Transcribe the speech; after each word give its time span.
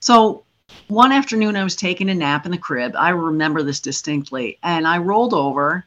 So 0.00 0.44
one 0.88 1.12
afternoon, 1.12 1.56
I 1.56 1.64
was 1.64 1.76
taking 1.76 2.08
a 2.10 2.14
nap 2.14 2.46
in 2.46 2.52
the 2.52 2.58
crib. 2.58 2.94
I 2.96 3.10
remember 3.10 3.62
this 3.62 3.80
distinctly. 3.80 4.58
And 4.62 4.86
I 4.86 4.98
rolled 4.98 5.34
over 5.34 5.84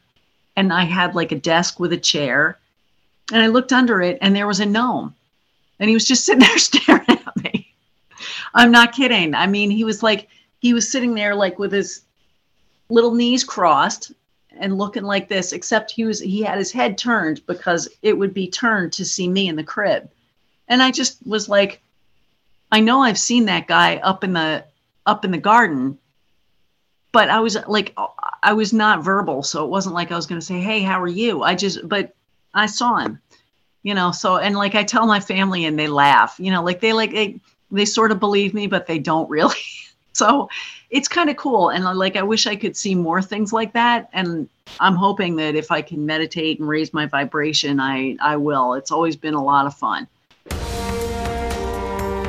and 0.56 0.72
I 0.72 0.84
had 0.84 1.14
like 1.14 1.32
a 1.32 1.36
desk 1.36 1.80
with 1.80 1.92
a 1.92 1.98
chair. 1.98 2.58
And 3.32 3.42
I 3.42 3.46
looked 3.46 3.72
under 3.72 4.02
it 4.02 4.18
and 4.20 4.34
there 4.34 4.46
was 4.46 4.60
a 4.60 4.66
gnome. 4.66 5.14
And 5.78 5.88
he 5.88 5.94
was 5.94 6.06
just 6.06 6.24
sitting 6.26 6.40
there 6.40 6.58
staring 6.58 7.04
at 7.08 7.36
me. 7.42 7.72
I'm 8.54 8.70
not 8.70 8.92
kidding. 8.92 9.34
I 9.34 9.46
mean, 9.46 9.70
he 9.70 9.84
was 9.84 10.02
like, 10.02 10.28
he 10.60 10.74
was 10.74 10.90
sitting 10.90 11.14
there 11.14 11.34
like 11.34 11.58
with 11.58 11.72
his 11.72 12.02
little 12.88 13.14
knees 13.14 13.42
crossed 13.42 14.12
and 14.58 14.78
looking 14.78 15.02
like 15.02 15.28
this, 15.28 15.52
except 15.52 15.90
he 15.90 16.04
was, 16.04 16.20
he 16.20 16.42
had 16.42 16.58
his 16.58 16.70
head 16.70 16.98
turned 16.98 17.44
because 17.46 17.88
it 18.02 18.16
would 18.16 18.34
be 18.34 18.48
turned 18.48 18.92
to 18.92 19.04
see 19.04 19.26
me 19.26 19.48
in 19.48 19.56
the 19.56 19.64
crib. 19.64 20.10
And 20.68 20.82
I 20.82 20.90
just 20.90 21.26
was 21.26 21.48
like, 21.48 21.80
I 22.72 22.80
know 22.80 23.02
I've 23.02 23.18
seen 23.18 23.44
that 23.44 23.68
guy 23.68 23.96
up 23.98 24.24
in 24.24 24.32
the 24.32 24.64
up 25.04 25.26
in 25.26 25.30
the 25.30 25.38
garden, 25.38 25.98
but 27.12 27.28
I 27.28 27.40
was 27.40 27.56
like 27.68 27.94
I 28.42 28.54
was 28.54 28.72
not 28.72 29.04
verbal, 29.04 29.42
so 29.42 29.62
it 29.62 29.70
wasn't 29.70 29.94
like 29.94 30.10
I 30.10 30.16
was 30.16 30.26
going 30.26 30.40
to 30.40 30.46
say, 30.46 30.58
"Hey, 30.58 30.80
how 30.80 31.00
are 31.00 31.06
you?" 31.06 31.42
I 31.42 31.54
just 31.54 31.86
but 31.86 32.14
I 32.54 32.66
saw 32.66 32.96
him. 32.96 33.20
You 33.82 33.94
know, 33.94 34.10
so 34.10 34.38
and 34.38 34.56
like 34.56 34.74
I 34.74 34.84
tell 34.84 35.06
my 35.06 35.20
family 35.20 35.66
and 35.66 35.78
they 35.78 35.86
laugh. 35.86 36.36
You 36.38 36.50
know, 36.50 36.64
like 36.64 36.80
they 36.80 36.94
like 36.94 37.12
they 37.12 37.38
they 37.70 37.84
sort 37.84 38.10
of 38.10 38.18
believe 38.18 38.54
me, 38.54 38.66
but 38.66 38.86
they 38.86 38.98
don't 38.98 39.28
really. 39.28 39.54
so 40.14 40.48
it's 40.88 41.08
kind 41.08 41.30
of 41.30 41.36
cool 41.36 41.70
and 41.70 41.84
uh, 41.84 41.94
like 41.94 42.16
I 42.16 42.22
wish 42.22 42.46
I 42.46 42.54
could 42.56 42.76
see 42.76 42.94
more 42.94 43.22
things 43.22 43.50
like 43.50 43.72
that 43.72 44.10
and 44.12 44.46
I'm 44.78 44.94
hoping 44.94 45.36
that 45.36 45.54
if 45.54 45.70
I 45.70 45.80
can 45.80 46.04
meditate 46.04 46.58
and 46.58 46.68
raise 46.68 46.92
my 46.92 47.06
vibration, 47.06 47.80
I 47.80 48.16
I 48.20 48.36
will. 48.36 48.74
It's 48.74 48.92
always 48.92 49.16
been 49.16 49.34
a 49.34 49.42
lot 49.42 49.66
of 49.66 49.74
fun 49.74 50.06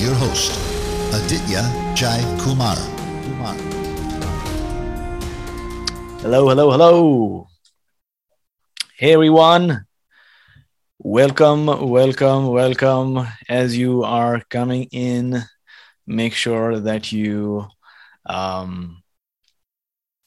your 0.00 0.14
host, 0.14 0.52
Aditya 1.14 1.62
Jai 1.94 2.20
Kumar. 2.40 2.76
Hello, 6.20 6.48
hello, 6.48 6.70
hello. 6.70 7.48
Hey 8.96 9.14
everyone. 9.14 9.86
Welcome, 10.98 11.66
welcome, 11.88 12.48
welcome. 12.48 13.26
As 13.48 13.76
you 13.76 14.02
are 14.02 14.42
coming 14.50 14.84
in, 14.92 15.42
make 16.06 16.34
sure 16.34 16.78
that 16.80 17.12
you 17.12 17.66
um, 18.26 19.02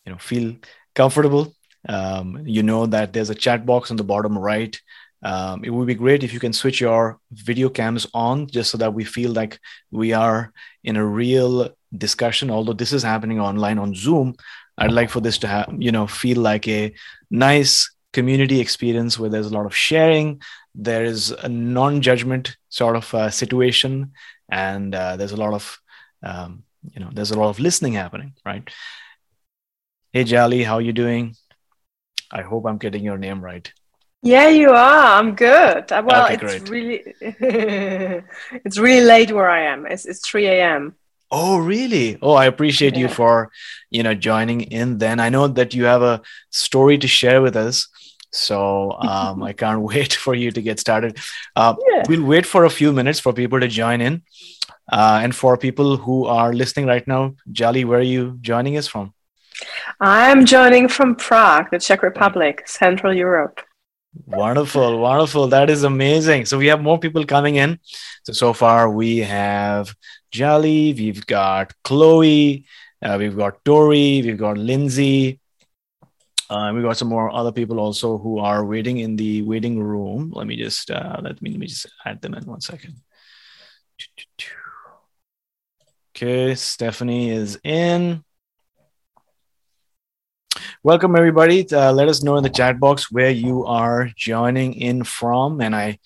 you 0.06 0.12
know 0.12 0.18
feel 0.18 0.56
comfortable. 0.96 1.53
Um, 1.88 2.44
you 2.46 2.63
know 2.63 2.88
that 2.88 3.13
there's 3.13 3.29
a 3.29 3.35
chat 3.35 3.66
box 3.66 3.91
on 3.91 3.97
the 3.97 4.03
bottom 4.03 4.38
right 4.38 4.79
um, 5.24 5.63
it 5.63 5.69
would 5.69 5.88
be 5.88 5.96
great 5.96 6.24
if 6.24 6.34
you 6.34 6.40
can 6.40 6.53
switch 6.53 6.80
your 6.80 7.19
video 7.31 7.69
cams 7.69 8.07
on 8.13 8.47
just 8.47 8.72
so 8.72 8.78
that 8.78 8.94
we 8.94 9.03
feel 9.03 9.31
like 9.31 9.59
we 9.91 10.13
are 10.13 10.53
in 10.84 10.96
a 10.96 11.06
real 11.06 11.69
discussion. 11.97 12.50
Although 12.50 12.74
this 12.74 12.94
is 12.94 13.03
happening 13.03 13.40
online 13.40 13.79
on 13.79 13.96
zoom 13.96 14.35
i'd 14.79 14.94
like 14.94 15.09
for 15.09 15.19
this 15.19 15.38
to 15.38 15.46
have 15.46 15.68
you 15.78 15.91
know 15.91 16.08
feel 16.08 16.40
like 16.40 16.66
a 16.69 16.94
nice 17.29 17.91
community 18.13 18.59
experience 18.59 19.19
where 19.19 19.29
there's 19.29 19.47
a 19.47 19.53
lot 19.53 19.66
of 19.66 19.75
sharing. 19.75 20.41
There 20.75 21.03
is 21.03 21.31
a 21.31 21.50
non-judgment 21.50 22.58
sort 22.69 22.96
of 22.96 23.13
uh, 23.13 23.29
situation 23.29 24.13
and 24.50 24.96
uh, 24.96 25.16
there's 25.18 25.31
a 25.31 25.38
lot 25.38 25.53
of 25.53 25.79
um, 26.24 26.63
you 26.91 27.00
know 27.00 27.09
there's 27.13 27.31
a 27.31 27.40
lot 27.40 27.50
of 27.50 27.59
listening 27.59 27.94
happening 27.94 28.34
right? 28.46 28.68
Hey 30.12 30.24
jali 30.24 30.63
how 30.63 30.79
you 30.79 30.94
doing? 30.94 31.35
I 32.31 32.41
hope 32.44 32.66
i'm 32.68 32.78
getting 32.78 33.03
your 33.03 33.18
name 33.18 33.44
right 33.44 33.72
yeah, 34.22 34.50
you 34.50 34.69
are. 34.72 35.19
I'm 35.19 35.35
good. 35.35 35.91
Uh, 35.91 36.03
well, 36.06 36.25
Okay, 36.25 36.34
it's 36.35 36.44
great. 36.44 36.69
really 36.69 37.03
it's 38.66 38.78
really 38.78 39.06
late 39.06 39.31
where 39.31 39.50
I 39.50 39.62
am. 39.62 39.85
It's 39.85 40.06
it's 40.06 40.28
3 40.28 40.47
a.m. 40.47 40.96
Oh, 41.31 41.59
really? 41.59 42.18
Oh, 42.24 42.34
I 42.34 42.46
appreciate 42.46 42.96
you 42.96 43.08
for, 43.08 43.52
you 43.91 44.02
know, 44.02 44.16
joining 44.16 44.62
in 44.62 44.97
then. 44.97 45.19
I 45.19 45.29
know 45.29 45.47
that 45.47 45.75
you 45.75 45.85
have 45.85 46.02
a 46.02 46.22
story 46.50 46.97
to 46.97 47.08
share 47.08 47.40
with 47.41 47.56
us. 47.56 47.88
So 48.31 48.94
um, 49.00 49.44
I 49.50 49.53
can't 49.53 49.81
wait 49.81 50.13
for 50.13 50.34
you 50.34 50.52
to 50.52 50.62
get 50.62 50.79
started. 50.79 51.18
Uh, 51.56 51.75
Yeah. 51.88 52.03
We'll 52.09 52.24
wait 52.25 52.46
for 52.47 52.66
a 52.66 52.69
few 52.72 52.91
minutes 52.91 53.19
for 53.19 53.31
people 53.31 53.59
to 53.59 53.68
join 53.68 54.02
in. 54.02 54.24
Uh, 54.91 55.19
and 55.22 55.35
for 55.35 55.56
people 55.56 55.97
who 55.97 56.25
are 56.25 56.52
listening 56.52 56.88
right 56.88 57.08
now, 57.08 57.35
Jali, 57.52 57.85
where 57.85 57.99
are 57.99 58.11
you 58.16 58.40
joining 58.41 58.76
us 58.76 58.88
from? 58.88 59.14
I'm 59.99 60.46
joining 60.46 60.88
from 60.88 61.16
Prague, 61.16 61.70
the 61.70 61.78
Czech 61.79 62.02
Republic, 62.02 62.64
Central 62.67 63.14
Europe. 63.14 63.61
Wonderful, 64.26 65.00
wonderful. 65.00 65.47
That 65.47 65.70
is 65.70 65.84
amazing. 65.84 66.46
So 66.46 66.58
we 66.58 66.67
have 66.67 66.82
more 66.82 67.00
people 67.00 67.26
coming 67.26 67.56
in. 67.56 67.79
So 68.23 68.34
so 68.34 68.53
far 68.53 68.90
we 68.90 69.20
have 69.20 69.94
Jali, 70.32 70.94
we've 70.94 71.26
got 71.26 71.73
Chloe, 71.84 72.66
uh, 73.02 73.17
we've 73.20 73.38
got 73.38 73.64
Tori, 73.64 74.22
we've 74.23 74.38
got 74.38 74.58
Lindsay. 74.58 75.40
Uh, 76.50 76.72
we've 76.73 76.84
got 76.84 76.97
some 76.97 77.08
more 77.08 77.29
other 77.29 77.52
people 77.52 77.79
also 77.79 78.17
who 78.17 78.40
are 78.40 78.66
waiting 78.66 78.97
in 78.97 79.16
the 79.16 79.44
waiting 79.44 79.79
room. 79.79 80.32
Let 80.34 80.47
me 80.47 80.55
just 80.55 80.90
uh, 80.90 81.17
let 81.22 81.40
me 81.41 81.52
let 81.52 81.59
me 81.59 81.67
just 81.67 81.85
add 82.03 82.22
them 82.22 82.34
in 82.34 82.44
one 82.46 82.62
second. 82.62 82.96
Okay, 86.16 86.55
Stephanie 86.55 87.29
is 87.29 87.59
in. 87.64 88.23
Welcome 90.84 91.16
everybody. 91.16 91.66
Uh, 91.72 91.91
let 91.91 92.08
us 92.08 92.23
know 92.23 92.38
in 92.38 92.44
the 92.44 92.50
chat 92.50 92.79
box 92.79 93.11
where 93.11 93.29
you 93.32 93.66
are 93.66 94.09
joining 94.16 94.73
in 94.73 95.03
from, 95.03 95.61
and 95.61 95.76
I 95.76 96.00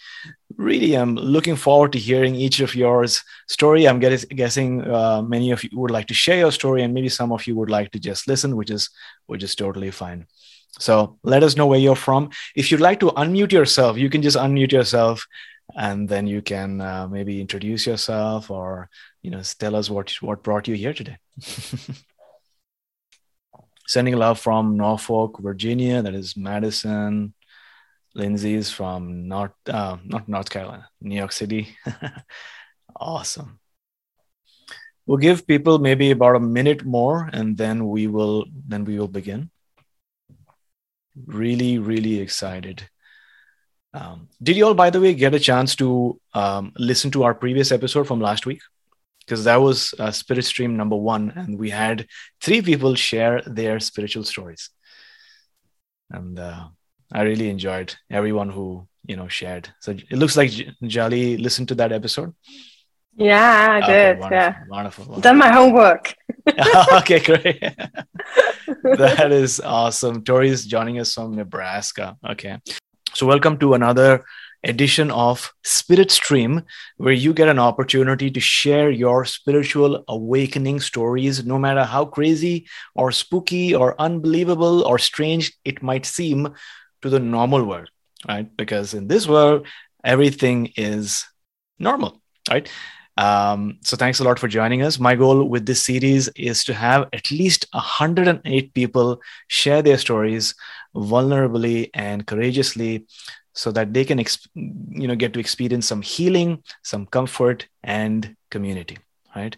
really 0.58 0.96
am 0.96 1.16
looking 1.16 1.56
forward 1.56 1.92
to 1.94 2.00
hearing 2.00 2.36
each 2.36 2.60
of 2.60 2.76
yours 2.76 3.24
story. 3.48 3.88
I'm 3.88 4.00
guess, 4.00 4.26
guessing 4.26 4.90
uh, 4.90 5.22
many 5.22 5.52
of 5.52 5.64
you 5.64 5.70
would 5.74 5.92
like 5.92 6.08
to 6.08 6.14
share 6.14 6.38
your 6.38 6.52
story, 6.52 6.84
and 6.84 6.94
maybe 6.94 7.10
some 7.10 7.32
of 7.32 7.46
you 7.48 7.56
would 7.56 7.70
like 7.70 7.92
to 7.92 8.00
just 8.00 8.28
listen, 8.28 8.56
which 8.56 8.72
is 8.72 8.90
which 9.28 9.44
is 9.44 9.56
totally 9.56 9.92
fine. 9.92 10.28
So 10.80 11.20
let 11.24 11.44
us 11.44 11.56
know 11.56 11.68
where 11.68 11.80
you're 11.80 11.96
from. 11.96 12.32
If 12.56 12.72
you'd 12.72 12.82
like 12.82 13.00
to 13.02 13.12
unmute 13.12 13.52
yourself, 13.52 13.98
you 13.98 14.10
can 14.10 14.22
just 14.22 14.38
unmute 14.38 14.72
yourself, 14.72 15.28
and 15.76 16.10
then 16.10 16.28
you 16.28 16.42
can 16.42 16.82
uh, 16.82 17.08
maybe 17.08 17.40
introduce 17.40 17.86
yourself 17.86 18.50
or 18.50 18.90
you 19.22 19.32
know 19.32 19.42
tell 19.60 19.76
us 19.76 19.90
what 19.90 20.12
what 20.22 20.44
brought 20.44 20.68
you 20.68 20.76
here 20.76 20.94
today. 20.94 21.18
Sending 23.86 24.16
love 24.16 24.40
from 24.40 24.78
Norfolk, 24.78 25.40
Virginia. 25.40 26.02
That 26.02 26.16
is 26.16 26.38
Madison. 26.38 27.34
Lindsay's 28.16 28.70
from 28.70 29.28
North, 29.28 29.54
uh, 29.68 29.98
not 30.06 30.30
North 30.30 30.50
Carolina, 30.50 30.90
New 31.02 31.16
York 31.16 31.32
City. 31.32 31.76
awesome. 32.96 33.60
We'll 35.06 35.18
give 35.18 35.48
people 35.48 35.80
maybe 35.80 36.12
about 36.12 36.36
a 36.36 36.40
minute 36.40 36.86
more, 36.86 37.30
and 37.34 37.58
then 37.58 37.90
we 37.90 38.08
will 38.08 38.46
then 38.68 38.86
we 38.86 38.98
will 39.00 39.08
begin. 39.08 39.50
Really, 41.26 41.78
really 41.78 42.20
excited. 42.20 42.88
Um, 43.94 44.30
did 44.42 44.58
you 44.58 44.66
all, 44.66 44.74
by 44.74 44.90
the 44.90 45.02
way, 45.02 45.14
get 45.14 45.36
a 45.36 45.40
chance 45.40 45.76
to 45.76 46.20
um, 46.34 46.72
listen 46.78 47.12
to 47.12 47.24
our 47.24 47.36
previous 47.36 47.72
episode 47.72 48.08
from 48.08 48.20
last 48.20 48.46
week? 48.46 48.62
Because 49.26 49.44
that 49.46 49.58
was 49.62 49.94
uh, 50.00 50.12
spirit 50.12 50.46
stream 50.46 50.76
number 50.78 50.96
one 50.96 51.32
and 51.36 51.58
we 51.58 51.70
had 51.70 52.06
three 52.42 52.62
people 52.62 52.96
share 52.96 53.42
their 53.46 53.80
spiritual 53.80 54.24
stories 54.24 54.70
and 56.12 56.40
uh, 56.40 56.64
i 57.14 57.22
really 57.22 57.50
enjoyed 57.50 57.96
everyone 58.12 58.50
who 58.50 58.88
you 59.06 59.16
know 59.16 59.28
shared 59.28 59.70
so 59.80 59.92
it 59.92 60.18
looks 60.22 60.36
like 60.38 60.50
J- 60.52 60.72
jali 60.84 61.38
listened 61.38 61.68
to 61.70 61.76
that 61.76 61.92
episode 61.92 62.34
Yeah, 63.16 63.78
I 63.78 63.78
Okay, 63.78 63.94
did. 63.94 64.20
wonderful, 64.20 64.36
Yeah. 64.36 64.54
wonderful, 64.76 65.04
wonderful. 65.06 65.22
Done 65.22 65.38
my 65.38 65.52
homework. 65.58 66.06
okay 67.00 67.20
great 67.28 67.62
that 69.02 69.32
is 69.32 69.60
awesome 69.62 70.24
tori 70.30 70.50
is 70.56 70.66
joining 70.66 70.98
us 71.04 71.14
from 71.16 71.36
nebraska 71.42 72.08
okay 72.34 72.58
so 73.18 73.26
welcome 73.34 73.56
to 73.64 73.68
another 73.80 74.10
edition 74.64 75.12
of 75.12 75.54
Spirit 75.64 76.12
Stream, 76.12 76.64
where 76.98 77.14
you 77.14 77.34
get 77.34 77.50
an 77.50 77.60
opportunity 77.60 78.32
to 78.32 78.40
share 78.40 78.90
your 78.90 79.26
spiritual 79.26 80.04
awakening 80.08 80.80
stories, 80.80 81.46
no 81.46 81.60
matter 81.60 81.84
how 81.84 82.06
crazy 82.06 82.68
or 82.96 83.12
spooky 83.12 83.76
or 83.76 84.00
unbelievable 84.00 84.86
or 84.86 84.98
strange 84.98 85.54
it 85.66 85.84
might 85.84 86.06
seem 86.06 86.54
to 87.02 87.10
the 87.10 87.20
normal 87.20 87.66
world, 87.66 87.90
right? 88.28 88.56
Because 88.56 88.94
in 88.94 89.08
this 89.08 89.28
world, 89.28 89.68
everything 90.04 90.72
is 90.78 91.26
normal, 91.78 92.22
right? 92.50 92.70
Um, 93.16 93.78
so 93.84 93.96
thanks 93.96 94.20
a 94.20 94.24
lot 94.24 94.40
for 94.40 94.48
joining 94.48 94.82
us. 94.82 95.00
My 95.00 95.16
goal 95.16 95.44
with 95.44 95.66
this 95.66 95.84
series 95.84 96.30
is 96.30 96.64
to 96.64 96.74
have 96.74 97.10
at 97.14 97.30
least 97.30 97.68
108 97.72 98.74
people 98.74 99.22
share 99.48 99.82
their 99.82 99.98
stories 100.00 100.56
vulnerably 100.96 101.90
and 101.94 102.26
courageously 102.26 103.06
so 103.54 103.72
that 103.72 103.94
they 103.94 104.04
can 104.04 104.20
you 104.56 105.08
know 105.08 105.16
get 105.16 105.34
to 105.34 105.40
experience 105.40 105.88
some 105.88 106.02
healing 106.02 106.62
some 106.84 107.06
comfort 107.06 107.68
and 107.84 108.36
community 108.50 108.98
right 109.36 109.58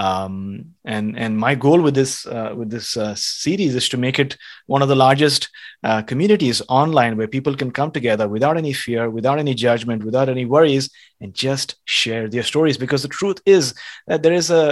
um, 0.00 0.64
and 0.86 1.18
and 1.18 1.36
my 1.36 1.54
goal 1.54 1.82
with 1.82 1.94
this 1.94 2.26
uh, 2.26 2.54
with 2.56 2.70
this 2.70 2.96
uh, 2.96 3.14
series 3.14 3.74
is 3.74 3.86
to 3.90 3.98
make 3.98 4.18
it 4.18 4.34
one 4.66 4.80
of 4.80 4.88
the 4.88 4.96
largest 4.96 5.50
uh, 5.84 6.00
communities 6.00 6.62
online 6.70 7.18
where 7.18 7.28
people 7.28 7.54
can 7.54 7.70
come 7.70 7.90
together 7.90 8.26
without 8.26 8.56
any 8.56 8.72
fear 8.72 9.10
without 9.10 9.38
any 9.38 9.52
judgment 9.52 10.02
without 10.02 10.30
any 10.30 10.46
worries 10.46 10.88
and 11.20 11.34
just 11.34 11.76
share 11.84 12.28
their 12.28 12.42
stories. 12.42 12.78
Because 12.78 13.02
the 13.02 13.08
truth 13.08 13.42
is 13.44 13.74
that 14.06 14.22
there 14.22 14.32
is 14.32 14.50
a 14.50 14.64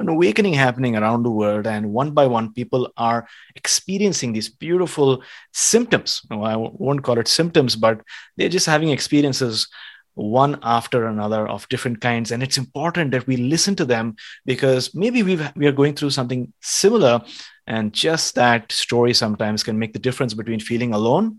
an 0.00 0.10
awakening 0.10 0.52
happening 0.52 0.96
around 0.96 1.22
the 1.22 1.30
world 1.30 1.66
and 1.66 1.90
one 1.90 2.10
by 2.10 2.26
one 2.26 2.52
people 2.52 2.92
are 2.98 3.26
experiencing 3.56 4.34
these 4.34 4.50
beautiful 4.50 5.22
symptoms. 5.52 6.20
Well, 6.30 6.44
i 6.44 6.56
won't 6.56 7.04
call 7.04 7.18
it 7.18 7.28
symptoms 7.28 7.74
but 7.74 8.02
they're 8.36 8.56
just 8.58 8.66
having 8.66 8.90
experiences 8.90 9.66
one 10.14 10.58
after 10.62 11.06
another 11.06 11.46
of 11.48 11.68
different 11.68 12.00
kinds. 12.00 12.30
And 12.30 12.42
it's 12.42 12.58
important 12.58 13.10
that 13.10 13.26
we 13.26 13.36
listen 13.36 13.74
to 13.76 13.84
them 13.84 14.16
because 14.44 14.94
maybe 14.94 15.22
we 15.22 15.40
we 15.56 15.66
are 15.66 15.72
going 15.72 15.94
through 15.94 16.10
something 16.10 16.52
similar 16.60 17.22
and 17.66 17.92
just 17.92 18.34
that 18.34 18.70
story 18.72 19.14
sometimes 19.14 19.62
can 19.62 19.78
make 19.78 19.92
the 19.92 19.98
difference 19.98 20.34
between 20.34 20.60
feeling 20.60 20.92
alone 20.92 21.38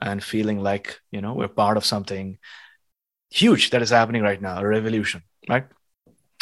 and 0.00 0.22
feeling 0.22 0.60
like 0.60 1.00
you 1.10 1.20
know 1.20 1.34
we're 1.34 1.48
part 1.48 1.76
of 1.76 1.84
something 1.84 2.38
huge 3.30 3.70
that 3.70 3.82
is 3.82 3.90
happening 3.90 4.22
right 4.22 4.42
now 4.42 4.58
a 4.58 4.66
revolution 4.66 5.22
right? 5.48 5.66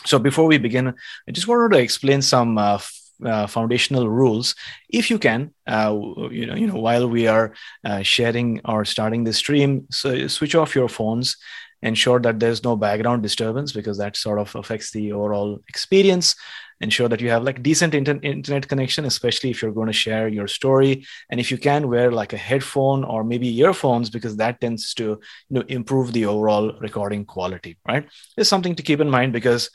So 0.05 0.19
before 0.19 0.47
we 0.47 0.59
begin 0.59 0.89
i 1.29 1.31
just 1.31 1.47
wanted 1.47 1.73
to 1.73 1.83
explain 1.83 2.23
some 2.23 2.59
uh, 2.59 2.79
uh, 3.25 3.47
foundational 3.47 4.09
rules. 4.09 4.55
If 4.89 5.11
you 5.11 5.19
can 5.19 5.53
uh, 5.67 5.95
you 6.31 6.47
know 6.47 6.55
you 6.55 6.67
know 6.67 6.81
while 6.81 7.09
we 7.09 7.27
are 7.27 7.53
uh, 7.85 8.03
sharing 8.03 8.61
or 8.65 8.85
starting 8.85 9.25
the 9.25 9.33
stream 9.33 9.87
so 9.91 10.27
switch 10.27 10.55
off 10.55 10.75
your 10.75 10.89
phones 10.89 11.37
ensure 11.83 12.21
that 12.21 12.39
there's 12.39 12.63
no 12.63 12.77
background 12.77 13.23
disturbance 13.23 13.73
because 13.73 13.99
that 13.99 14.17
sort 14.17 14.39
of 14.39 14.55
affects 14.55 14.91
the 14.91 15.13
overall 15.13 15.59
experience. 15.69 16.37
Ensure 16.83 17.09
that 17.09 17.21
you 17.21 17.29
have 17.29 17.43
like 17.43 17.63
decent 17.63 17.95
inter- 17.95 18.19
internet 18.23 18.67
connection 18.67 19.05
especially 19.05 19.51
if 19.51 19.61
you're 19.61 19.73
going 19.73 19.87
to 19.87 19.93
share 19.93 20.29
your 20.29 20.49
story. 20.49 21.07
And 21.31 21.39
if 21.39 21.51
you 21.51 21.59
can 21.59 21.89
wear 21.89 22.11
like 22.11 22.33
a 22.33 22.39
headphone 22.39 23.05
or 23.05 23.23
maybe 23.23 23.59
earphones 23.59 24.09
because 24.09 24.37
that 24.37 24.61
tends 24.61 24.95
to 24.95 25.05
you 25.05 25.21
know 25.51 25.63
improve 25.69 26.13
the 26.13 26.27
overall 26.27 26.73
recording 26.81 27.25
quality 27.25 27.79
right? 27.87 28.07
It's 28.37 28.49
something 28.49 28.75
to 28.77 28.83
keep 28.83 29.01
in 29.01 29.11
mind 29.11 29.33
because 29.33 29.71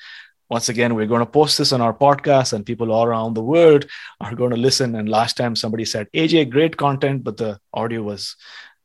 once 0.50 0.70
again 0.70 0.94
we're 0.94 1.08
going 1.08 1.20
to 1.20 1.26
post 1.26 1.58
this 1.58 1.74
on 1.74 1.82
our 1.82 1.94
podcast 1.94 2.54
and 2.54 2.66
people 2.66 2.92
all 2.92 3.06
around 3.06 3.34
the 3.34 3.42
world 3.42 3.86
are 4.22 4.36
going 4.36 4.52
to 4.52 4.58
listen. 4.58 4.96
And 4.96 5.10
last 5.10 5.38
time 5.38 5.56
somebody 5.56 5.86
said 5.86 6.08
aj 6.14 6.50
great 6.50 6.78
content 6.78 7.24
but 7.24 7.38
the 7.38 7.60
audio 7.74 8.02
was 8.02 8.36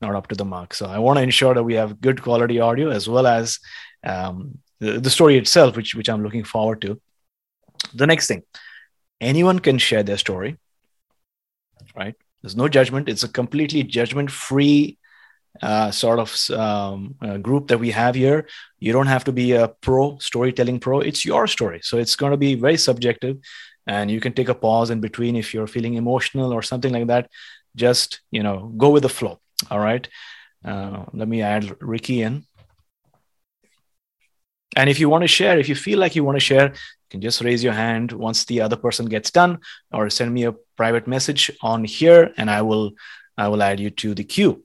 not 0.00 0.14
up 0.14 0.28
to 0.28 0.34
the 0.34 0.44
mark 0.44 0.74
so 0.74 0.86
i 0.86 0.98
want 0.98 1.18
to 1.18 1.22
ensure 1.22 1.54
that 1.54 1.62
we 1.62 1.74
have 1.74 2.00
good 2.00 2.22
quality 2.22 2.60
audio 2.60 2.90
as 2.90 3.08
well 3.08 3.26
as 3.26 3.58
um, 4.04 4.58
the, 4.78 5.00
the 5.00 5.10
story 5.10 5.36
itself 5.36 5.76
which 5.76 5.94
which 5.94 6.08
i'm 6.08 6.22
looking 6.22 6.44
forward 6.44 6.80
to 6.80 7.00
the 7.94 8.06
next 8.06 8.26
thing 8.26 8.42
anyone 9.20 9.58
can 9.58 9.78
share 9.78 10.02
their 10.02 10.18
story 10.18 10.56
right 11.94 12.14
there's 12.42 12.56
no 12.56 12.68
judgment 12.68 13.08
it's 13.08 13.22
a 13.22 13.28
completely 13.28 13.82
judgment 13.82 14.30
free 14.30 14.98
uh, 15.62 15.90
sort 15.90 16.18
of 16.18 16.58
um, 16.58 17.14
uh, 17.20 17.36
group 17.36 17.68
that 17.68 17.78
we 17.78 17.90
have 17.90 18.14
here. 18.14 18.46
You 18.78 18.92
don't 18.92 19.06
have 19.06 19.24
to 19.24 19.32
be 19.32 19.52
a 19.52 19.68
pro 19.68 20.18
storytelling 20.18 20.80
pro. 20.80 21.00
It's 21.00 21.24
your 21.24 21.46
story, 21.46 21.80
so 21.82 21.98
it's 21.98 22.16
going 22.16 22.30
to 22.30 22.36
be 22.36 22.54
very 22.54 22.76
subjective, 22.76 23.38
and 23.86 24.10
you 24.10 24.20
can 24.20 24.32
take 24.32 24.48
a 24.48 24.54
pause 24.54 24.90
in 24.90 25.00
between 25.00 25.36
if 25.36 25.52
you're 25.52 25.66
feeling 25.66 25.94
emotional 25.94 26.52
or 26.52 26.62
something 26.62 26.92
like 26.92 27.08
that. 27.08 27.30
Just 27.76 28.20
you 28.30 28.42
know, 28.42 28.72
go 28.76 28.90
with 28.90 29.02
the 29.02 29.08
flow. 29.08 29.40
All 29.70 29.80
right. 29.80 30.08
Uh, 30.64 31.04
let 31.12 31.28
me 31.28 31.42
add 31.42 31.76
Ricky 31.80 32.22
in. 32.22 32.44
And 34.76 34.88
if 34.88 35.00
you 35.00 35.08
want 35.08 35.22
to 35.22 35.28
share, 35.28 35.58
if 35.58 35.68
you 35.68 35.74
feel 35.74 35.98
like 35.98 36.14
you 36.14 36.24
want 36.24 36.36
to 36.36 36.44
share, 36.44 36.68
you 36.68 37.08
can 37.10 37.20
just 37.20 37.40
raise 37.40 37.64
your 37.64 37.72
hand 37.72 38.12
once 38.12 38.44
the 38.44 38.60
other 38.60 38.76
person 38.76 39.06
gets 39.06 39.30
done, 39.30 39.58
or 39.92 40.08
send 40.10 40.32
me 40.32 40.44
a 40.44 40.54
private 40.76 41.08
message 41.08 41.50
on 41.60 41.84
here, 41.84 42.32
and 42.36 42.48
I 42.48 42.62
will 42.62 42.92
I 43.36 43.48
will 43.48 43.62
add 43.62 43.80
you 43.80 43.90
to 43.90 44.14
the 44.14 44.24
queue. 44.24 44.62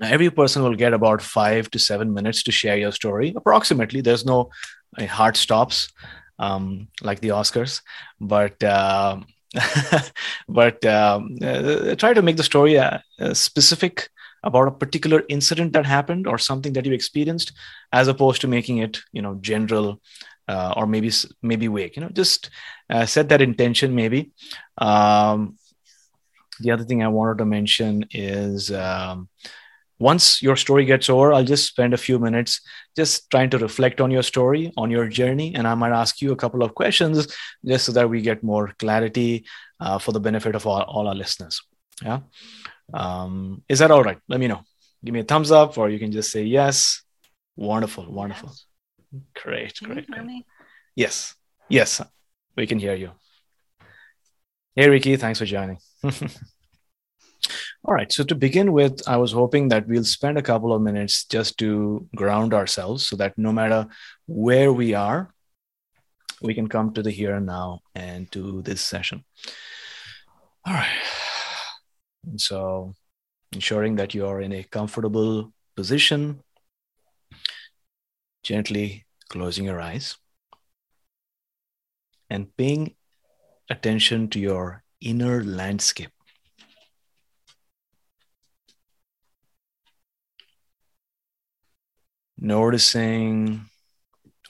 Now, 0.00 0.08
every 0.08 0.30
person 0.30 0.62
will 0.62 0.76
get 0.76 0.94
about 0.94 1.20
five 1.20 1.70
to 1.72 1.78
seven 1.78 2.14
minutes 2.14 2.42
to 2.44 2.52
share 2.52 2.78
your 2.78 2.92
story, 2.92 3.34
approximately. 3.36 4.00
There's 4.00 4.24
no 4.24 4.50
uh, 4.96 5.06
hard 5.06 5.36
stops 5.36 5.92
um, 6.38 6.88
like 7.02 7.20
the 7.20 7.28
Oscars, 7.28 7.82
but 8.20 8.62
uh, 8.62 9.20
but 10.48 10.84
um, 10.84 11.36
uh, 11.42 11.94
try 11.94 12.12
to 12.12 12.22
make 12.22 12.36
the 12.36 12.42
story 12.42 12.78
uh, 12.78 12.98
uh, 13.20 13.34
specific 13.34 14.10
about 14.44 14.68
a 14.68 14.72
particular 14.72 15.24
incident 15.28 15.72
that 15.72 15.86
happened 15.86 16.26
or 16.26 16.38
something 16.38 16.72
that 16.74 16.86
you 16.86 16.92
experienced, 16.92 17.52
as 17.92 18.08
opposed 18.08 18.40
to 18.40 18.48
making 18.48 18.78
it, 18.78 19.00
you 19.12 19.22
know, 19.22 19.34
general 19.40 20.00
uh, 20.48 20.74
or 20.76 20.86
maybe 20.86 21.10
maybe 21.42 21.66
vague. 21.66 21.96
You 21.96 22.02
know, 22.02 22.10
just 22.10 22.50
set 23.06 23.28
that 23.30 23.42
intention. 23.42 23.94
Maybe. 23.94 24.32
Um, 24.78 25.56
the 26.60 26.70
other 26.70 26.84
thing 26.84 27.02
I 27.02 27.08
wanted 27.08 27.38
to 27.38 27.44
mention 27.46 28.04
is. 28.10 28.70
Um, 28.70 29.28
once 29.98 30.42
your 30.42 30.56
story 30.56 30.84
gets 30.84 31.08
over, 31.10 31.32
I'll 31.32 31.44
just 31.44 31.66
spend 31.66 31.92
a 31.92 31.96
few 31.98 32.18
minutes 32.18 32.60
just 32.96 33.30
trying 33.30 33.50
to 33.50 33.58
reflect 33.58 34.00
on 34.00 34.10
your 34.10 34.22
story, 34.22 34.72
on 34.76 34.90
your 34.90 35.08
journey, 35.08 35.54
and 35.54 35.66
I 35.66 35.74
might 35.74 35.92
ask 35.92 36.22
you 36.22 36.32
a 36.32 36.36
couple 36.36 36.62
of 36.62 36.74
questions 36.74 37.26
just 37.64 37.86
so 37.86 37.92
that 37.92 38.08
we 38.08 38.20
get 38.22 38.42
more 38.42 38.72
clarity 38.78 39.44
uh, 39.80 39.98
for 39.98 40.12
the 40.12 40.20
benefit 40.20 40.54
of 40.54 40.66
all, 40.66 40.82
all 40.82 41.08
our 41.08 41.14
listeners. 41.14 41.60
Yeah. 42.02 42.20
Um, 42.94 43.62
is 43.68 43.80
that 43.80 43.90
all 43.90 44.02
right? 44.04 44.18
Let 44.28 44.40
me 44.40 44.46
know. 44.46 44.62
Give 45.04 45.14
me 45.14 45.20
a 45.20 45.24
thumbs 45.24 45.50
up, 45.50 45.76
or 45.78 45.90
you 45.90 45.98
can 45.98 46.12
just 46.12 46.30
say 46.30 46.42
yes. 46.44 47.02
Wonderful, 47.56 48.10
wonderful. 48.10 48.50
Yes. 48.50 49.22
Great, 49.42 49.74
Can 49.78 49.88
great, 49.88 50.06
you 50.08 50.14
hear 50.14 50.22
great. 50.22 50.26
me? 50.26 50.46
Yes, 50.94 51.34
yes, 51.68 52.00
we 52.56 52.66
can 52.66 52.78
hear 52.78 52.94
you. 52.94 53.12
Hey, 54.74 54.88
Ricky, 54.88 55.16
thanks 55.16 55.38
for 55.38 55.44
joining. 55.46 55.78
All 57.88 57.94
right. 57.94 58.12
So 58.12 58.22
to 58.22 58.34
begin 58.34 58.72
with, 58.72 59.00
I 59.08 59.16
was 59.16 59.32
hoping 59.32 59.68
that 59.68 59.88
we'll 59.88 60.04
spend 60.04 60.36
a 60.36 60.42
couple 60.42 60.74
of 60.74 60.82
minutes 60.82 61.24
just 61.24 61.56
to 61.60 62.06
ground 62.14 62.52
ourselves 62.52 63.08
so 63.08 63.16
that 63.16 63.38
no 63.38 63.50
matter 63.50 63.86
where 64.26 64.74
we 64.74 64.92
are, 64.92 65.32
we 66.42 66.52
can 66.52 66.68
come 66.68 66.92
to 66.92 67.02
the 67.02 67.10
here 67.10 67.36
and 67.36 67.46
now 67.46 67.80
and 67.94 68.30
to 68.32 68.60
this 68.60 68.82
session. 68.82 69.24
All 70.66 70.74
right. 70.74 71.00
And 72.26 72.38
so 72.38 72.92
ensuring 73.52 73.96
that 73.96 74.12
you're 74.12 74.42
in 74.42 74.52
a 74.52 74.64
comfortable 74.64 75.50
position, 75.74 76.42
gently 78.42 79.06
closing 79.30 79.64
your 79.64 79.80
eyes 79.80 80.18
and 82.28 82.54
paying 82.54 82.96
attention 83.70 84.28
to 84.28 84.38
your 84.38 84.84
inner 85.00 85.42
landscape. 85.42 86.10
Noticing 92.40 93.62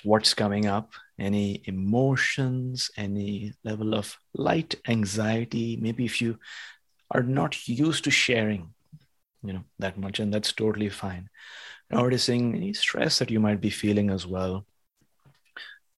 what's 0.05 0.35
coming 0.35 0.67
up, 0.67 0.93
any 1.19 1.63
emotions, 1.65 2.91
any 2.97 3.55
level 3.65 3.95
of 3.95 4.17
light 4.35 4.75
anxiety. 4.87 5.79
Maybe 5.81 6.05
if 6.05 6.21
you 6.21 6.39
are 7.11 7.23
not 7.23 7.67
used 7.67 8.05
to 8.05 8.11
sharing, 8.11 8.75
you 9.43 9.55
know, 9.55 9.65
that 9.79 9.99
much, 9.99 10.21
and 10.21 10.33
that's 10.33 10.53
totally 10.53 10.89
fine. 10.89 11.29
Noticing 11.91 12.55
any 12.55 12.75
stress 12.75 13.19
that 13.19 13.31
you 13.31 13.41
might 13.41 13.61
be 13.61 13.71
feeling 13.71 14.11
as 14.11 14.27
well. 14.27 14.67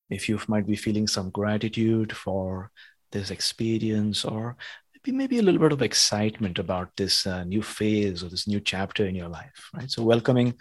If 0.09 0.29
you 0.29 0.41
might 0.49 0.67
be 0.67 0.77
feeling 0.77 1.07
some 1.07 1.31
gratitude 1.31 2.17
for 2.17 2.71
this 3.13 3.31
experience, 3.31 4.25
or 4.25 4.57
maybe 4.95 5.17
maybe 5.17 5.39
a 5.39 5.43
little 5.43 5.61
bit 5.61 5.73
of 5.73 5.83
excitement 5.83 6.59
about 6.59 6.97
this 6.97 7.27
uh, 7.27 7.45
new 7.45 7.63
phase 7.63 8.23
or 8.23 8.29
this 8.29 8.47
new 8.47 8.61
chapter 8.61 9.07
in 9.07 9.15
your 9.15 9.29
life, 9.29 9.71
right? 9.75 9.91
So 9.91 10.03
welcoming 10.03 10.55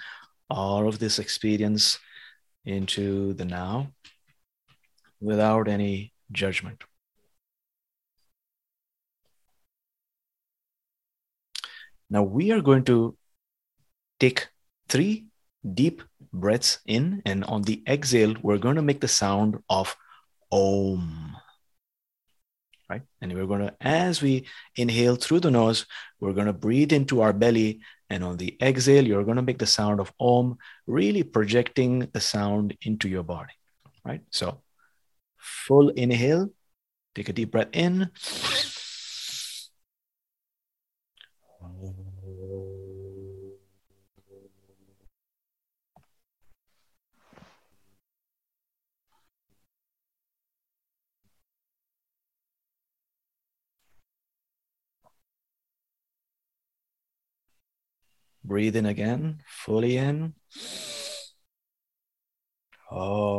all 0.50 0.88
of 0.88 1.00
this 1.00 1.20
experience 1.20 2.00
into 2.66 3.34
the 3.34 3.46
now 3.46 3.92
without 5.22 5.68
any 5.68 6.14
judgment. 6.32 6.84
Now 12.10 12.24
we 12.24 12.52
are 12.52 12.62
going 12.62 12.86
to 12.86 13.16
take 14.20 14.48
three 14.88 15.28
deep 15.74 16.02
breaths 16.34 16.80
in, 16.86 17.22
and 17.26 17.44
on 17.46 17.64
the 17.64 17.84
exhale, 17.88 18.36
we're 18.42 18.58
going 18.58 18.76
to 18.76 18.82
make 18.82 19.02
the 19.02 19.08
sound 19.08 19.62
of 19.70 19.96
Om. 20.52 21.36
Right? 22.90 23.04
And 23.22 23.34
we're 23.34 23.46
going 23.46 23.62
to, 23.62 23.76
as 23.80 24.22
we 24.22 24.48
inhale 24.76 25.16
through 25.16 25.42
the 25.42 25.52
nose, 25.52 25.86
we're 26.20 26.34
going 26.34 26.48
to 26.48 26.54
breathe 26.54 26.92
into 26.92 27.22
our 27.22 27.34
belly. 27.34 27.82
And 28.10 28.24
on 28.24 28.38
the 28.38 28.58
exhale, 28.62 29.06
you're 29.06 29.24
going 29.24 29.36
to 29.38 29.44
make 29.44 29.60
the 29.60 29.68
sound 29.68 30.00
of 30.00 30.12
Om, 30.20 30.58
really 30.88 31.24
projecting 31.24 32.08
the 32.12 32.20
sound 32.20 32.76
into 32.82 33.08
your 33.08 33.24
body. 33.24 33.54
Right? 34.04 34.22
So, 34.32 34.62
full 35.38 35.90
inhale, 35.90 36.50
take 37.14 37.30
a 37.30 37.34
deep 37.34 37.52
breath 37.52 37.70
in. 37.74 38.10
Breathe 58.50 58.76
in 58.76 58.88
again, 58.88 59.44
fully 59.46 59.96
in. 59.96 60.34
Oh. 62.92 63.30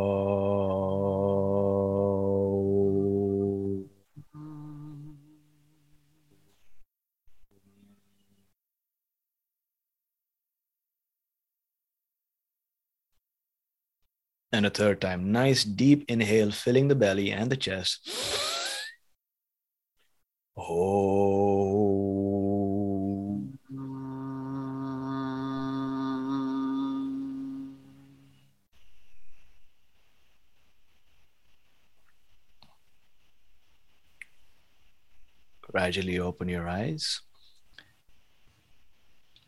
And 14.53 14.65
a 14.65 14.71
third 14.71 15.01
time. 15.01 15.33
Nice 15.33 15.65
deep 15.65 16.05
inhale, 16.09 16.53
filling 16.53 16.87
the 16.87 16.95
belly 16.95 17.33
and 17.33 17.51
the 17.51 17.57
chest. 17.57 18.09
Oh. 20.57 21.80
Gradually 35.71 36.19
open 36.19 36.49
your 36.49 36.69
eyes 36.69 37.21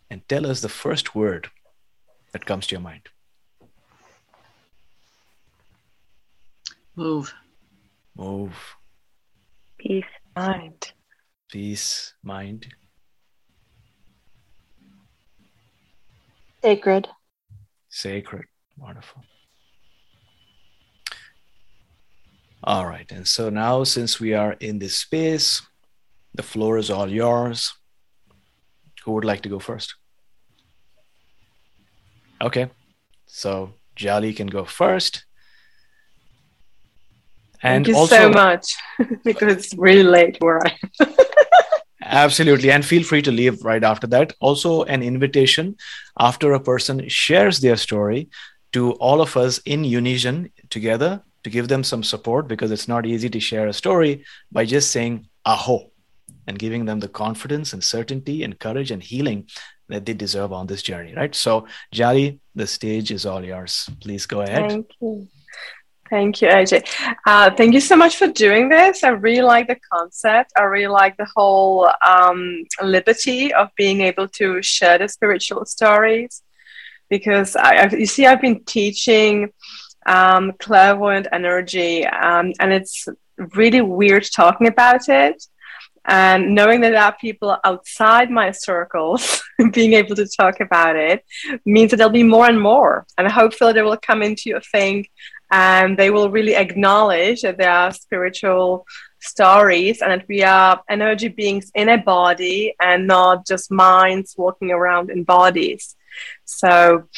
and 0.08 0.26
tell 0.28 0.46
us 0.46 0.60
the 0.60 0.68
first 0.68 1.14
word 1.14 1.48
that 2.32 2.46
comes 2.46 2.66
to 2.68 2.76
your 2.76 2.80
mind. 2.80 3.08
Move. 6.94 7.34
Move. 8.16 8.54
Peace, 9.78 10.04
mind. 10.36 10.92
Peace, 11.50 12.14
mind. 12.22 12.66
Sacred. 16.62 17.08
Sacred. 17.88 18.44
Wonderful. 18.78 19.22
All 22.62 22.86
right. 22.86 23.10
And 23.10 23.26
so 23.26 23.50
now, 23.50 23.82
since 23.82 24.20
we 24.20 24.34
are 24.34 24.52
in 24.60 24.78
this 24.78 24.94
space, 24.94 25.62
the 26.34 26.42
floor 26.42 26.78
is 26.78 26.90
all 26.90 27.08
yours. 27.10 27.74
Who 29.04 29.12
would 29.12 29.24
like 29.24 29.42
to 29.42 29.48
go 29.48 29.58
first? 29.58 29.94
Okay. 32.40 32.70
So 33.26 33.74
Jali 33.96 34.32
can 34.32 34.46
go 34.46 34.64
first. 34.64 35.24
And 37.62 37.84
Thank 37.84 37.94
you 37.94 38.00
also, 38.00 38.16
so 38.16 38.30
much 38.30 38.74
because 39.24 39.52
it's 39.56 39.74
really 39.74 40.02
late 40.02 40.36
where 40.40 40.60
I 40.66 40.76
am. 41.00 41.14
Absolutely. 42.04 42.70
And 42.70 42.84
feel 42.84 43.04
free 43.04 43.22
to 43.22 43.30
leave 43.30 43.64
right 43.64 43.82
after 43.84 44.06
that. 44.08 44.34
Also, 44.40 44.82
an 44.84 45.02
invitation 45.02 45.76
after 46.18 46.52
a 46.52 46.60
person 46.60 47.08
shares 47.08 47.60
their 47.60 47.76
story 47.76 48.28
to 48.72 48.92
all 48.94 49.20
of 49.20 49.36
us 49.36 49.58
in 49.58 49.84
unison 49.84 50.50
together 50.68 51.22
to 51.44 51.50
give 51.50 51.68
them 51.68 51.84
some 51.84 52.02
support 52.02 52.48
because 52.48 52.70
it's 52.70 52.88
not 52.88 53.06
easy 53.06 53.28
to 53.30 53.40
share 53.40 53.68
a 53.68 53.72
story 53.72 54.24
by 54.50 54.64
just 54.64 54.90
saying 54.90 55.28
aho 55.44 55.91
and 56.46 56.58
giving 56.58 56.84
them 56.84 57.00
the 57.00 57.08
confidence 57.08 57.72
and 57.72 57.82
certainty 57.82 58.42
and 58.42 58.58
courage 58.58 58.90
and 58.90 59.02
healing 59.02 59.46
that 59.88 60.06
they 60.06 60.14
deserve 60.14 60.52
on 60.52 60.66
this 60.66 60.82
journey, 60.82 61.14
right? 61.14 61.34
So, 61.34 61.66
Jali, 61.92 62.40
the 62.54 62.66
stage 62.66 63.10
is 63.10 63.26
all 63.26 63.44
yours. 63.44 63.88
Please 64.00 64.26
go 64.26 64.40
ahead. 64.40 64.70
Thank 64.70 64.90
you. 65.00 65.28
Thank 66.10 66.42
you, 66.42 66.48
AJ. 66.48 66.86
Uh, 67.26 67.50
thank 67.56 67.72
you 67.72 67.80
so 67.80 67.96
much 67.96 68.16
for 68.16 68.26
doing 68.26 68.68
this. 68.68 69.02
I 69.02 69.08
really 69.08 69.40
like 69.40 69.66
the 69.66 69.78
concept. 69.90 70.52
I 70.58 70.64
really 70.64 70.88
like 70.88 71.16
the 71.16 71.26
whole 71.34 71.90
um, 72.06 72.64
liberty 72.82 73.54
of 73.54 73.70
being 73.76 74.02
able 74.02 74.28
to 74.28 74.60
share 74.62 74.98
the 74.98 75.08
spiritual 75.08 75.64
stories 75.64 76.42
because 77.08 77.56
I, 77.56 77.88
you 77.88 78.04
see, 78.04 78.26
I've 78.26 78.42
been 78.42 78.62
teaching 78.64 79.52
um, 80.04 80.52
clairvoyant 80.58 81.28
energy, 81.32 82.06
um, 82.06 82.52
and 82.60 82.72
it's 82.72 83.08
really 83.54 83.80
weird 83.80 84.26
talking 84.34 84.66
about 84.66 85.08
it 85.08 85.42
and 86.06 86.54
knowing 86.54 86.80
that 86.80 86.90
there 86.90 87.02
are 87.02 87.16
people 87.20 87.56
outside 87.64 88.30
my 88.30 88.50
circles 88.50 89.42
being 89.72 89.92
able 89.92 90.16
to 90.16 90.26
talk 90.26 90.60
about 90.60 90.96
it 90.96 91.24
means 91.64 91.90
that 91.90 91.98
there'll 91.98 92.12
be 92.12 92.22
more 92.22 92.46
and 92.46 92.60
more. 92.60 93.06
And 93.18 93.30
hopefully 93.30 93.72
they 93.72 93.82
will 93.82 93.96
come 93.96 94.22
into 94.22 94.56
a 94.56 94.60
thing 94.60 95.06
and 95.52 95.96
they 95.96 96.10
will 96.10 96.30
really 96.30 96.56
acknowledge 96.56 97.42
that 97.42 97.58
there 97.58 97.70
are 97.70 97.92
spiritual 97.92 98.86
stories 99.20 100.02
and 100.02 100.10
that 100.10 100.26
we 100.28 100.42
are 100.42 100.82
energy 100.88 101.28
beings 101.28 101.70
in 101.74 101.88
a 101.88 101.98
body 101.98 102.74
and 102.80 103.06
not 103.06 103.46
just 103.46 103.70
minds 103.70 104.34
walking 104.36 104.72
around 104.72 105.10
in 105.10 105.22
bodies 105.22 105.94
so 106.44 107.08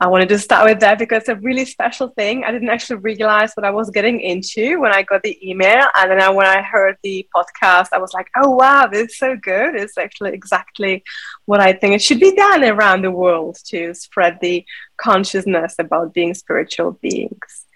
I 0.00 0.08
wanted 0.08 0.28
to 0.30 0.38
start 0.38 0.68
with 0.68 0.80
that 0.80 0.98
because 0.98 1.20
it's 1.20 1.28
a 1.28 1.36
really 1.36 1.64
special 1.64 2.08
thing. 2.08 2.42
I 2.42 2.50
didn't 2.50 2.70
actually 2.70 2.96
realize 2.96 3.52
what 3.54 3.64
I 3.64 3.70
was 3.70 3.88
getting 3.90 4.20
into 4.20 4.80
when 4.80 4.92
I 4.92 5.02
got 5.02 5.22
the 5.22 5.38
email. 5.48 5.86
And 5.96 6.10
then 6.10 6.20
I, 6.20 6.28
when 6.28 6.46
I 6.46 6.60
heard 6.60 6.96
the 7.04 7.24
podcast, 7.34 7.88
I 7.92 7.98
was 7.98 8.12
like, 8.12 8.28
oh, 8.36 8.50
wow, 8.50 8.88
this 8.88 9.12
is 9.12 9.18
so 9.18 9.36
good. 9.36 9.76
It's 9.76 9.96
actually 9.96 10.32
exactly 10.32 11.04
what 11.44 11.60
I 11.60 11.72
think 11.72 11.94
it 11.94 12.02
should 12.02 12.18
be 12.18 12.34
done 12.34 12.64
around 12.64 13.02
the 13.02 13.12
world 13.12 13.58
to 13.66 13.94
spread 13.94 14.38
the 14.40 14.64
consciousness 14.96 15.76
about 15.78 16.12
being 16.12 16.34
spiritual 16.34 16.98
beings. 17.00 17.66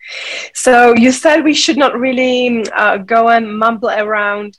So 0.52 0.94
you 0.94 1.12
said 1.12 1.44
we 1.44 1.54
should 1.54 1.76
not 1.76 1.98
really 1.98 2.68
uh, 2.72 2.98
go 2.98 3.28
and 3.28 3.58
mumble 3.58 3.90
around 3.90 4.58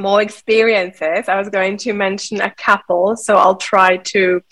more 0.00 0.22
experiences. 0.22 1.28
I 1.28 1.36
was 1.36 1.48
going 1.48 1.76
to 1.78 1.92
mention 1.92 2.40
a 2.40 2.50
couple, 2.50 3.16
so 3.16 3.36
I'll 3.36 3.56
try 3.56 3.98
to 3.98 4.42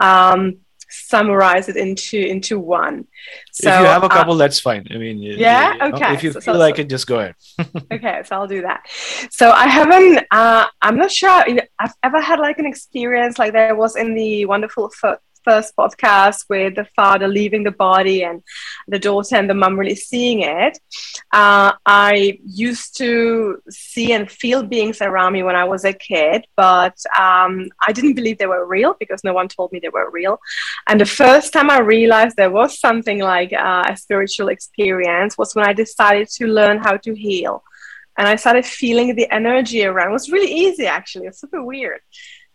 um, 0.00 0.58
summarize 0.90 1.68
it 1.68 1.76
into 1.76 2.18
into 2.18 2.58
one. 2.58 3.06
So, 3.52 3.72
if 3.72 3.80
you 3.80 3.86
have 3.86 4.04
a 4.04 4.08
couple, 4.08 4.34
uh, 4.34 4.38
that's 4.38 4.60
fine. 4.60 4.86
I 4.90 4.98
mean, 4.98 5.18
yeah, 5.18 5.72
you 5.72 5.78
know, 5.78 5.96
okay. 5.96 6.14
If 6.14 6.22
you 6.22 6.32
so, 6.32 6.40
feel 6.40 6.54
so, 6.54 6.60
like 6.60 6.76
so. 6.76 6.82
it, 6.82 6.88
just 6.88 7.06
go 7.06 7.20
ahead. 7.20 7.34
okay, 7.92 8.22
so 8.24 8.36
I'll 8.36 8.48
do 8.48 8.62
that. 8.62 8.86
So 9.30 9.50
I 9.50 9.66
haven't. 9.66 10.26
Uh, 10.30 10.66
I'm 10.82 10.96
not 10.96 11.10
sure 11.10 11.30
I've 11.30 11.94
ever 12.02 12.20
had 12.20 12.38
like 12.38 12.58
an 12.58 12.66
experience 12.66 13.38
like 13.38 13.52
there 13.52 13.74
was 13.74 13.96
in 13.96 14.14
the 14.14 14.46
wonderful 14.46 14.90
foot 14.90 15.20
first 15.44 15.76
podcast 15.76 16.44
with 16.48 16.74
the 16.76 16.86
father 16.96 17.28
leaving 17.28 17.64
the 17.64 17.70
body 17.70 18.24
and 18.24 18.42
the 18.88 18.98
daughter 18.98 19.36
and 19.36 19.48
the 19.48 19.54
mum 19.54 19.78
really 19.78 19.94
seeing 19.94 20.42
it, 20.42 20.78
uh, 21.32 21.72
I 21.86 22.38
used 22.44 22.96
to 22.98 23.62
see 23.70 24.12
and 24.12 24.30
feel 24.30 24.62
beings 24.62 25.00
around 25.00 25.32
me 25.32 25.42
when 25.42 25.56
I 25.56 25.64
was 25.64 25.84
a 25.84 25.92
kid, 25.92 26.46
but 26.56 26.96
um, 27.18 27.68
I 27.86 27.92
didn't 27.92 28.14
believe 28.14 28.38
they 28.38 28.46
were 28.46 28.66
real 28.66 28.96
because 28.98 29.24
no 29.24 29.32
one 29.32 29.48
told 29.48 29.72
me 29.72 29.78
they 29.78 29.88
were 29.88 30.10
real. 30.10 30.38
And 30.88 31.00
the 31.00 31.06
first 31.06 31.52
time 31.52 31.70
I 31.70 31.80
realized 31.80 32.36
there 32.36 32.50
was 32.50 32.78
something 32.78 33.20
like 33.20 33.52
uh, 33.52 33.84
a 33.88 33.96
spiritual 33.96 34.48
experience 34.48 35.36
was 35.38 35.54
when 35.54 35.66
I 35.66 35.72
decided 35.72 36.28
to 36.36 36.46
learn 36.46 36.78
how 36.78 36.96
to 36.98 37.14
heal. 37.14 37.62
And 38.18 38.28
I 38.28 38.36
started 38.36 38.66
feeling 38.66 39.14
the 39.14 39.32
energy 39.32 39.84
around. 39.84 40.10
It 40.10 40.12
was 40.12 40.30
really 40.30 40.52
easy, 40.52 40.86
actually. 40.86 41.26
It's 41.26 41.40
super 41.40 41.62
weird. 41.62 42.00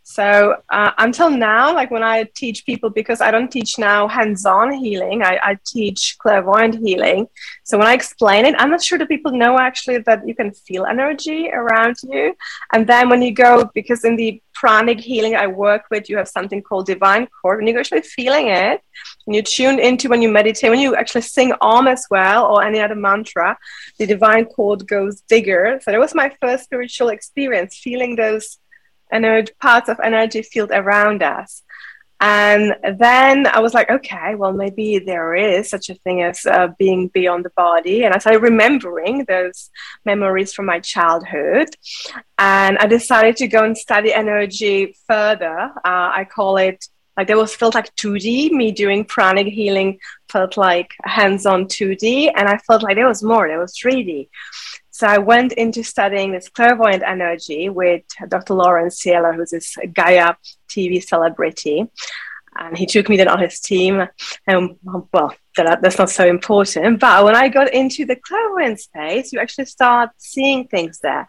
So 0.08 0.58
uh, 0.70 0.92
until 1.00 1.32
now, 1.32 1.74
like 1.74 1.90
when 1.90 2.04
I 2.04 2.26
teach 2.36 2.64
people, 2.64 2.92
because 2.92 3.22
I 3.22 3.32
don't 3.32 3.52
teach 3.52 3.80
now 3.80 4.08
hands-on 4.08 4.72
healing, 4.74 5.24
I, 5.24 5.40
I, 5.42 5.58
teach 5.66 6.18
clairvoyant 6.20 6.76
healing. 6.76 7.28
So 7.64 7.80
when 7.80 7.88
I 7.88 7.94
explain 7.94 8.46
it, 8.46 8.54
I'm 8.60 8.70
not 8.70 8.84
sure 8.84 9.00
that 9.00 9.10
people 9.10 9.32
know 9.32 9.58
actually 9.58 9.98
that 9.98 10.28
you 10.28 10.36
can 10.36 10.52
feel 10.52 10.86
energy 10.86 11.50
around 11.52 11.96
you. 12.04 12.38
And 12.72 12.86
then 12.86 13.10
when 13.10 13.24
you 13.24 13.34
go, 13.34 13.72
because 13.74 14.06
in 14.06 14.16
the 14.16 14.40
pranic 14.54 15.00
healing 15.00 15.36
I 15.36 15.48
work 15.48 15.86
with, 15.90 16.08
you 16.08 16.18
have 16.18 16.28
something 16.28 16.62
called 16.62 16.86
divine 16.86 17.28
cord. 17.42 17.58
When 17.58 17.68
you're 17.68 17.80
actually 17.80 18.04
feeling 18.04 18.50
it, 18.50 18.82
and 19.26 19.36
you 19.36 19.42
tune 19.42 19.80
into 19.80 20.08
when 20.08 20.22
you 20.22 20.30
meditate, 20.30 20.70
when 20.70 20.80
you 20.80 20.96
actually 20.96 21.22
sing 21.22 21.52
Om 21.62 21.88
as 21.88 22.06
well 22.12 22.46
or 22.46 22.64
any 22.64 22.80
other 22.80 22.96
mantra, 22.96 23.58
the 23.98 24.06
divine 24.06 24.46
cord 24.46 24.88
goes 24.88 25.24
bigger. 25.24 25.80
So 25.82 25.90
that 25.90 26.00
was 26.00 26.14
my 26.14 26.32
first 26.40 26.66
spiritual 26.66 27.10
experience, 27.10 27.76
feeling 27.76 28.16
those 28.16 28.60
energy, 29.12 29.54
parts 29.60 29.90
of 29.90 30.00
energy 30.04 30.42
field 30.42 30.72
around 30.72 31.24
us. 31.24 31.64
And 32.22 32.76
then 32.98 33.46
I 33.46 33.60
was 33.60 33.74
like, 33.74 33.90
okay, 33.90 34.36
well, 34.36 34.54
maybe 34.54 35.00
there 35.00 35.36
is 35.36 35.70
such 35.70 35.90
a 35.90 35.96
thing 35.96 36.24
as 36.24 36.46
uh, 36.46 36.70
being 36.80 37.10
beyond 37.10 37.44
the 37.44 37.52
body. 37.52 38.06
And 38.06 38.14
I 38.14 38.20
started 38.20 38.42
remembering 38.42 39.26
those 39.26 39.70
memories 40.06 40.54
from 40.54 40.66
my 40.66 40.80
childhood. 40.80 41.70
And 42.38 42.78
I 42.78 42.88
decided 42.88 43.36
to 43.38 43.48
go 43.48 43.64
and 43.64 43.78
study 43.78 44.14
energy 44.14 44.96
further. 45.08 45.72
Uh, 45.76 46.10
I 46.14 46.26
call 46.30 46.58
it 46.58 46.88
like 47.18 47.28
there 47.28 47.38
was 47.38 47.56
felt 47.56 47.76
like 47.76 47.96
2D. 47.96 48.52
Me 48.52 48.72
doing 48.72 49.06
pranic 49.06 49.48
healing 49.48 50.00
felt 50.30 50.58
like 50.58 50.94
hands 51.04 51.46
on 51.46 51.66
2D. 51.66 52.32
And 52.36 52.48
I 52.48 52.58
felt 52.60 52.84
like 52.84 52.96
there 52.96 53.08
was 53.08 53.24
more, 53.24 53.48
there 53.48 53.60
was 53.60 53.78
3D. 53.78 54.30
So 54.96 55.08
I 55.08 55.18
went 55.18 55.52
into 55.52 55.84
studying 55.84 56.32
this 56.32 56.48
clairvoyant 56.48 57.04
energy 57.06 57.68
with 57.68 58.04
Dr. 58.30 58.54
Lawrence 58.54 59.04
Sieler, 59.04 59.36
who's 59.36 59.52
this 59.52 59.76
Gaia 59.94 60.36
TV 60.70 61.04
celebrity. 61.04 61.86
And 62.58 62.78
he 62.78 62.86
took 62.86 63.10
me 63.10 63.18
then 63.18 63.28
on 63.28 63.40
his 63.40 63.60
team. 63.60 64.08
And 64.48 64.78
well, 64.84 65.36
that, 65.58 65.82
that's 65.82 65.98
not 65.98 66.10
so 66.10 66.26
important. 66.26 67.02
But 67.02 67.26
when 67.26 67.36
I 67.36 67.50
got 67.50 67.74
into 67.74 68.06
the 68.06 68.16
clairvoyant 68.16 68.80
space, 68.80 69.34
you 69.34 69.40
actually 69.42 69.66
start 69.66 70.12
seeing 70.16 70.70
things 70.70 71.00
there. 71.00 71.28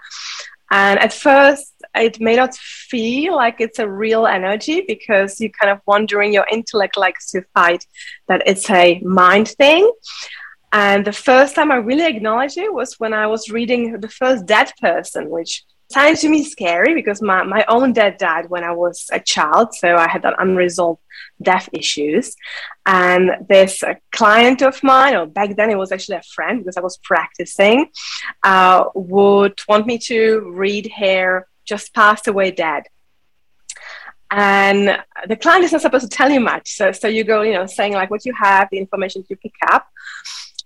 And 0.71 1.01
at 1.01 1.13
first, 1.13 1.75
it 1.97 2.21
may 2.21 2.37
not 2.37 2.55
feel 2.55 3.35
like 3.35 3.61
it's 3.61 3.81
a 3.81 3.91
real 3.91 4.29
energy 4.29 4.85
because 4.87 5.41
you 5.41 5.51
kind 5.51 5.73
of 5.73 5.81
wondering 5.87 6.33
your 6.33 6.47
intellect 6.53 6.97
likes 6.97 7.33
to 7.33 7.43
fight 7.53 7.85
that 8.29 8.45
it's 8.47 8.71
a 8.71 9.01
mind 9.01 9.49
thing. 9.49 9.91
And 10.77 11.07
the 11.07 11.13
first 11.31 11.55
time 11.55 11.73
I 11.73 11.77
really 11.77 12.05
acknowledged 12.05 12.59
it 12.59 12.71
was 12.71 13.01
when 13.01 13.15
I 13.15 13.27
was 13.29 13.49
reading 13.49 13.99
The 13.99 14.11
First 14.11 14.45
Dead 14.45 14.71
Person, 14.79 15.31
which 15.31 15.65
sounds 15.91 16.21
to 16.21 16.29
me 16.29 16.45
scary 16.45 16.93
because 16.93 17.23
my, 17.23 17.45
my 17.45 17.65
own 17.67 17.95
dad 17.95 18.19
died 18.19 18.51
when 18.51 18.63
I 18.63 18.73
was 18.73 19.07
a 19.11 19.19
child. 19.19 19.75
So 19.75 19.97
I 19.97 20.07
had 20.07 20.21
that 20.21 20.35
unresolved 20.39 21.01
death 21.41 21.71
issues. 21.73 22.37
And 22.85 23.49
this 23.49 23.83
uh, 23.83 23.95
client 24.13 24.61
of 24.61 24.83
mine, 24.83 25.17
or 25.17 25.25
back 25.25 25.57
then 25.57 25.71
it 25.71 25.79
was 25.79 25.93
actually 25.93 26.19
a 26.19 26.23
friend 26.35 26.59
because 26.59 26.77
I 26.77 26.83
was 26.83 26.99
practicing, 26.99 27.87
uh, 28.43 28.85
would 28.95 29.59
want 29.67 29.87
me 29.87 29.97
to 30.11 30.41
read 30.41 30.93
her 30.99 31.49
just 31.65 31.95
passed 31.95 32.29
away 32.29 32.51
dad 32.51 32.83
and 34.31 34.99
the 35.29 35.37
client 35.37 35.65
is 35.65 35.73
not 35.73 35.81
supposed 35.81 36.09
to 36.09 36.17
tell 36.17 36.31
you 36.31 36.41
much 36.41 36.73
so 36.73 36.91
so 36.91 37.07
you 37.07 37.23
go 37.23 37.43
you 37.43 37.53
know 37.53 37.65
saying 37.65 37.93
like 37.93 38.11
what 38.11 38.25
you 38.25 38.35
have 38.35 38.69
the 38.73 38.79
information 38.79 39.25
you 39.29 39.37
pick 39.37 39.55
up 39.71 39.87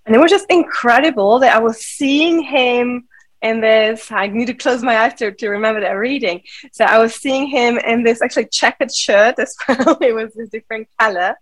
and 0.07 0.15
it 0.15 0.19
was 0.19 0.31
just 0.31 0.47
incredible 0.51 1.39
that 1.41 1.55
I 1.55 1.61
was 1.61 1.79
seeing 1.85 2.43
him 2.43 3.09
in 3.43 3.61
this. 3.61 4.11
I 4.11 4.27
need 4.27 4.47
to 4.47 4.55
close 4.55 4.83
my 4.83 4.99
eyes 4.99 5.15
to, 5.15 5.33
to 5.33 5.49
remember 5.49 5.81
that 5.81 5.93
reading. 5.93 6.43
So 6.73 6.85
I 6.85 6.99
was 6.99 7.15
seeing 7.15 7.47
him 7.47 7.79
in 7.79 8.03
this 8.03 8.23
actually 8.23 8.47
checkered 8.47 8.93
shirt 8.95 9.39
as 9.39 9.57
well. 9.69 9.99
it 10.01 10.15
was 10.15 10.37
a 10.37 10.47
different 10.47 10.89
color. 10.99 11.37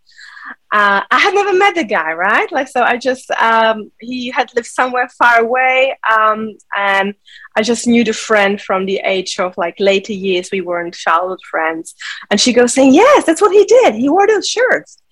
Uh, 0.72 1.02
I 1.10 1.18
had 1.18 1.34
never 1.34 1.52
met 1.52 1.74
the 1.74 1.84
guy, 1.84 2.12
right? 2.12 2.50
Like, 2.52 2.68
so 2.68 2.82
I 2.82 2.96
just, 2.96 3.30
um, 3.32 3.90
he 4.00 4.30
had 4.30 4.54
lived 4.54 4.66
somewhere 4.66 5.08
far 5.18 5.40
away. 5.40 5.96
Um, 6.10 6.56
and 6.76 7.14
I 7.56 7.62
just 7.62 7.86
knew 7.86 8.04
the 8.04 8.12
friend 8.12 8.60
from 8.60 8.86
the 8.86 9.00
age 9.04 9.38
of 9.38 9.56
like 9.56 9.76
later 9.78 10.12
years. 10.12 10.50
We 10.50 10.60
weren't 10.60 10.94
childhood 10.94 11.40
friends. 11.50 11.94
And 12.30 12.40
she 12.40 12.52
goes 12.52 12.74
saying, 12.74 12.94
yes, 12.94 13.24
that's 13.24 13.40
what 13.40 13.52
he 13.52 13.64
did. 13.64 13.94
He 13.94 14.08
wore 14.08 14.26
those 14.26 14.48
shirts. 14.48 15.02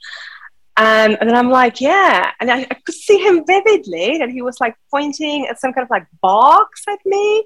And, 0.76 1.16
and 1.20 1.28
then 1.28 1.36
I'm 1.36 1.50
like, 1.50 1.80
yeah. 1.80 2.32
And 2.40 2.50
I, 2.50 2.66
I, 2.70 2.74
could 2.74 2.94
see 2.94 3.16
him 3.16 3.44
vividly 3.46 4.20
And 4.20 4.30
he 4.30 4.42
was 4.42 4.60
like 4.60 4.76
pointing 4.90 5.46
at 5.46 5.58
some 5.58 5.72
kind 5.72 5.84
of 5.84 5.90
like 5.90 6.06
box 6.20 6.82
at 6.88 6.98
me. 7.06 7.44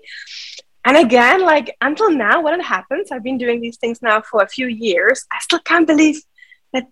And 0.84 0.96
again, 0.96 1.42
like 1.42 1.76
until 1.80 2.10
now, 2.10 2.40
when 2.42 2.58
it 2.58 2.64
happens, 2.64 3.12
I've 3.12 3.22
been 3.22 3.38
doing 3.38 3.60
these 3.60 3.76
things 3.76 4.02
now 4.02 4.20
for 4.20 4.42
a 4.42 4.48
few 4.48 4.66
years. 4.66 5.26
I 5.30 5.38
still 5.40 5.60
can't 5.60 5.86
believe 5.86 6.20
that 6.72 6.86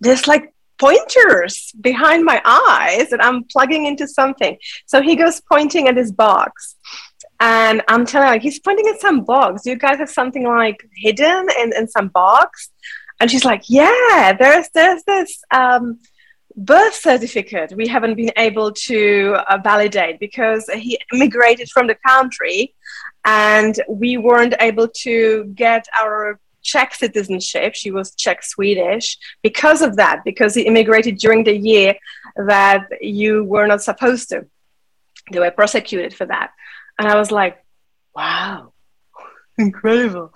there's 0.00 0.26
like 0.26 0.54
pointers 0.78 1.72
behind 1.80 2.24
my 2.24 2.40
eyes 2.44 3.10
that 3.10 3.24
I'm 3.24 3.44
plugging 3.44 3.86
into 3.86 4.06
something. 4.06 4.56
So 4.86 5.02
he 5.02 5.16
goes 5.16 5.40
pointing 5.40 5.88
at 5.88 5.96
his 5.96 6.12
box. 6.12 6.76
And 7.40 7.82
I'm 7.88 8.04
telling 8.04 8.28
like 8.28 8.42
he's 8.42 8.58
pointing 8.58 8.88
at 8.88 9.00
some 9.00 9.24
box. 9.24 9.64
You 9.64 9.76
guys 9.76 9.98
have 9.98 10.10
something 10.10 10.44
like 10.44 10.84
hidden 10.96 11.48
in, 11.60 11.72
in 11.76 11.88
some 11.88 12.08
box? 12.08 12.70
And 13.20 13.30
she's 13.30 13.44
like, 13.44 13.64
yeah, 13.68 14.32
there's 14.38 14.68
there's 14.74 15.02
this 15.04 15.42
um, 15.50 15.98
birth 16.56 16.94
certificate 16.94 17.72
we 17.76 17.86
haven't 17.86 18.14
been 18.14 18.32
able 18.36 18.72
to 18.72 19.36
uh, 19.48 19.58
validate 19.62 20.18
because 20.18 20.68
he 20.68 20.98
immigrated 21.12 21.68
from 21.68 21.86
the 21.86 21.96
country, 22.06 22.74
and 23.24 23.80
we 23.88 24.16
weren't 24.16 24.54
able 24.60 24.88
to 24.88 25.44
get 25.54 25.86
our 26.00 26.38
Czech 26.62 26.94
citizenship. 26.94 27.74
She 27.74 27.90
was 27.90 28.14
Czech 28.14 28.42
Swedish 28.42 29.16
because 29.42 29.80
of 29.82 29.96
that, 29.96 30.22
because 30.24 30.54
he 30.54 30.62
immigrated 30.62 31.16
during 31.18 31.44
the 31.44 31.56
year 31.56 31.94
that 32.46 32.82
you 33.00 33.44
were 33.44 33.66
not 33.66 33.82
supposed 33.82 34.28
to. 34.30 34.46
They 35.32 35.40
were 35.40 35.50
prosecuted 35.50 36.14
for 36.14 36.26
that. 36.26 36.50
And 36.98 37.08
I 37.08 37.16
was 37.16 37.30
like, 37.30 37.64
wow, 38.14 38.72
incredible. 39.68 40.32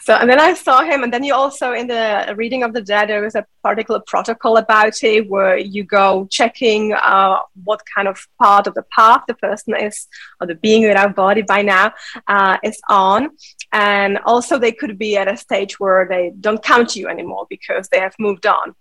So, 0.00 0.14
and 0.14 0.28
then 0.28 0.38
I 0.38 0.52
saw 0.52 0.82
him, 0.82 1.02
and 1.02 1.12
then 1.12 1.24
you 1.24 1.34
also 1.34 1.72
in 1.72 1.86
the 1.86 2.34
reading 2.36 2.62
of 2.62 2.74
the 2.74 2.82
dead, 2.82 3.08
there 3.08 3.22
was 3.22 3.34
a 3.34 3.46
particular 3.62 4.00
protocol 4.06 4.58
about 4.58 5.02
it 5.02 5.28
where 5.28 5.56
you 5.56 5.84
go 5.84 6.28
checking 6.30 6.92
uh, 6.92 7.38
what 7.64 7.80
kind 7.94 8.08
of 8.08 8.18
part 8.38 8.66
of 8.66 8.74
the 8.74 8.84
path 8.96 9.22
the 9.26 9.34
person 9.34 9.74
is, 9.74 10.06
or 10.40 10.46
the 10.46 10.54
being 10.56 10.86
without 10.86 11.16
body 11.16 11.42
by 11.42 11.62
now 11.62 11.92
uh, 12.28 12.58
is 12.62 12.78
on. 12.90 13.30
And 13.72 14.18
also, 14.26 14.58
they 14.58 14.72
could 14.72 14.98
be 14.98 15.16
at 15.16 15.28
a 15.28 15.36
stage 15.36 15.80
where 15.80 16.06
they 16.06 16.32
don't 16.40 16.62
count 16.62 16.94
you 16.94 17.08
anymore 17.08 17.46
because 17.48 17.88
they 17.88 18.00
have 18.00 18.14
moved 18.18 18.46
on. 18.46 18.74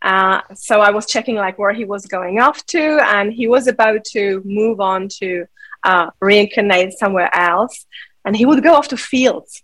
Uh, 0.00 0.40
so 0.54 0.80
I 0.80 0.90
was 0.90 1.06
checking 1.06 1.34
like 1.34 1.58
where 1.58 1.72
he 1.72 1.84
was 1.84 2.06
going 2.06 2.38
off 2.38 2.64
to, 2.66 3.00
and 3.02 3.32
he 3.32 3.48
was 3.48 3.66
about 3.66 4.04
to 4.12 4.42
move 4.44 4.80
on 4.80 5.08
to 5.20 5.44
uh, 5.84 6.10
reincarnate 6.20 6.92
somewhere 6.92 7.34
else 7.34 7.86
and 8.24 8.36
he 8.36 8.46
would 8.46 8.62
go 8.62 8.74
off 8.74 8.88
to 8.88 8.96
fields. 8.96 9.62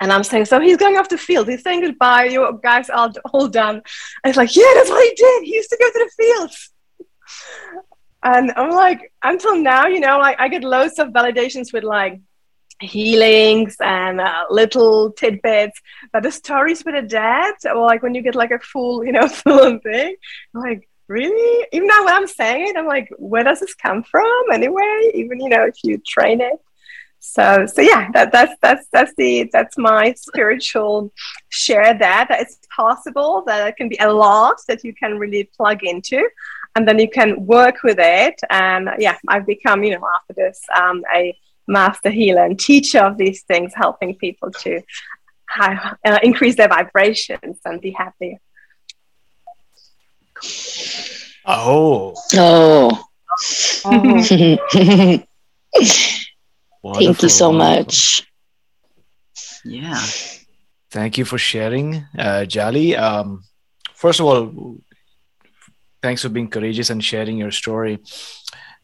And 0.00 0.12
I'm 0.12 0.22
saying, 0.22 0.44
so 0.44 0.60
he's 0.60 0.76
going 0.76 0.96
off 0.96 1.08
the 1.08 1.18
field. 1.18 1.48
He's 1.48 1.62
saying 1.62 1.80
goodbye. 1.80 2.26
You 2.26 2.60
guys 2.62 2.88
are 2.88 3.10
all 3.32 3.48
done. 3.48 3.76
And 3.76 4.30
it's 4.30 4.36
like, 4.36 4.54
yeah, 4.54 4.70
that's 4.74 4.90
what 4.90 5.02
he 5.02 5.14
did. 5.14 5.42
He 5.44 5.54
used 5.54 5.70
to 5.70 5.76
go 5.76 5.86
to 5.90 6.10
the 6.16 6.22
fields. 6.24 6.70
And 8.22 8.52
I'm 8.56 8.70
like, 8.70 9.12
until 9.22 9.56
now, 9.56 9.86
you 9.86 10.00
know, 10.00 10.18
like 10.18 10.36
I 10.38 10.48
get 10.48 10.62
loads 10.62 10.98
of 10.98 11.08
validations 11.08 11.72
with 11.72 11.84
like 11.84 12.20
healings 12.80 13.76
and 13.80 14.20
uh, 14.20 14.44
little 14.50 15.12
tidbits. 15.12 15.80
But 16.12 16.22
the 16.22 16.30
stories 16.30 16.84
with 16.84 16.94
a 16.94 17.02
dad, 17.02 17.54
or 17.64 17.86
like 17.86 18.02
when 18.02 18.14
you 18.14 18.22
get 18.22 18.34
like 18.34 18.50
a 18.50 18.58
full, 18.58 19.04
you 19.04 19.12
know, 19.12 19.28
full 19.28 19.78
thing, 19.78 20.16
I'm 20.54 20.60
like, 20.60 20.88
really? 21.08 21.66
Even 21.72 21.88
now 21.88 22.04
when 22.04 22.14
I'm 22.14 22.26
saying 22.26 22.68
it, 22.68 22.76
I'm 22.76 22.86
like, 22.86 23.08
where 23.18 23.44
does 23.44 23.60
this 23.60 23.74
come 23.74 24.02
from 24.02 24.52
anyway? 24.52 25.10
Even, 25.14 25.40
you 25.40 25.48
know, 25.48 25.64
if 25.64 25.76
you 25.82 25.98
train 26.06 26.40
it. 26.40 26.58
So 27.20 27.66
so 27.66 27.82
yeah 27.82 28.10
that, 28.12 28.32
that's 28.32 28.54
that's 28.62 28.86
that's 28.92 29.12
the 29.16 29.48
that's 29.52 29.76
my 29.76 30.12
spiritual 30.14 31.12
share 31.48 31.94
there. 31.98 32.26
That 32.28 32.40
it's 32.40 32.58
possible 32.74 33.42
that 33.46 33.68
it 33.68 33.76
can 33.76 33.88
be 33.88 33.98
a 34.00 34.12
lot 34.12 34.56
that 34.68 34.84
you 34.84 34.94
can 34.94 35.18
really 35.18 35.50
plug 35.56 35.82
into 35.82 36.28
and 36.76 36.86
then 36.86 36.98
you 36.98 37.10
can 37.10 37.44
work 37.44 37.82
with 37.82 37.98
it. 37.98 38.40
And 38.50 38.90
yeah 38.98 39.16
i've 39.28 39.46
become 39.46 39.82
you 39.82 39.98
know 39.98 40.06
after 40.16 40.32
this 40.34 40.60
um, 40.76 41.02
a 41.14 41.36
master 41.66 42.10
healer 42.10 42.44
and 42.44 42.58
teacher 42.58 43.00
of 43.00 43.18
these 43.18 43.42
things 43.42 43.72
helping 43.74 44.14
people 44.16 44.50
to 44.50 44.80
uh, 45.60 45.94
increase 46.22 46.56
their 46.56 46.68
vibrations 46.68 47.58
and 47.64 47.80
be 47.80 47.90
happy 47.90 48.38
oh. 51.46 52.14
Oh, 52.34 53.04
oh. 53.84 55.18
Thank 56.82 57.22
you 57.22 57.28
so 57.28 57.52
much. 57.52 58.22
Yeah. 59.64 60.00
Thank 60.90 61.18
you 61.18 61.24
for 61.24 61.38
sharing, 61.38 62.06
uh, 62.18 62.44
Jali. 62.46 62.96
Um, 62.96 63.44
first 63.94 64.20
of 64.20 64.26
all, 64.26 64.76
thanks 66.02 66.22
for 66.22 66.28
being 66.28 66.48
courageous 66.48 66.90
and 66.90 67.04
sharing 67.04 67.36
your 67.36 67.50
story. 67.50 67.98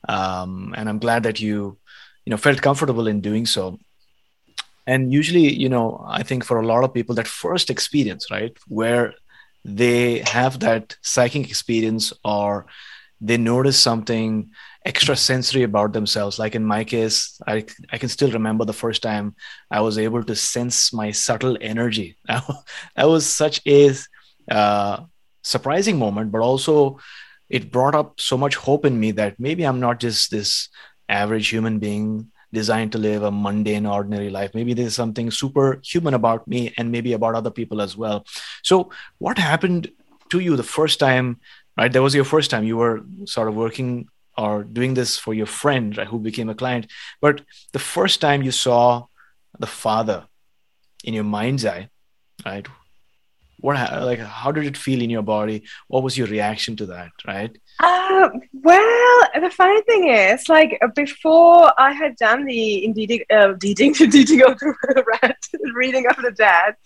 Um, 0.09 0.75
and 0.77 0.89
I'm 0.89 0.99
glad 0.99 1.23
that 1.23 1.41
you, 1.41 1.79
you 2.25 2.31
know, 2.31 2.37
felt 2.37 2.61
comfortable 2.61 3.07
in 3.07 3.21
doing 3.21 3.47
so. 3.47 3.79
And 4.87 5.13
usually, 5.13 5.55
you 5.55 5.71
know, 5.71 6.05
I 6.07 6.23
think 6.23 6.45
for 6.45 6.61
a 6.61 6.67
lot 6.67 6.85
of 6.85 6.93
people, 6.93 7.15
that 7.15 7.29
first 7.29 7.71
experience, 7.71 8.31
right, 8.31 8.55
where 8.69 9.15
they 9.65 10.19
have 10.27 10.61
that 10.61 10.97
psychic 11.01 11.49
experience 11.49 12.13
or 12.23 12.67
they 13.21 13.39
notice 13.39 13.79
something 13.79 14.51
extra 14.85 15.17
sensory 15.17 15.63
about 15.63 15.93
themselves. 15.93 16.39
Like 16.39 16.55
in 16.55 16.65
my 16.65 16.85
case 16.85 17.41
I, 17.47 17.65
I 17.91 17.99
can 17.99 18.09
still 18.09 18.31
remember 18.31 18.65
the 18.65 18.73
first 18.73 19.03
time 19.03 19.35
i 19.71 19.81
was 19.81 19.99
able 19.99 20.23
to 20.25 20.37
sense 20.37 20.93
my 20.93 21.11
subtle 21.11 21.57
energy. 21.61 22.17
That 22.29 23.09
was 23.09 23.27
such 23.27 23.61
a 23.67 23.95
uh, 24.51 25.05
surprising 25.43 25.99
moment 25.99 26.33
but 26.33 26.41
also 26.41 26.99
it 27.49 27.71
brought 27.71 27.95
up 27.95 28.21
so 28.21 28.37
much 28.37 28.57
hope 28.57 28.85
in 28.85 28.99
me 28.99 29.11
that 29.13 29.39
maybe 29.39 29.65
i'm 29.65 29.81
not 29.81 30.01
just 30.01 30.31
this 30.31 30.69
average 31.09 31.49
human 31.49 31.79
being 31.79 32.31
designed 32.53 32.93
to 32.93 32.99
live 32.99 33.25
a 33.25 33.31
mundane 33.31 33.85
ordinary 33.85 34.31
life. 34.31 34.55
Maybe 34.55 34.75
there's 34.75 34.95
something 34.95 35.31
superhuman 35.31 36.15
about 36.15 36.47
me 36.47 36.73
and 36.79 36.93
maybe 36.93 37.13
about 37.13 37.35
other 37.35 37.51
people 37.51 37.83
as 37.83 37.97
well. 37.97 38.25
So 38.63 38.91
what 39.19 39.39
happened 39.39 39.91
to 40.31 40.39
you 40.39 40.55
the 40.55 40.63
first 40.63 41.01
time 41.01 41.41
right? 41.77 41.93
That 41.93 42.03
was 42.03 42.15
your 42.15 42.25
first 42.25 42.51
time. 42.51 42.65
You 42.65 42.77
were 42.77 43.03
sort 43.27 43.49
of 43.49 43.55
working 43.55 44.09
or 44.37 44.65
doing 44.65 44.95
this 44.95 45.17
for 45.17 45.35
your 45.35 45.47
friend 45.47 45.97
right, 45.97 46.07
who 46.07 46.19
became 46.19 46.49
a 46.49 46.55
client. 46.55 46.91
But 47.21 47.43
the 47.73 47.79
first 47.79 48.21
time 48.21 48.43
you 48.43 48.51
saw 48.51 49.07
the 49.59 49.67
father 49.67 50.27
in 51.05 51.15
your 51.15 51.25
mind's 51.25 51.65
eye 51.65 51.89
right 52.45 52.67
what 53.65 53.77
like 54.03 54.19
how 54.19 54.53
did 54.53 54.67
it 54.67 54.77
feel 54.77 55.01
in 55.01 55.09
your 55.09 55.23
body? 55.23 55.63
What 55.89 56.03
was 56.03 56.19
your 56.19 56.27
reaction 56.27 56.77
to 56.77 56.87
that 56.87 57.13
right? 57.27 57.57
Uh, 57.81 58.29
well 58.53 59.23
the 59.41 59.51
funny 59.51 59.81
thing 59.83 60.09
is 60.09 60.49
like 60.49 60.79
before 60.95 61.73
i 61.77 61.91
had 61.91 62.15
done 62.17 62.45
the 62.45 62.85
indeed 62.85 63.25
uh, 63.33 63.49
of 63.49 63.59
the 63.59 65.05
rat 65.13 65.37
reading 65.75 66.07
of 66.07 66.17
the 66.17 66.31
dead 66.37 66.77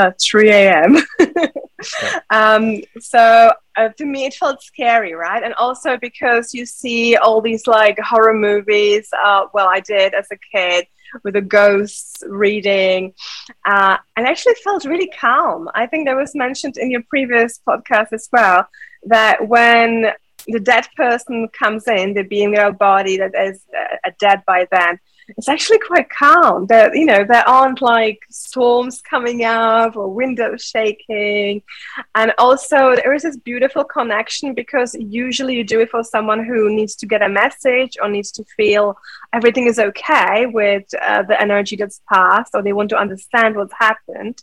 uh, 0.00 0.10
3 0.20 0.50
a.m 0.50 0.96
um, 2.30 2.80
so 2.98 3.52
uh, 3.76 3.88
to 3.90 4.04
me 4.04 4.24
it 4.24 4.34
felt 4.34 4.60
scary 4.62 5.14
right? 5.14 5.44
And 5.44 5.54
also 5.54 5.96
because 5.96 6.52
you 6.52 6.66
see 6.66 7.14
all 7.16 7.40
these 7.40 7.68
like 7.68 7.98
horror 8.00 8.34
movies 8.34 9.08
uh, 9.24 9.44
well 9.54 9.68
i 9.68 9.80
did 9.80 10.12
as 10.12 10.26
a 10.32 10.38
kid 10.50 10.86
with 11.22 11.34
the 11.34 11.40
ghosts 11.40 12.22
reading. 12.26 13.14
Uh, 13.66 13.96
and 14.16 14.26
actually 14.26 14.54
felt 14.64 14.84
really 14.84 15.10
calm. 15.18 15.68
I 15.74 15.86
think 15.86 16.06
that 16.06 16.16
was 16.16 16.34
mentioned 16.34 16.76
in 16.76 16.90
your 16.90 17.02
previous 17.08 17.60
podcast 17.66 18.12
as 18.12 18.28
well 18.32 18.66
that 19.04 19.48
when 19.48 20.12
the 20.48 20.60
dead 20.60 20.86
person 20.96 21.48
comes 21.48 21.86
in 21.86 22.14
the 22.14 22.22
being 22.22 22.50
their 22.50 22.72
body 22.72 23.16
that 23.16 23.34
is 23.34 23.64
uh, 23.78 24.10
dead 24.18 24.42
by 24.46 24.66
then 24.70 24.98
it's 25.36 25.48
actually 25.48 25.78
quite 25.78 26.08
calm. 26.10 26.66
There, 26.66 26.94
you 26.94 27.06
know, 27.06 27.24
there 27.24 27.48
aren't 27.48 27.80
like 27.82 28.20
storms 28.30 29.00
coming 29.00 29.44
up 29.44 29.96
or 29.96 30.08
windows 30.08 30.64
shaking, 30.64 31.62
and 32.14 32.32
also 32.38 32.94
there 32.96 33.14
is 33.14 33.22
this 33.22 33.36
beautiful 33.36 33.84
connection 33.84 34.54
because 34.54 34.94
usually 34.94 35.54
you 35.56 35.64
do 35.64 35.80
it 35.80 35.90
for 35.90 36.02
someone 36.02 36.44
who 36.44 36.74
needs 36.74 36.94
to 36.96 37.06
get 37.06 37.22
a 37.22 37.28
message 37.28 37.96
or 38.00 38.08
needs 38.08 38.32
to 38.32 38.44
feel 38.56 38.96
everything 39.32 39.66
is 39.66 39.78
okay 39.78 40.46
with 40.46 40.84
uh, 41.00 41.22
the 41.22 41.40
energy 41.40 41.76
that's 41.76 42.00
passed, 42.12 42.54
or 42.54 42.62
they 42.62 42.72
want 42.72 42.90
to 42.90 42.96
understand 42.96 43.56
what's 43.56 43.74
happened, 43.78 44.42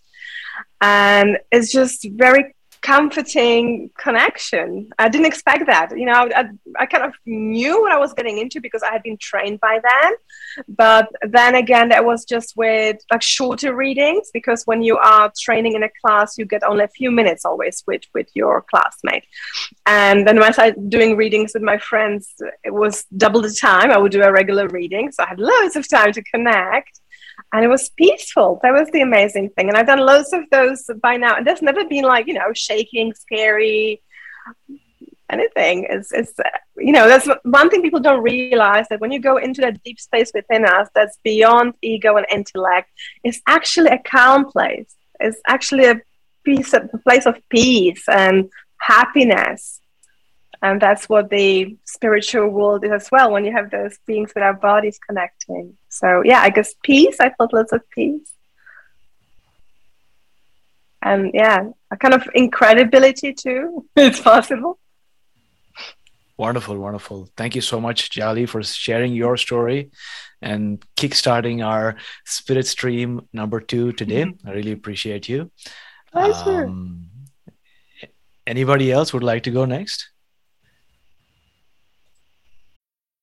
and 0.81 1.37
it's 1.51 1.71
just 1.71 2.07
very 2.13 2.55
comforting 2.81 3.89
connection. 3.97 4.89
I 4.97 5.09
didn't 5.09 5.27
expect 5.27 5.65
that. 5.67 5.97
You 5.97 6.05
know, 6.05 6.29
I, 6.35 6.45
I, 6.77 6.85
kind 6.85 7.03
of 7.03 7.13
knew 7.25 7.81
what 7.81 7.91
I 7.91 7.97
was 7.97 8.13
getting 8.13 8.37
into 8.37 8.61
because 8.61 8.83
I 8.83 8.91
had 8.91 9.03
been 9.03 9.17
trained 9.17 9.59
by 9.59 9.79
then. 9.83 10.13
But 10.67 11.09
then 11.21 11.55
again, 11.55 11.89
that 11.89 12.05
was 12.05 12.25
just 12.25 12.55
with 12.55 12.97
like 13.11 13.21
shorter 13.21 13.75
readings 13.75 14.29
because 14.33 14.63
when 14.63 14.81
you 14.81 14.97
are 14.97 15.31
training 15.39 15.73
in 15.73 15.83
a 15.83 15.89
class, 16.03 16.37
you 16.37 16.45
get 16.45 16.63
only 16.63 16.85
a 16.85 16.89
few 16.89 17.11
minutes 17.11 17.43
always 17.43 17.83
with, 17.85 18.03
with 18.13 18.27
your 18.33 18.65
classmate. 18.69 19.25
And 19.85 20.25
then 20.25 20.37
when 20.37 20.45
I 20.45 20.51
started 20.51 20.89
doing 20.89 21.17
readings 21.17 21.51
with 21.53 21.63
my 21.63 21.77
friends, 21.77 22.33
it 22.63 22.73
was 22.73 23.05
double 23.17 23.41
the 23.41 23.55
time. 23.59 23.91
I 23.91 23.97
would 23.97 24.11
do 24.11 24.23
a 24.23 24.31
regular 24.31 24.67
reading. 24.67 25.11
So 25.11 25.23
I 25.23 25.27
had 25.27 25.39
loads 25.39 25.75
of 25.75 25.89
time 25.89 26.13
to 26.13 26.23
connect 26.23 26.99
and 27.53 27.65
it 27.65 27.67
was 27.67 27.89
peaceful. 27.89 28.59
That 28.63 28.73
was 28.73 28.89
the 28.91 29.01
amazing 29.01 29.49
thing. 29.51 29.69
And 29.69 29.77
I've 29.77 29.87
done 29.87 29.99
loads 29.99 30.33
of 30.33 30.43
those 30.51 30.89
by 31.01 31.17
now, 31.17 31.35
and 31.35 31.45
there's 31.45 31.61
never 31.61 31.85
been 31.85 32.05
like 32.05 32.27
you 32.27 32.33
know 32.33 32.53
shaking, 32.53 33.13
scary, 33.13 34.01
anything. 35.29 35.87
It's 35.89 36.11
it's 36.11 36.33
you 36.77 36.91
know 36.91 37.07
that's 37.07 37.27
one 37.43 37.69
thing 37.69 37.81
people 37.81 37.99
don't 37.99 38.21
realize 38.21 38.87
that 38.89 38.99
when 38.99 39.11
you 39.11 39.19
go 39.19 39.37
into 39.37 39.61
that 39.61 39.81
deep 39.83 39.99
space 39.99 40.31
within 40.33 40.65
us, 40.65 40.87
that's 40.93 41.17
beyond 41.23 41.73
ego 41.81 42.17
and 42.17 42.25
intellect. 42.31 42.89
It's 43.23 43.41
actually 43.47 43.89
a 43.89 43.99
calm 43.99 44.49
place. 44.51 44.95
It's 45.19 45.39
actually 45.47 45.85
a 45.85 46.01
piece, 46.43 46.73
of, 46.73 46.89
a 46.93 46.97
place 46.97 47.25
of 47.25 47.35
peace 47.49 48.03
and 48.07 48.49
happiness. 48.79 49.81
And 50.61 50.81
that's 50.81 51.07
what 51.07 51.29
the 51.29 51.77
spiritual 51.85 52.49
world 52.49 52.83
is 52.83 52.91
as 52.91 53.09
well 53.11 53.31
when 53.31 53.45
you 53.45 53.51
have 53.53 53.71
those 53.71 53.97
beings 54.05 54.31
with 54.35 54.43
our 54.43 54.53
bodies 54.53 54.99
connecting. 54.99 55.77
So, 55.87 56.21
yeah, 56.23 56.41
I 56.41 56.49
guess 56.49 56.75
peace. 56.83 57.17
I 57.19 57.29
felt 57.29 57.53
lots 57.53 57.71
of 57.71 57.89
peace. 57.89 58.33
And 61.01 61.31
yeah, 61.33 61.69
a 61.91 61.97
kind 61.97 62.13
of 62.13 62.27
incredibility 62.35 63.33
too. 63.33 63.85
it's 63.95 64.19
possible. 64.19 64.79
Wonderful, 66.37 66.77
wonderful. 66.77 67.29
Thank 67.35 67.55
you 67.55 67.61
so 67.61 67.81
much, 67.81 68.11
Jali, 68.11 68.45
for 68.45 68.63
sharing 68.63 69.13
your 69.13 69.35
story 69.37 69.91
and 70.41 70.83
kickstarting 70.95 71.65
our 71.65 71.97
spirit 72.25 72.65
stream 72.67 73.27
number 73.33 73.59
two 73.59 73.91
today. 73.91 74.23
Mm-hmm. 74.23 74.47
I 74.47 74.51
really 74.53 74.71
appreciate 74.71 75.27
you. 75.27 75.51
Pleasure. 76.11 76.65
Um, 76.65 77.09
anybody 78.47 78.91
else 78.91 79.13
would 79.13 79.23
like 79.23 79.43
to 79.43 79.51
go 79.51 79.65
next? 79.65 80.09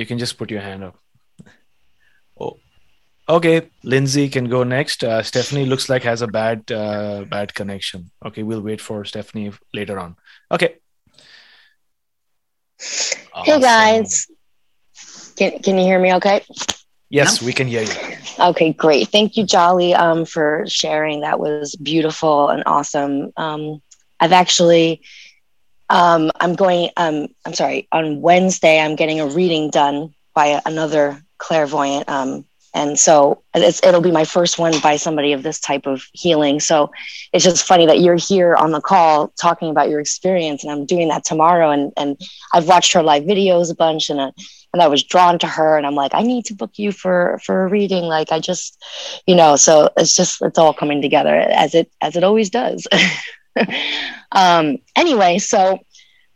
You 0.00 0.06
can 0.06 0.18
just 0.18 0.38
put 0.38 0.50
your 0.50 0.62
hand 0.62 0.82
up. 0.82 0.96
Oh, 2.40 2.56
okay. 3.28 3.68
Lindsay 3.84 4.30
can 4.30 4.48
go 4.48 4.64
next. 4.64 5.04
Uh, 5.04 5.22
Stephanie 5.22 5.66
looks 5.66 5.90
like 5.90 6.04
has 6.04 6.22
a 6.22 6.26
bad 6.26 6.72
uh, 6.72 7.24
bad 7.28 7.52
connection. 7.52 8.10
Okay, 8.24 8.42
we'll 8.42 8.62
wait 8.62 8.80
for 8.80 9.04
Stephanie 9.04 9.52
later 9.74 9.98
on. 9.98 10.16
Okay. 10.50 10.78
Awesome. 13.34 13.44
Hey 13.44 13.60
guys, 13.60 14.26
can 15.36 15.58
can 15.58 15.76
you 15.76 15.84
hear 15.84 16.00
me? 16.00 16.14
Okay. 16.14 16.40
Yes, 17.10 17.42
we 17.42 17.52
can 17.52 17.66
hear 17.68 17.82
you. 17.82 17.96
Okay, 18.38 18.72
great. 18.72 19.08
Thank 19.08 19.36
you, 19.36 19.44
Jali, 19.44 19.92
um, 19.94 20.24
for 20.24 20.64
sharing. 20.66 21.20
That 21.20 21.38
was 21.38 21.76
beautiful 21.76 22.48
and 22.48 22.62
awesome. 22.64 23.32
Um, 23.36 23.82
I've 24.18 24.32
actually 24.32 25.02
um, 25.90 26.30
I'm 26.40 26.54
going. 26.54 26.90
Um, 26.96 27.28
I'm 27.44 27.54
sorry. 27.54 27.88
On 27.92 28.20
Wednesday, 28.22 28.80
I'm 28.80 28.96
getting 28.96 29.20
a 29.20 29.26
reading 29.26 29.70
done 29.70 30.14
by 30.34 30.62
another 30.64 31.20
clairvoyant. 31.38 32.08
Um, 32.08 32.44
and 32.72 32.96
so 32.96 33.42
it'll 33.54 34.00
be 34.00 34.12
my 34.12 34.24
first 34.24 34.58
one 34.58 34.78
by 34.80 34.94
somebody 34.96 35.32
of 35.32 35.42
this 35.42 35.58
type 35.58 35.86
of 35.86 36.04
healing. 36.12 36.60
So 36.60 36.92
it's 37.32 37.44
just 37.44 37.66
funny 37.66 37.86
that 37.86 37.98
you're 37.98 38.14
here 38.16 38.54
on 38.54 38.70
the 38.70 38.80
call 38.80 39.32
talking 39.40 39.70
about 39.70 39.88
your 39.90 39.98
experience, 39.98 40.62
and 40.62 40.72
I'm 40.72 40.86
doing 40.86 41.08
that 41.08 41.24
tomorrow. 41.24 41.70
And 41.70 41.92
and 41.96 42.16
I've 42.54 42.68
watched 42.68 42.92
her 42.92 43.02
live 43.02 43.24
videos 43.24 43.72
a 43.72 43.74
bunch, 43.74 44.08
and 44.08 44.20
uh, 44.20 44.30
and 44.72 44.80
I 44.80 44.86
was 44.86 45.02
drawn 45.02 45.40
to 45.40 45.48
her, 45.48 45.76
and 45.76 45.84
I'm 45.84 45.96
like, 45.96 46.14
I 46.14 46.22
need 46.22 46.44
to 46.46 46.54
book 46.54 46.78
you 46.78 46.92
for 46.92 47.40
for 47.44 47.64
a 47.64 47.68
reading. 47.68 48.04
Like 48.04 48.30
I 48.30 48.38
just, 48.38 48.80
you 49.26 49.34
know, 49.34 49.56
so 49.56 49.88
it's 49.96 50.14
just 50.14 50.40
it's 50.40 50.58
all 50.58 50.72
coming 50.72 51.02
together 51.02 51.34
as 51.34 51.74
it 51.74 51.90
as 52.00 52.14
it 52.14 52.22
always 52.22 52.50
does. 52.50 52.86
um, 54.32 54.78
anyway, 54.96 55.38
so 55.38 55.78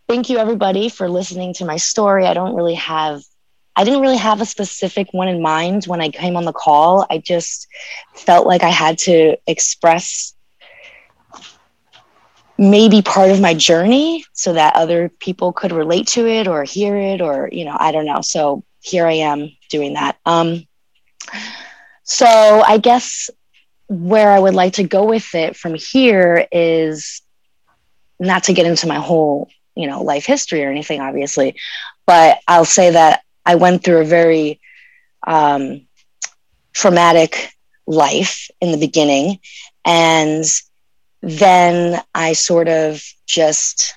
thank 0.08 0.28
you 0.30 0.38
everybody 0.38 0.88
for 0.88 1.08
listening 1.08 1.54
to 1.54 1.64
my 1.64 1.76
story. 1.76 2.26
I 2.26 2.34
don't 2.34 2.54
really 2.54 2.74
have 2.74 3.22
I 3.76 3.82
didn't 3.84 4.02
really 4.02 4.18
have 4.18 4.40
a 4.40 4.46
specific 4.46 5.08
one 5.12 5.28
in 5.28 5.42
mind 5.42 5.84
when 5.86 6.00
I 6.00 6.08
came 6.08 6.36
on 6.36 6.44
the 6.44 6.52
call. 6.52 7.06
I 7.10 7.18
just 7.18 7.66
felt 8.14 8.46
like 8.46 8.62
I 8.62 8.68
had 8.68 8.98
to 8.98 9.36
express 9.48 10.34
maybe 12.56 13.02
part 13.02 13.30
of 13.30 13.40
my 13.40 13.54
journey 13.54 14.24
so 14.32 14.52
that 14.52 14.76
other 14.76 15.08
people 15.08 15.52
could 15.52 15.72
relate 15.72 16.06
to 16.06 16.26
it 16.26 16.46
or 16.46 16.62
hear 16.62 16.96
it 16.96 17.20
or 17.20 17.48
you 17.50 17.64
know 17.64 17.76
i 17.80 17.90
don't 17.90 18.06
know 18.06 18.20
so 18.20 18.62
here 18.80 19.06
i 19.06 19.14
am 19.14 19.50
doing 19.70 19.94
that 19.94 20.16
um 20.24 20.64
so 22.04 22.26
i 22.26 22.78
guess 22.78 23.28
where 23.88 24.30
i 24.30 24.38
would 24.38 24.54
like 24.54 24.74
to 24.74 24.84
go 24.84 25.04
with 25.04 25.34
it 25.34 25.56
from 25.56 25.74
here 25.74 26.46
is 26.50 27.22
not 28.18 28.44
to 28.44 28.52
get 28.52 28.66
into 28.66 28.86
my 28.86 28.96
whole 28.96 29.48
you 29.74 29.86
know 29.86 30.02
life 30.02 30.24
history 30.26 30.64
or 30.64 30.70
anything 30.70 31.00
obviously 31.00 31.56
but 32.06 32.38
i'll 32.46 32.64
say 32.64 32.90
that 32.90 33.24
I 33.46 33.56
went 33.56 33.84
through 33.84 34.00
a 34.00 34.04
very 34.04 34.60
um, 35.26 35.86
traumatic 36.72 37.54
life 37.86 38.48
in 38.60 38.72
the 38.72 38.78
beginning. 38.78 39.38
And 39.84 40.44
then 41.20 42.02
I 42.14 42.32
sort 42.32 42.68
of 42.68 43.02
just, 43.26 43.94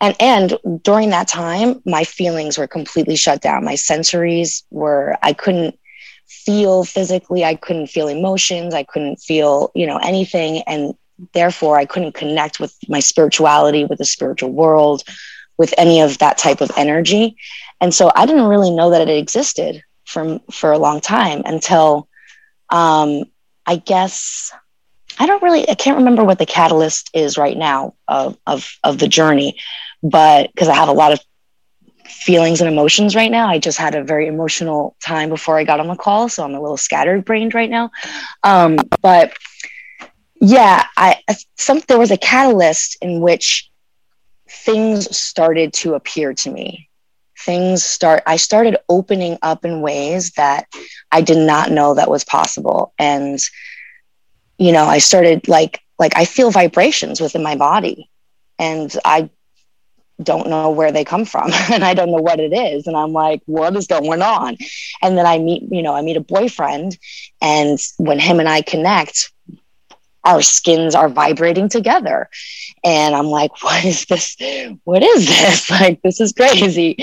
and, 0.00 0.16
and 0.20 0.82
during 0.82 1.10
that 1.10 1.28
time, 1.28 1.80
my 1.86 2.04
feelings 2.04 2.58
were 2.58 2.66
completely 2.66 3.16
shut 3.16 3.40
down. 3.40 3.64
My 3.64 3.74
sensories 3.74 4.64
were, 4.70 5.16
I 5.22 5.32
couldn't 5.32 5.78
feel 6.44 6.84
physically, 6.84 7.44
I 7.44 7.54
couldn't 7.54 7.88
feel 7.88 8.08
emotions, 8.08 8.74
I 8.74 8.82
couldn't 8.82 9.16
feel, 9.16 9.70
you 9.74 9.86
know, 9.86 9.98
anything. 9.98 10.62
And 10.66 10.94
therefore, 11.32 11.78
I 11.78 11.84
couldn't 11.84 12.12
connect 12.12 12.60
with 12.60 12.76
my 12.88 13.00
spirituality, 13.00 13.84
with 13.84 13.98
the 13.98 14.04
spiritual 14.04 14.50
world, 14.50 15.04
with 15.58 15.74
any 15.78 16.00
of 16.00 16.18
that 16.18 16.38
type 16.38 16.60
of 16.60 16.70
energy. 16.76 17.36
And 17.80 17.94
so 17.94 18.10
I 18.14 18.26
didn't 18.26 18.46
really 18.48 18.70
know 18.70 18.90
that 18.90 19.08
it 19.08 19.16
existed 19.16 19.82
from 20.04 20.40
for 20.50 20.72
a 20.72 20.78
long 20.78 21.00
time 21.00 21.42
until 21.44 22.08
um, 22.70 23.24
I 23.66 23.76
guess 23.76 24.52
I 25.18 25.26
don't 25.26 25.42
really 25.42 25.68
I 25.68 25.74
can't 25.74 25.98
remember 25.98 26.24
what 26.24 26.38
the 26.38 26.46
catalyst 26.46 27.10
is 27.14 27.38
right 27.38 27.56
now 27.56 27.94
of 28.08 28.36
of 28.46 28.68
of 28.82 28.98
the 28.98 29.08
journey, 29.08 29.58
but 30.02 30.50
because 30.52 30.68
I 30.68 30.74
have 30.74 30.88
a 30.88 30.92
lot 30.92 31.12
of 31.12 31.20
feelings 32.12 32.60
and 32.60 32.70
emotions 32.70 33.16
right 33.16 33.30
now. 33.30 33.48
I 33.48 33.58
just 33.58 33.78
had 33.78 33.94
a 33.94 34.04
very 34.04 34.26
emotional 34.26 34.96
time 35.02 35.28
before 35.28 35.58
I 35.58 35.64
got 35.64 35.80
on 35.80 35.88
the 35.88 35.96
call, 35.96 36.28
so 36.28 36.44
I'm 36.44 36.54
a 36.54 36.60
little 36.60 36.76
scattered 36.76 37.24
brained 37.24 37.54
right 37.54 37.70
now. 37.70 37.90
Um, 38.42 38.78
but 39.00 39.32
yeah, 40.40 40.86
I 40.96 41.20
some 41.56 41.80
there 41.88 41.98
was 41.98 42.10
a 42.10 42.16
catalyst 42.16 42.98
in 43.00 43.20
which 43.20 43.70
things 44.48 45.16
started 45.16 45.72
to 45.72 45.94
appear 45.94 46.34
to 46.34 46.50
me 46.50 46.88
things 47.44 47.82
start 47.84 48.22
i 48.26 48.36
started 48.36 48.76
opening 48.88 49.38
up 49.42 49.64
in 49.64 49.80
ways 49.80 50.32
that 50.32 50.66
i 51.10 51.20
did 51.20 51.38
not 51.38 51.70
know 51.70 51.94
that 51.94 52.10
was 52.10 52.24
possible 52.24 52.92
and 52.98 53.40
you 54.58 54.72
know 54.72 54.84
i 54.84 54.98
started 54.98 55.48
like 55.48 55.80
like 55.98 56.16
i 56.16 56.24
feel 56.24 56.50
vibrations 56.50 57.20
within 57.20 57.42
my 57.42 57.56
body 57.56 58.10
and 58.58 58.96
i 59.04 59.28
don't 60.22 60.48
know 60.48 60.70
where 60.70 60.92
they 60.92 61.04
come 61.04 61.24
from 61.24 61.50
and 61.70 61.84
i 61.84 61.94
don't 61.94 62.10
know 62.10 62.22
what 62.22 62.40
it 62.40 62.52
is 62.52 62.86
and 62.86 62.96
i'm 62.96 63.12
like 63.12 63.42
what 63.46 63.76
is 63.76 63.86
going 63.86 64.22
on? 64.22 64.56
And 65.02 65.18
then 65.18 65.26
i 65.26 65.38
meet 65.38 65.64
you 65.70 65.82
know 65.82 65.94
i 65.94 66.02
meet 66.02 66.16
a 66.16 66.20
boyfriend 66.20 66.98
and 67.40 67.78
when 67.98 68.18
him 68.18 68.40
and 68.40 68.48
i 68.48 68.62
connect 68.62 69.31
our 70.24 70.42
skins 70.42 70.94
are 70.94 71.08
vibrating 71.08 71.68
together. 71.68 72.28
And 72.84 73.14
I'm 73.14 73.26
like, 73.26 73.62
what 73.62 73.84
is 73.84 74.04
this? 74.06 74.36
What 74.84 75.02
is 75.02 75.26
this? 75.26 75.70
Like, 75.70 76.02
this 76.02 76.20
is 76.20 76.32
crazy. 76.32 76.96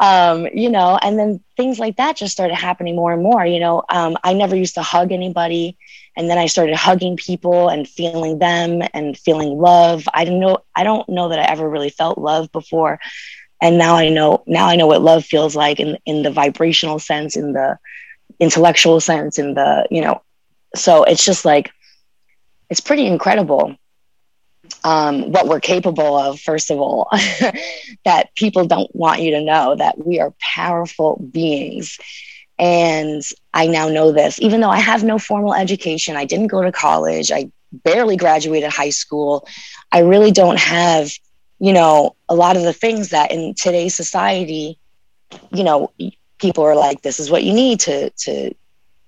Um, 0.00 0.46
you 0.52 0.70
know, 0.70 0.98
and 1.00 1.18
then 1.18 1.40
things 1.56 1.78
like 1.78 1.96
that 1.96 2.16
just 2.16 2.32
started 2.32 2.54
happening 2.54 2.96
more 2.96 3.12
and 3.12 3.22
more. 3.22 3.44
You 3.44 3.60
know, 3.60 3.82
um, 3.90 4.16
I 4.24 4.32
never 4.32 4.56
used 4.56 4.74
to 4.74 4.82
hug 4.82 5.12
anybody. 5.12 5.76
And 6.16 6.30
then 6.30 6.38
I 6.38 6.46
started 6.46 6.76
hugging 6.76 7.16
people 7.16 7.68
and 7.68 7.88
feeling 7.88 8.38
them 8.38 8.82
and 8.92 9.16
feeling 9.18 9.58
love. 9.58 10.04
I 10.12 10.24
didn't 10.24 10.40
know, 10.40 10.58
I 10.74 10.84
don't 10.84 11.08
know 11.08 11.28
that 11.28 11.38
I 11.38 11.44
ever 11.44 11.68
really 11.68 11.90
felt 11.90 12.18
love 12.18 12.50
before. 12.52 12.98
And 13.60 13.78
now 13.78 13.96
I 13.96 14.08
know, 14.08 14.42
now 14.46 14.66
I 14.66 14.76
know 14.76 14.86
what 14.86 15.02
love 15.02 15.24
feels 15.24 15.54
like 15.56 15.80
in, 15.80 15.98
in 16.06 16.22
the 16.22 16.30
vibrational 16.30 16.98
sense, 16.98 17.36
in 17.36 17.52
the 17.52 17.78
intellectual 18.38 19.00
sense, 19.00 19.38
in 19.38 19.54
the, 19.54 19.86
you 19.90 20.00
know, 20.00 20.22
so 20.74 21.04
it's 21.04 21.24
just 21.24 21.44
like, 21.44 21.70
it's 22.70 22.80
pretty 22.80 23.06
incredible 23.06 23.76
um, 24.82 25.32
what 25.32 25.48
we're 25.48 25.60
capable 25.60 26.16
of, 26.16 26.40
first 26.40 26.70
of 26.70 26.78
all, 26.78 27.08
that 28.04 28.34
people 28.34 28.66
don't 28.66 28.94
want 28.94 29.20
you 29.20 29.32
to 29.32 29.40
know 29.40 29.74
that 29.76 30.04
we 30.04 30.20
are 30.20 30.34
powerful 30.40 31.16
beings. 31.32 31.98
And 32.58 33.22
I 33.52 33.66
now 33.66 33.88
know 33.88 34.12
this, 34.12 34.40
even 34.40 34.60
though 34.60 34.70
I 34.70 34.78
have 34.78 35.02
no 35.02 35.18
formal 35.18 35.54
education, 35.54 36.16
I 36.16 36.24
didn't 36.24 36.48
go 36.48 36.62
to 36.62 36.72
college, 36.72 37.32
I 37.32 37.50
barely 37.72 38.16
graduated 38.16 38.70
high 38.70 38.90
school. 38.90 39.48
I 39.90 40.00
really 40.00 40.30
don't 40.30 40.58
have, 40.58 41.10
you 41.58 41.72
know, 41.72 42.14
a 42.28 42.34
lot 42.34 42.56
of 42.56 42.62
the 42.62 42.72
things 42.72 43.10
that 43.10 43.32
in 43.32 43.54
today's 43.54 43.94
society, 43.94 44.78
you 45.52 45.64
know, 45.64 45.92
people 46.38 46.62
are 46.62 46.76
like, 46.76 47.02
this 47.02 47.18
is 47.18 47.30
what 47.30 47.42
you 47.42 47.52
need 47.52 47.80
to, 47.80 48.10
to 48.10 48.54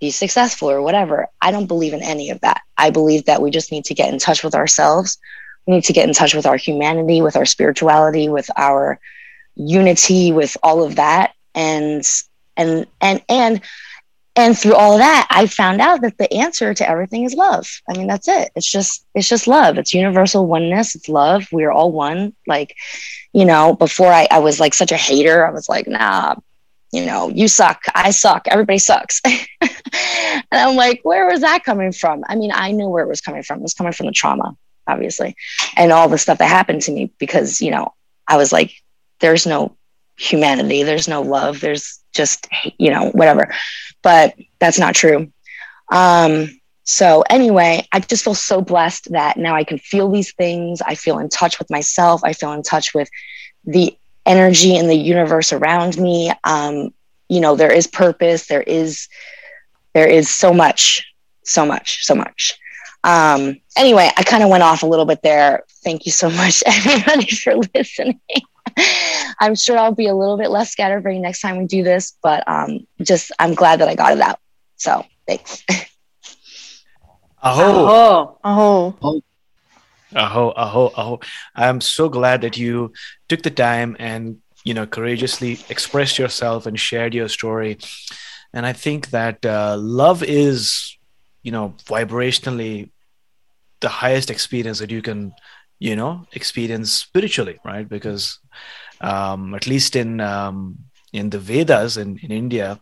be 0.01 0.11
successful 0.11 0.71
or 0.71 0.83
whatever. 0.83 1.29
I 1.41 1.51
don't 1.51 1.67
believe 1.67 1.95
in 1.95 2.03
any 2.03 2.31
of 2.31 2.41
that. 2.41 2.63
I 2.77 2.91
believe 2.91 3.25
that 3.27 3.43
we 3.43 3.51
just 3.51 3.73
need 3.73 3.85
to 3.87 3.95
get 3.95 4.13
in 4.13 4.19
touch 4.19 4.45
with 4.45 4.55
ourselves. 4.55 5.19
We 5.67 5.75
need 5.75 5.85
to 5.85 5.93
get 5.93 6.07
in 6.07 6.15
touch 6.15 6.35
with 6.35 6.47
our 6.47 6.57
humanity, 6.57 7.23
with 7.23 7.37
our 7.37 7.47
spirituality, 7.47 8.29
with 8.29 8.51
our 8.57 9.01
unity, 9.55 10.33
with 10.33 10.57
all 10.63 10.85
of 10.85 10.97
that. 10.97 11.35
And 11.55 12.05
and 12.57 12.87
and 13.01 13.23
and 13.29 13.61
and 14.39 14.57
through 14.57 14.75
all 14.75 14.93
of 14.93 14.99
that, 14.99 15.27
I 15.31 15.47
found 15.47 15.81
out 15.81 16.03
that 16.03 16.19
the 16.19 16.33
answer 16.33 16.75
to 16.75 16.89
everything 16.89 17.25
is 17.25 17.33
love. 17.33 17.67
I 17.89 17.97
mean, 17.97 18.07
that's 18.07 18.29
it. 18.29 18.53
It's 18.55 18.71
just 18.71 19.07
it's 19.15 19.29
just 19.29 19.49
love. 19.49 19.79
It's 19.79 19.95
universal 19.95 20.47
oneness. 20.47 20.95
It's 20.95 21.09
love. 21.09 21.47
We 21.51 21.65
are 21.65 21.73
all 21.73 21.91
one. 21.91 22.35
Like, 22.47 22.77
you 23.33 23.47
know, 23.47 23.75
before 23.75 24.13
I, 24.13 24.29
I 24.31 24.41
was 24.41 24.61
like 24.61 24.75
such 24.75 24.93
a 24.93 24.97
hater. 24.97 25.47
I 25.47 25.51
was 25.51 25.71
like, 25.71 25.89
nah, 25.89 26.35
you 26.93 27.05
know, 27.05 27.29
you 27.29 27.49
suck, 27.49 27.83
I 27.95 28.11
suck, 28.11 28.47
everybody 28.49 28.79
sucks. 28.79 29.21
and 29.61 30.45
I'm 30.53 30.77
like, 30.77 31.01
where 31.03 31.27
was 31.27 31.41
that 31.41 31.65
coming 31.65 31.93
from? 31.93 32.25
I 32.29 32.37
mean, 32.37 32.53
I 32.53 32.73
knew 32.73 32.89
where 32.89 33.05
it 33.05 33.09
was 33.09 33.21
coming 33.21 33.43
from. 33.43 33.59
It 33.59 33.63
was 33.63 33.75
coming 33.75 33.93
from 33.93 34.07
the 34.07 34.13
trauma, 34.13 34.57
obviously, 34.87 35.37
and 35.77 35.93
all 35.93 36.09
the 36.09 36.19
stuff 36.19 36.39
that 36.39 36.49
happened 36.49 36.83
to 36.83 36.93
me 36.93 37.13
because, 37.19 37.61
you 37.61 37.71
know, 37.71 37.93
I 38.29 38.37
was 38.37 38.53
like, 38.53 38.73
there's 39.21 39.47
no 39.47 39.77
humanity, 40.19 40.83
there's 40.83 41.09
no 41.09 41.23
love, 41.23 41.61
there's 41.61 42.01
just, 42.13 42.49
you 42.79 42.91
know, 42.91 43.11
whatever. 43.11 43.53
But 44.03 44.35
that's 44.59 44.79
not 44.79 44.95
true. 44.95 45.33
Um, 45.91 46.61
so, 46.85 47.25
anyway, 47.29 47.87
I 47.93 47.99
just 47.99 48.23
feel 48.23 48.35
so 48.35 48.61
blessed 48.61 49.11
that 49.11 49.37
now 49.37 49.57
I 49.57 49.65
can 49.65 49.79
feel 49.79 50.09
these 50.11 50.33
things. 50.35 50.81
I 50.81 50.95
feel 50.95 51.19
in 51.19 51.29
touch 51.29 51.59
with 51.59 51.69
myself. 51.69 52.23
I 52.23 52.33
feel 52.33 52.53
in 52.53 52.63
touch 52.63 52.95
with 52.95 53.11
the 53.65 53.97
energy 54.27 54.77
in 54.77 54.89
the 54.89 54.97
universe 54.97 55.53
around 55.53 55.97
me. 55.99 56.33
Um, 56.45 56.93
you 57.29 57.41
know 57.41 57.57
there 57.57 57.73
is 57.73 57.87
purpose. 57.87 58.47
There 58.47 58.63
is 58.63 59.09
there 59.95 60.07
is 60.07 60.29
so 60.29 60.53
much 60.53 61.05
so 61.45 61.65
much 61.65 62.05
so 62.05 62.15
much. 62.15 62.59
Um, 63.05 63.61
anyway 63.77 64.11
i 64.17 64.25
kind 64.25 64.43
of 64.43 64.51
went 64.51 64.65
off 64.65 64.83
a 64.83 64.87
little 64.87 65.07
bit 65.07 65.23
there. 65.23 65.65
Thank 65.85 66.07
you 66.07 66.13
so 66.13 66.31
much 66.43 66.63
everybody 66.67 67.27
for 67.35 67.55
listening. 67.75 68.21
I'm 69.41 69.55
sure 69.55 69.79
i'll 69.79 69.95
be 69.95 70.09
a 70.09 70.15
little 70.15 70.37
bit 70.37 70.51
less 70.51 70.71
scatterbrained 70.71 71.23
next 71.23 71.41
time 71.41 71.57
we 71.57 71.67
do 71.67 71.83
this 71.85 72.17
but 72.23 72.47
um, 72.49 72.87
just 73.01 73.31
i'm 73.39 73.55
glad 73.55 73.81
that 73.81 73.89
i 73.89 73.95
got 73.95 74.13
it 74.13 74.21
out. 74.21 74.41
So 74.77 75.05
thanks. 75.27 75.65
Aho. 77.43 77.63
Aho. 77.63 78.39
Aho. 78.43 78.97
Aho, 79.03 79.23
aho, 80.17 80.93
aho. 80.97 81.21
I'm 81.55 81.81
so 81.81 82.09
glad 82.09 82.41
that 82.43 82.57
you 82.57 82.93
took 83.29 83.43
the 83.43 83.51
time 83.51 83.97
and, 83.99 84.39
you 84.65 84.75
know, 84.75 84.87
courageously 84.87 85.59
expressed 85.69 86.19
yourself 86.19 86.67
and 86.67 86.79
shared 86.79 87.15
your 87.15 87.29
story. 87.29 87.79
And 88.53 88.65
I 88.67 88.73
think 88.73 89.11
that 89.11 89.45
uh, 89.45 89.77
love 89.79 90.23
is, 90.23 90.97
you 91.43 91.53
know, 91.53 91.75
vibrationally 91.85 92.91
the 93.81 93.89
highest 93.89 94.31
experience 94.31 94.79
that 94.79 94.91
you 94.91 95.03
can 95.03 95.33
you 95.79 95.95
know 95.95 96.27
experience 96.33 96.91
spiritually 96.91 97.59
right 97.63 97.87
because 97.87 98.39
um, 99.03 99.55
at 99.55 99.67
least 99.67 99.95
in 99.95 100.21
um, 100.21 100.79
in 101.13 101.29
the 101.29 101.39
vedas 101.39 101.99
in, 101.99 102.19
in 102.23 102.33
india 102.33 102.81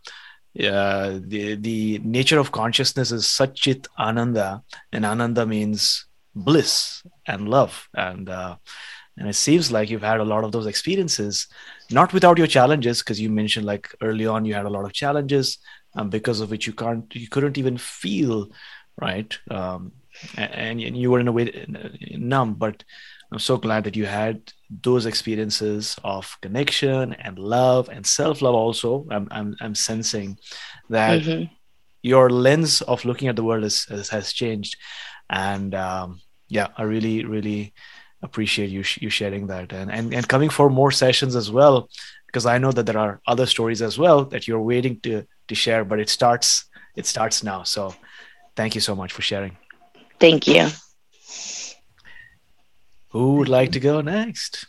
uh, 0.62 1.18
the 1.20 1.56
the 1.56 1.98
nature 2.04 2.38
of 2.38 2.52
consciousness 2.52 3.10
is 3.10 3.24
Satchit 3.24 3.88
Ananda, 3.98 4.62
and 4.92 5.04
Ananda 5.04 5.44
means 5.44 6.06
bliss 6.34 7.02
and 7.26 7.48
love, 7.48 7.88
and 7.94 8.28
uh, 8.28 8.56
and 9.16 9.28
it 9.28 9.36
seems 9.36 9.70
like 9.70 9.90
you've 9.90 10.02
had 10.02 10.20
a 10.20 10.24
lot 10.24 10.44
of 10.44 10.52
those 10.52 10.66
experiences, 10.66 11.46
not 11.90 12.12
without 12.12 12.38
your 12.38 12.46
challenges, 12.46 13.00
because 13.00 13.20
you 13.20 13.30
mentioned 13.30 13.66
like 13.66 13.88
early 14.00 14.26
on 14.26 14.44
you 14.44 14.54
had 14.54 14.66
a 14.66 14.70
lot 14.70 14.84
of 14.84 14.92
challenges, 14.92 15.58
um, 15.94 16.10
because 16.10 16.40
of 16.40 16.50
which 16.50 16.66
you 16.66 16.72
can't 16.72 17.14
you 17.14 17.28
couldn't 17.28 17.58
even 17.58 17.78
feel 17.78 18.48
right, 19.00 19.38
um, 19.50 19.92
and, 20.36 20.80
and 20.80 20.96
you 20.96 21.10
were 21.10 21.20
in 21.20 21.28
a 21.28 21.32
way 21.32 21.66
numb, 22.16 22.54
but 22.54 22.84
I'm 23.32 23.40
so 23.40 23.56
glad 23.56 23.84
that 23.84 23.96
you 23.96 24.06
had 24.06 24.52
those 24.82 25.06
experiences 25.06 25.96
of 26.04 26.36
connection 26.40 27.14
and 27.14 27.38
love 27.38 27.88
and 27.88 28.06
self-love 28.06 28.54
also. 28.54 29.06
I'm, 29.10 29.26
I'm, 29.30 29.56
I'm 29.60 29.74
sensing 29.74 30.38
that 30.90 31.22
mm-hmm. 31.22 31.52
your 32.02 32.30
lens 32.30 32.80
of 32.82 33.04
looking 33.04 33.26
at 33.26 33.34
the 33.34 33.42
world 33.42 33.64
is, 33.64 33.86
is 33.90 34.08
has 34.10 34.32
changed. 34.32 34.76
And 35.28 35.74
um, 35.74 36.20
yeah, 36.54 36.68
I 36.78 36.84
really, 36.84 37.24
really 37.24 37.74
appreciate 38.22 38.70
you, 38.70 38.84
you 39.00 39.10
sharing 39.10 39.48
that 39.48 39.72
and, 39.72 39.90
and, 39.90 40.14
and 40.14 40.28
coming 40.28 40.48
for 40.48 40.70
more 40.70 40.92
sessions 40.92 41.34
as 41.34 41.50
well, 41.50 41.88
because 42.26 42.46
I 42.46 42.58
know 42.58 42.70
that 42.70 42.86
there 42.86 42.96
are 42.96 43.20
other 43.26 43.44
stories 43.44 43.82
as 43.82 43.98
well 43.98 44.24
that 44.26 44.46
you're 44.46 44.60
waiting 44.60 45.00
to, 45.00 45.26
to 45.48 45.54
share, 45.54 45.84
but 45.84 45.98
it 45.98 46.08
starts, 46.08 46.66
it 46.94 47.06
starts 47.06 47.42
now. 47.42 47.64
So 47.64 47.92
thank 48.54 48.76
you 48.76 48.80
so 48.80 48.94
much 48.94 49.12
for 49.12 49.22
sharing. 49.22 49.56
Thank 50.20 50.46
you. 50.46 50.68
Who 53.08 53.34
would 53.38 53.48
like 53.48 53.72
to 53.72 53.80
go 53.80 54.00
next? 54.00 54.66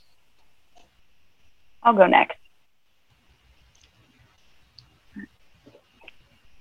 I'll 1.84 1.94
go 1.94 2.08
next. 2.08 2.38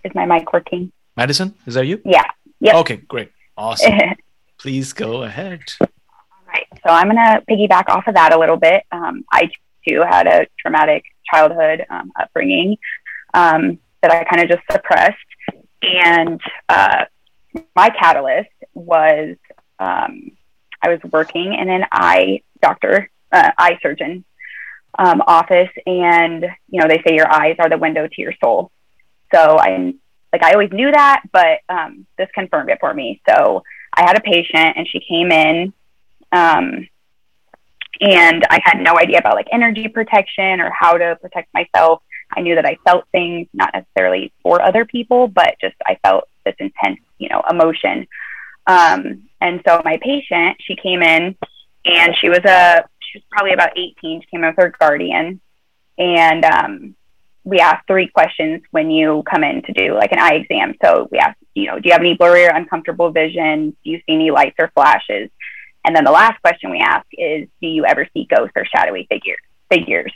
Is 0.04 0.14
my 0.14 0.26
mic 0.26 0.52
working? 0.52 0.92
Madison, 1.16 1.54
is 1.66 1.74
that 1.74 1.86
you? 1.86 2.02
Yeah. 2.04 2.28
Yeah. 2.60 2.76
Okay, 2.80 2.96
great. 2.96 3.30
Awesome. 3.56 3.98
Please 4.64 4.94
go 4.94 5.24
ahead. 5.24 5.60
All 5.78 5.88
right. 6.48 6.66
So 6.76 6.90
I'm 6.90 7.10
going 7.10 7.16
to 7.16 7.42
piggyback 7.46 7.90
off 7.90 8.06
of 8.06 8.14
that 8.14 8.32
a 8.32 8.38
little 8.38 8.56
bit. 8.56 8.82
Um, 8.90 9.22
I 9.30 9.50
too 9.86 10.00
had 10.00 10.26
a 10.26 10.46
traumatic 10.58 11.04
childhood 11.30 11.84
um, 11.90 12.10
upbringing 12.18 12.78
um, 13.34 13.78
that 14.00 14.10
I 14.10 14.24
kind 14.24 14.42
of 14.42 14.48
just 14.48 14.62
suppressed. 14.72 15.18
And 15.82 16.40
uh, 16.70 17.04
my 17.76 17.90
catalyst 17.90 18.48
was 18.72 19.36
um, 19.78 20.30
I 20.82 20.88
was 20.88 21.00
working 21.12 21.52
in 21.52 21.68
an 21.68 21.84
eye 21.92 22.40
doctor, 22.62 23.10
uh, 23.32 23.50
eye 23.58 23.78
surgeon 23.82 24.24
um, 24.98 25.20
office, 25.26 25.68
and 25.84 26.46
you 26.70 26.80
know 26.80 26.88
they 26.88 27.02
say 27.06 27.14
your 27.14 27.30
eyes 27.30 27.56
are 27.58 27.68
the 27.68 27.76
window 27.76 28.08
to 28.08 28.22
your 28.22 28.32
soul. 28.42 28.70
So 29.30 29.58
I 29.58 29.92
like 30.32 30.42
I 30.42 30.54
always 30.54 30.72
knew 30.72 30.90
that, 30.90 31.20
but 31.30 31.58
um, 31.68 32.06
this 32.16 32.28
confirmed 32.34 32.70
it 32.70 32.78
for 32.80 32.94
me. 32.94 33.20
So 33.28 33.62
I 33.94 34.02
had 34.02 34.16
a 34.16 34.20
patient, 34.20 34.76
and 34.76 34.88
she 34.88 35.00
came 35.00 35.30
in, 35.30 35.72
um, 36.32 36.88
and 38.00 38.44
I 38.50 38.60
had 38.64 38.80
no 38.80 38.98
idea 38.98 39.18
about 39.18 39.34
like 39.34 39.46
energy 39.52 39.88
protection 39.88 40.60
or 40.60 40.70
how 40.70 40.98
to 40.98 41.16
protect 41.20 41.52
myself. 41.54 42.02
I 42.36 42.40
knew 42.40 42.56
that 42.56 42.66
I 42.66 42.76
felt 42.84 43.06
things, 43.12 43.46
not 43.52 43.70
necessarily 43.72 44.32
for 44.42 44.60
other 44.60 44.84
people, 44.84 45.28
but 45.28 45.54
just 45.60 45.76
I 45.86 45.96
felt 46.02 46.28
this 46.44 46.56
intense, 46.58 47.00
you 47.18 47.28
know, 47.28 47.42
emotion. 47.48 48.06
Um, 48.66 49.28
and 49.40 49.62
so 49.66 49.80
my 49.84 49.98
patient, 50.02 50.56
she 50.60 50.74
came 50.74 51.02
in 51.02 51.36
and 51.84 52.16
she 52.20 52.28
was 52.28 52.40
a, 52.44 52.84
she 53.00 53.18
was 53.18 53.24
probably 53.30 53.52
about 53.52 53.78
18. 53.78 54.22
She 54.22 54.26
came 54.30 54.42
in 54.42 54.48
with 54.48 54.56
her 54.56 54.74
guardian. 54.78 55.40
And 55.98 56.44
um, 56.44 56.96
we 57.44 57.60
ask 57.60 57.86
three 57.86 58.08
questions 58.08 58.62
when 58.70 58.90
you 58.90 59.22
come 59.30 59.44
in 59.44 59.62
to 59.62 59.72
do 59.72 59.94
like 59.94 60.12
an 60.12 60.18
eye 60.18 60.34
exam. 60.36 60.74
So 60.82 61.08
we 61.12 61.18
ask, 61.18 61.36
you 61.54 61.66
know, 61.66 61.78
do 61.78 61.88
you 61.88 61.92
have 61.92 62.00
any 62.00 62.14
blurry 62.14 62.46
or 62.46 62.50
uncomfortable 62.50 63.10
vision? 63.10 63.76
Do 63.84 63.90
you 63.90 63.98
see 63.98 64.14
any 64.14 64.30
lights 64.30 64.56
or 64.58 64.70
flashes? 64.74 65.30
And 65.84 65.94
then 65.94 66.04
the 66.04 66.10
last 66.10 66.40
question 66.40 66.70
we 66.70 66.80
ask 66.80 67.06
is, 67.12 67.46
do 67.60 67.68
you 67.68 67.84
ever 67.84 68.08
see 68.14 68.26
ghosts 68.34 68.54
or 68.56 68.64
shadowy 68.64 69.06
figures? 69.10 69.36
Figures. 69.70 70.12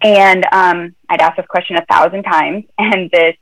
And 0.00 0.46
um, 0.50 0.94
I'd 1.08 1.20
asked 1.20 1.36
this 1.36 1.46
question 1.46 1.76
a 1.76 1.84
thousand 1.84 2.22
times, 2.22 2.64
and 2.78 3.10
this 3.10 3.36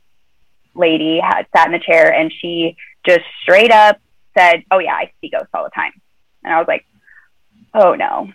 lady 0.75 1.19
had 1.21 1.45
sat 1.55 1.67
in 1.67 1.73
the 1.73 1.79
chair 1.79 2.13
and 2.13 2.33
she 2.33 2.75
just 3.05 3.21
straight 3.41 3.71
up 3.71 3.99
said, 4.37 4.63
Oh, 4.71 4.79
yeah, 4.79 4.93
I 4.93 5.11
see 5.21 5.29
ghosts 5.29 5.49
all 5.53 5.63
the 5.63 5.69
time. 5.69 5.93
And 6.43 6.53
I 6.53 6.57
was 6.57 6.67
like, 6.67 6.85
Oh, 7.73 7.95
no. 7.95 8.29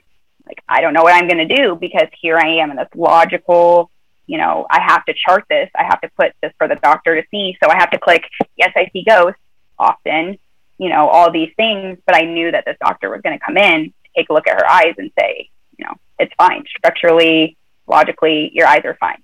Like, 0.46 0.62
I 0.66 0.80
don't 0.80 0.94
know 0.94 1.02
what 1.02 1.14
I'm 1.14 1.28
going 1.28 1.46
to 1.46 1.56
do 1.56 1.76
because 1.78 2.08
here 2.22 2.38
I 2.38 2.62
am 2.62 2.70
in 2.70 2.76
this 2.78 2.88
logical, 2.94 3.90
you 4.28 4.36
know, 4.36 4.66
I 4.70 4.80
have 4.80 5.04
to 5.06 5.14
chart 5.14 5.44
this. 5.48 5.70
I 5.74 5.84
have 5.84 6.00
to 6.02 6.10
put 6.16 6.32
this 6.42 6.52
for 6.58 6.68
the 6.68 6.76
doctor 6.76 7.20
to 7.20 7.26
see. 7.30 7.56
So 7.62 7.70
I 7.70 7.76
have 7.78 7.90
to 7.90 7.98
click, 7.98 8.22
Yes, 8.56 8.72
I 8.76 8.88
see 8.92 9.02
ghosts 9.02 9.40
often, 9.78 10.38
you 10.76 10.90
know, 10.90 11.08
all 11.08 11.32
these 11.32 11.50
things. 11.56 11.98
But 12.06 12.14
I 12.14 12.22
knew 12.22 12.52
that 12.52 12.64
this 12.66 12.76
doctor 12.78 13.10
was 13.10 13.22
going 13.22 13.36
to 13.36 13.44
come 13.44 13.56
in, 13.56 13.92
take 14.14 14.28
a 14.28 14.34
look 14.34 14.46
at 14.46 14.60
her 14.60 14.68
eyes 14.68 14.94
and 14.98 15.10
say, 15.18 15.48
You 15.78 15.86
know, 15.86 15.94
it's 16.18 16.32
fine. 16.36 16.64
Structurally, 16.76 17.56
logically, 17.86 18.50
your 18.52 18.66
eyes 18.66 18.82
are 18.84 18.98
fine. 19.00 19.22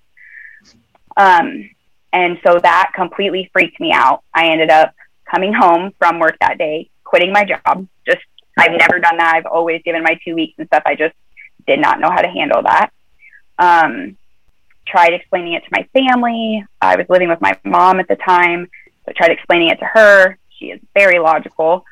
Um, 1.17 1.69
and 2.11 2.39
so 2.45 2.57
that 2.59 2.91
completely 2.95 3.49
freaked 3.53 3.79
me 3.79 3.91
out. 3.93 4.23
I 4.33 4.47
ended 4.47 4.71
up 4.71 4.93
coming 5.29 5.53
home 5.53 5.93
from 5.99 6.19
work 6.19 6.35
that 6.41 6.57
day, 6.57 6.89
quitting 7.03 7.31
my 7.31 7.45
job. 7.45 7.87
Just, 8.07 8.23
I've 8.57 8.71
never 8.71 8.99
done 8.99 9.17
that. 9.17 9.35
I've 9.35 9.45
always 9.45 9.83
given 9.83 10.01
my 10.01 10.19
two 10.25 10.33
weeks 10.33 10.55
and 10.57 10.67
stuff. 10.67 10.83
I 10.85 10.95
just 10.95 11.13
did 11.67 11.79
not 11.79 11.99
know 11.99 12.09
how 12.09 12.21
to 12.21 12.29
handle 12.29 12.63
that. 12.63 12.91
Um, 13.59 14.17
tried 14.87 15.13
explaining 15.13 15.53
it 15.53 15.63
to 15.63 15.69
my 15.71 15.87
family. 15.93 16.65
I 16.81 16.95
was 16.95 17.05
living 17.09 17.29
with 17.29 17.41
my 17.41 17.57
mom 17.63 17.99
at 17.99 18.07
the 18.07 18.15
time, 18.15 18.67
so 19.05 19.09
I 19.09 19.13
tried 19.13 19.31
explaining 19.31 19.69
it 19.69 19.79
to 19.79 19.85
her. 19.85 20.37
She 20.49 20.67
is 20.67 20.79
very 20.93 21.19
logical, 21.19 21.85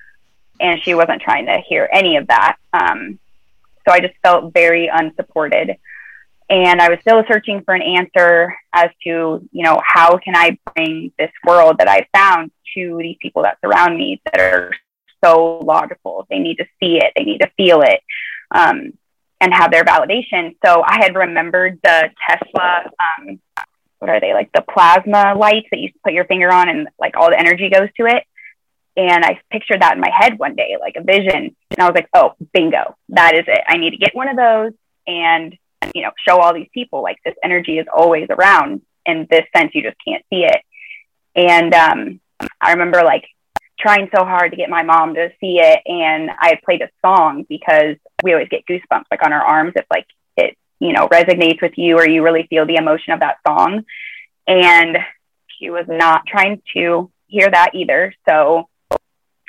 and 0.59 0.81
she 0.81 0.93
wasn't 0.93 1.21
trying 1.21 1.47
to 1.47 1.57
hear 1.67 1.89
any 1.91 2.17
of 2.17 2.27
that. 2.27 2.57
Um, 2.71 3.19
so 3.85 3.93
I 3.93 3.99
just 3.99 4.15
felt 4.23 4.53
very 4.53 4.87
unsupported 4.87 5.77
and 6.49 6.81
I 6.81 6.89
was 6.89 6.99
still 7.01 7.23
searching 7.27 7.63
for 7.63 7.73
an 7.73 7.81
answer 7.81 8.55
as 8.73 8.89
to, 9.03 9.47
you 9.51 9.63
know, 9.63 9.81
how 9.83 10.17
can 10.17 10.35
I 10.35 10.57
bring 10.73 11.11
this 11.17 11.31
world 11.45 11.77
that 11.79 11.87
I 11.87 12.07
found 12.15 12.51
to 12.75 12.97
these 12.99 13.17
people 13.21 13.43
that 13.43 13.57
surround 13.61 13.97
me 13.97 14.21
that 14.25 14.39
are 14.39 14.71
so 15.23 15.59
logical. 15.59 16.27
They 16.29 16.39
need 16.39 16.57
to 16.57 16.65
see 16.79 16.97
it, 16.97 17.13
they 17.15 17.23
need 17.23 17.39
to 17.39 17.49
feel 17.55 17.81
it, 17.81 18.01
um, 18.51 18.93
and 19.43 19.53
have 19.53 19.71
their 19.71 19.83
validation. 19.83 20.55
So 20.65 20.81
I 20.85 20.99
had 21.01 21.15
remembered 21.15 21.77
the 21.83 22.09
Tesla, 22.27 22.89
um, 23.19 23.39
what 23.99 24.09
are 24.09 24.21
they 24.21 24.33
like 24.33 24.49
the 24.53 24.61
plasma 24.61 25.35
lights 25.37 25.67
that 25.71 25.79
you 25.79 25.89
put 26.01 26.13
your 26.13 26.25
finger 26.25 26.51
on 26.51 26.69
and 26.69 26.87
like 26.97 27.17
all 27.17 27.29
the 27.29 27.39
energy 27.39 27.69
goes 27.69 27.89
to 27.97 28.05
it. 28.05 28.23
And 28.95 29.25
I 29.25 29.41
pictured 29.51 29.81
that 29.81 29.95
in 29.95 29.99
my 29.99 30.11
head 30.17 30.39
one 30.39 30.55
day, 30.55 30.77
like 30.79 30.95
a 30.95 31.03
vision. 31.03 31.55
And 31.71 31.79
I 31.79 31.85
was 31.85 31.95
like, 31.95 32.07
oh, 32.13 32.35
bingo, 32.53 32.95
that 33.09 33.33
is 33.35 33.43
it. 33.47 33.61
I 33.67 33.77
need 33.77 33.91
to 33.91 33.97
get 33.97 34.15
one 34.15 34.29
of 34.29 34.37
those 34.37 34.71
and 35.07 35.57
you 35.93 36.01
know, 36.01 36.11
show 36.25 36.39
all 36.39 36.53
these 36.53 36.69
people 36.73 37.03
like 37.03 37.17
this 37.25 37.35
energy 37.43 37.77
is 37.77 37.87
always 37.93 38.27
around. 38.29 38.81
In 39.05 39.27
this 39.29 39.43
sense, 39.55 39.71
you 39.73 39.81
just 39.81 39.97
can't 40.07 40.23
see 40.29 40.45
it. 40.45 40.61
And 41.35 41.73
um, 41.73 42.21
I 42.61 42.71
remember 42.71 43.03
like 43.03 43.25
trying 43.79 44.09
so 44.15 44.23
hard 44.23 44.51
to 44.51 44.57
get 44.57 44.69
my 44.69 44.83
mom 44.83 45.15
to 45.15 45.29
see 45.39 45.59
it, 45.59 45.79
and 45.85 46.29
I 46.37 46.59
played 46.63 46.81
a 46.81 46.89
song 47.05 47.45
because 47.47 47.95
we 48.23 48.33
always 48.33 48.49
get 48.49 48.65
goosebumps 48.69 49.05
like 49.11 49.23
on 49.25 49.33
our 49.33 49.43
arms 49.43 49.73
if 49.75 49.85
like 49.91 50.07
it 50.37 50.57
you 50.79 50.93
know 50.93 51.07
resonates 51.07 51.61
with 51.61 51.73
you 51.77 51.97
or 51.97 52.07
you 52.07 52.23
really 52.23 52.47
feel 52.49 52.65
the 52.65 52.75
emotion 52.75 53.13
of 53.13 53.19
that 53.21 53.37
song. 53.47 53.83
And 54.47 54.97
she 55.57 55.69
was 55.69 55.85
not 55.87 56.25
trying 56.27 56.61
to 56.75 57.09
hear 57.27 57.49
that 57.49 57.71
either. 57.73 58.13
So 58.27 58.67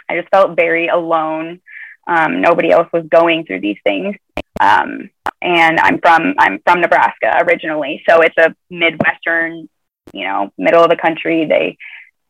I 0.08 0.16
just 0.16 0.28
felt 0.30 0.56
very 0.56 0.88
alone. 0.88 1.60
Um, 2.06 2.40
nobody 2.40 2.70
else 2.70 2.88
was 2.92 3.06
going 3.08 3.44
through 3.44 3.60
these 3.60 3.78
things. 3.84 4.16
Um, 4.60 5.10
and 5.42 5.78
I'm 5.80 6.00
from 6.00 6.34
I'm 6.38 6.60
from 6.64 6.80
Nebraska 6.80 7.42
originally, 7.46 8.02
so 8.08 8.20
it's 8.20 8.36
a 8.38 8.54
midwestern, 8.70 9.68
you 10.12 10.26
know, 10.26 10.50
middle 10.56 10.82
of 10.82 10.90
the 10.90 10.96
country. 10.96 11.46
They 11.46 11.76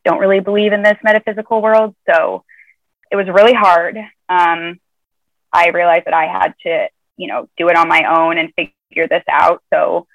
don't 0.05 0.19
really 0.19 0.39
believe 0.39 0.71
in 0.71 0.83
this 0.83 0.97
metaphysical 1.03 1.61
world, 1.61 1.95
so 2.09 2.45
it 3.11 3.15
was 3.15 3.27
really 3.27 3.53
hard. 3.53 3.97
Um, 4.29 4.79
I 5.51 5.69
realized 5.69 6.05
that 6.05 6.13
I 6.13 6.27
had 6.27 6.53
to, 6.63 6.87
you 7.17 7.27
know, 7.27 7.49
do 7.57 7.67
it 7.69 7.75
on 7.75 7.87
my 7.87 8.03
own 8.17 8.37
and 8.37 8.53
figure 8.55 9.07
this 9.07 9.23
out. 9.29 9.61
So 9.73 10.07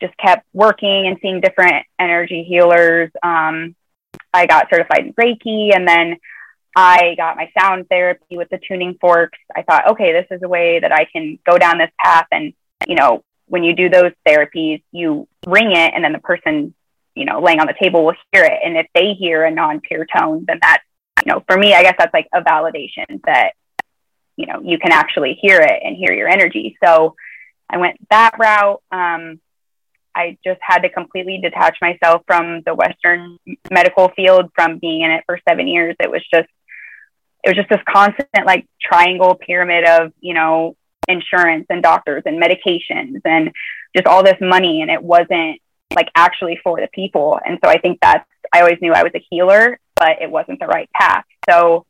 just 0.00 0.16
kept 0.16 0.46
working 0.52 1.06
and 1.06 1.18
seeing 1.22 1.40
different 1.40 1.86
energy 1.98 2.44
healers. 2.44 3.10
Um, 3.22 3.76
I 4.34 4.46
got 4.46 4.68
certified 4.70 5.06
in 5.06 5.12
Reiki, 5.14 5.74
and 5.74 5.86
then 5.86 6.16
I 6.74 7.14
got 7.16 7.36
my 7.36 7.50
sound 7.58 7.88
therapy 7.88 8.36
with 8.36 8.48
the 8.50 8.58
tuning 8.58 8.96
forks. 9.00 9.38
I 9.54 9.62
thought, 9.62 9.90
okay, 9.92 10.12
this 10.12 10.26
is 10.30 10.42
a 10.42 10.48
way 10.48 10.80
that 10.80 10.92
I 10.92 11.06
can 11.12 11.38
go 11.46 11.58
down 11.58 11.78
this 11.78 11.90
path. 12.02 12.26
And, 12.32 12.54
you 12.88 12.94
know, 12.94 13.22
when 13.46 13.62
you 13.62 13.74
do 13.74 13.88
those 13.88 14.12
therapies, 14.26 14.82
you 14.90 15.28
ring 15.46 15.72
it 15.72 15.92
and 15.94 16.02
then 16.02 16.12
the 16.12 16.18
person, 16.18 16.74
you 17.14 17.24
know, 17.24 17.40
laying 17.40 17.60
on 17.60 17.66
the 17.66 17.74
table 17.80 18.04
will 18.04 18.14
hear 18.32 18.44
it. 18.44 18.58
And 18.64 18.76
if 18.76 18.86
they 18.94 19.14
hear 19.14 19.44
a 19.44 19.50
non 19.50 19.80
pure 19.80 20.06
tone, 20.06 20.44
then 20.46 20.58
that, 20.62 20.82
you 21.24 21.32
know, 21.32 21.44
for 21.48 21.56
me, 21.56 21.74
I 21.74 21.82
guess 21.82 21.94
that's 21.98 22.14
like 22.14 22.28
a 22.32 22.40
validation 22.42 23.20
that 23.24 23.52
you 24.36 24.46
know, 24.46 24.60
you 24.60 24.78
can 24.78 24.92
actually 24.92 25.38
hear 25.40 25.60
it 25.60 25.82
and 25.84 25.96
hear 25.96 26.12
your 26.12 26.28
energy. 26.28 26.76
So 26.84 27.14
I 27.70 27.78
went 27.78 27.96
that 28.10 28.34
route. 28.38 28.82
Um, 28.90 29.40
I 30.14 30.36
just 30.44 30.60
had 30.60 30.80
to 30.80 30.88
completely 30.88 31.38
detach 31.38 31.78
myself 31.80 32.22
from 32.26 32.62
the 32.66 32.74
Western 32.74 33.38
medical 33.70 34.10
field 34.10 34.50
from 34.54 34.78
being 34.78 35.02
in 35.02 35.10
it 35.10 35.22
for 35.26 35.38
seven 35.48 35.68
years. 35.68 35.96
It 36.00 36.10
was 36.10 36.22
just, 36.32 36.48
it 37.44 37.48
was 37.48 37.56
just 37.56 37.70
this 37.70 37.80
constant 37.88 38.28
like 38.44 38.66
triangle 38.80 39.34
pyramid 39.34 39.84
of, 39.86 40.12
you 40.20 40.34
know, 40.34 40.76
insurance 41.08 41.66
and 41.70 41.82
doctors 41.82 42.24
and 42.26 42.42
medications 42.42 43.20
and 43.24 43.52
just 43.96 44.06
all 44.06 44.22
this 44.22 44.40
money. 44.40 44.82
And 44.82 44.90
it 44.90 45.02
wasn't 45.02 45.60
like 45.94 46.08
actually 46.14 46.58
for 46.62 46.80
the 46.80 46.88
people. 46.92 47.38
And 47.44 47.58
so 47.64 47.70
I 47.70 47.78
think 47.78 47.98
that's, 48.00 48.28
I 48.52 48.60
always 48.60 48.78
knew 48.80 48.92
I 48.92 49.02
was 49.02 49.12
a 49.14 49.24
healer, 49.30 49.78
but 49.96 50.20
it 50.20 50.30
wasn't 50.30 50.60
the 50.60 50.66
right 50.66 50.90
path. 50.92 51.24
So 51.48 51.86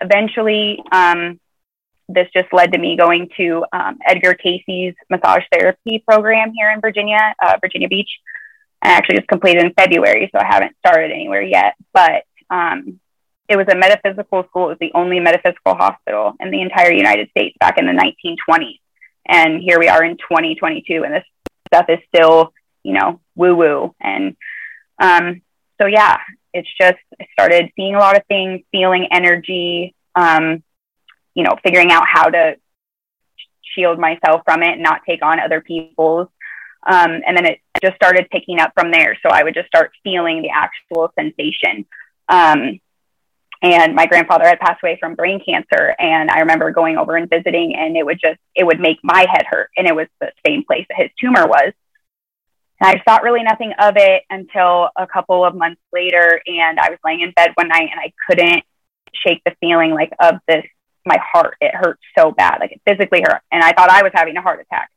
eventually, 0.00 0.82
um, 0.90 1.40
this 2.08 2.28
just 2.34 2.52
led 2.52 2.72
to 2.72 2.78
me 2.78 2.96
going 2.96 3.30
to 3.36 3.64
um, 3.72 3.98
Edgar 4.06 4.34
Cayce's 4.34 4.94
massage 5.08 5.44
therapy 5.52 6.02
program 6.06 6.52
here 6.54 6.70
in 6.70 6.80
Virginia, 6.80 7.34
uh, 7.42 7.56
Virginia 7.60 7.88
Beach. 7.88 8.10
I 8.82 8.90
actually 8.90 9.16
just 9.16 9.28
completed 9.28 9.64
in 9.64 9.72
February, 9.74 10.28
so 10.32 10.40
I 10.40 10.44
haven't 10.44 10.76
started 10.84 11.12
anywhere 11.12 11.42
yet. 11.42 11.74
But 11.94 12.24
um, 12.50 13.00
it 13.48 13.56
was 13.56 13.66
a 13.70 13.76
metaphysical 13.76 14.44
school. 14.48 14.66
It 14.66 14.68
was 14.70 14.78
the 14.80 14.92
only 14.94 15.20
metaphysical 15.20 15.74
hospital 15.74 16.34
in 16.40 16.50
the 16.50 16.60
entire 16.60 16.92
United 16.92 17.30
States 17.30 17.56
back 17.60 17.78
in 17.78 17.86
the 17.86 17.92
1920s. 17.92 18.80
And 19.26 19.62
here 19.62 19.78
we 19.78 19.88
are 19.88 20.02
in 20.04 20.16
2022, 20.16 21.04
and 21.04 21.14
this 21.14 21.24
stuff 21.68 21.86
is 21.88 21.98
still, 22.08 22.52
you 22.82 22.92
know, 22.92 23.20
woo 23.34 23.54
woo. 23.54 23.94
And 24.00 24.36
um, 24.98 25.42
so, 25.80 25.86
yeah, 25.86 26.18
it's 26.52 26.68
just, 26.80 26.98
I 27.20 27.26
started 27.32 27.70
seeing 27.76 27.94
a 27.94 27.98
lot 27.98 28.16
of 28.16 28.24
things, 28.26 28.60
feeling 28.70 29.08
energy, 29.10 29.94
um, 30.14 30.62
you 31.34 31.44
know, 31.44 31.56
figuring 31.64 31.90
out 31.90 32.04
how 32.06 32.28
to 32.28 32.56
shield 33.74 33.98
myself 33.98 34.42
from 34.44 34.62
it 34.62 34.72
and 34.72 34.82
not 34.82 35.00
take 35.08 35.24
on 35.24 35.40
other 35.40 35.60
people's. 35.60 36.28
Um, 36.84 37.22
and 37.26 37.36
then 37.36 37.46
it 37.46 37.60
just 37.82 37.94
started 37.94 38.28
picking 38.30 38.60
up 38.60 38.72
from 38.74 38.90
there. 38.90 39.16
So 39.22 39.30
I 39.30 39.42
would 39.42 39.54
just 39.54 39.68
start 39.68 39.92
feeling 40.02 40.42
the 40.42 40.50
actual 40.50 41.12
sensation. 41.18 41.86
Um, 42.28 42.80
and 43.62 43.94
my 43.94 44.06
grandfather 44.06 44.44
had 44.44 44.58
passed 44.58 44.82
away 44.82 44.98
from 44.98 45.14
brain 45.14 45.40
cancer. 45.44 45.94
And 45.98 46.30
I 46.30 46.40
remember 46.40 46.72
going 46.72 46.98
over 46.98 47.16
and 47.16 47.30
visiting, 47.30 47.76
and 47.76 47.96
it 47.96 48.04
would 48.04 48.18
just, 48.20 48.40
it 48.56 48.64
would 48.64 48.80
make 48.80 48.98
my 49.04 49.24
head 49.30 49.44
hurt. 49.48 49.70
And 49.76 49.86
it 49.86 49.94
was 49.94 50.08
the 50.20 50.32
same 50.44 50.64
place 50.64 50.84
that 50.88 50.98
his 50.98 51.10
tumor 51.20 51.46
was. 51.46 51.72
And 52.82 52.90
I 52.90 53.00
thought 53.04 53.22
really 53.22 53.44
nothing 53.44 53.72
of 53.78 53.94
it 53.96 54.24
until 54.28 54.88
a 54.96 55.06
couple 55.06 55.44
of 55.44 55.54
months 55.54 55.80
later. 55.92 56.42
And 56.46 56.80
I 56.80 56.90
was 56.90 56.98
laying 57.04 57.20
in 57.20 57.30
bed 57.30 57.50
one 57.54 57.68
night 57.68 57.88
and 57.90 58.00
I 58.00 58.12
couldn't 58.28 58.64
shake 59.14 59.40
the 59.44 59.54
feeling 59.60 59.92
like 59.92 60.10
of 60.18 60.40
this 60.48 60.64
my 61.06 61.16
heart. 61.32 61.56
It 61.60 61.72
hurt 61.74 62.00
so 62.18 62.32
bad, 62.32 62.58
like 62.58 62.72
it 62.72 62.80
physically 62.84 63.20
hurt. 63.20 63.40
And 63.52 63.62
I 63.62 63.72
thought 63.72 63.88
I 63.88 64.02
was 64.02 64.10
having 64.12 64.36
a 64.36 64.42
heart 64.42 64.60
attack. 64.60 64.90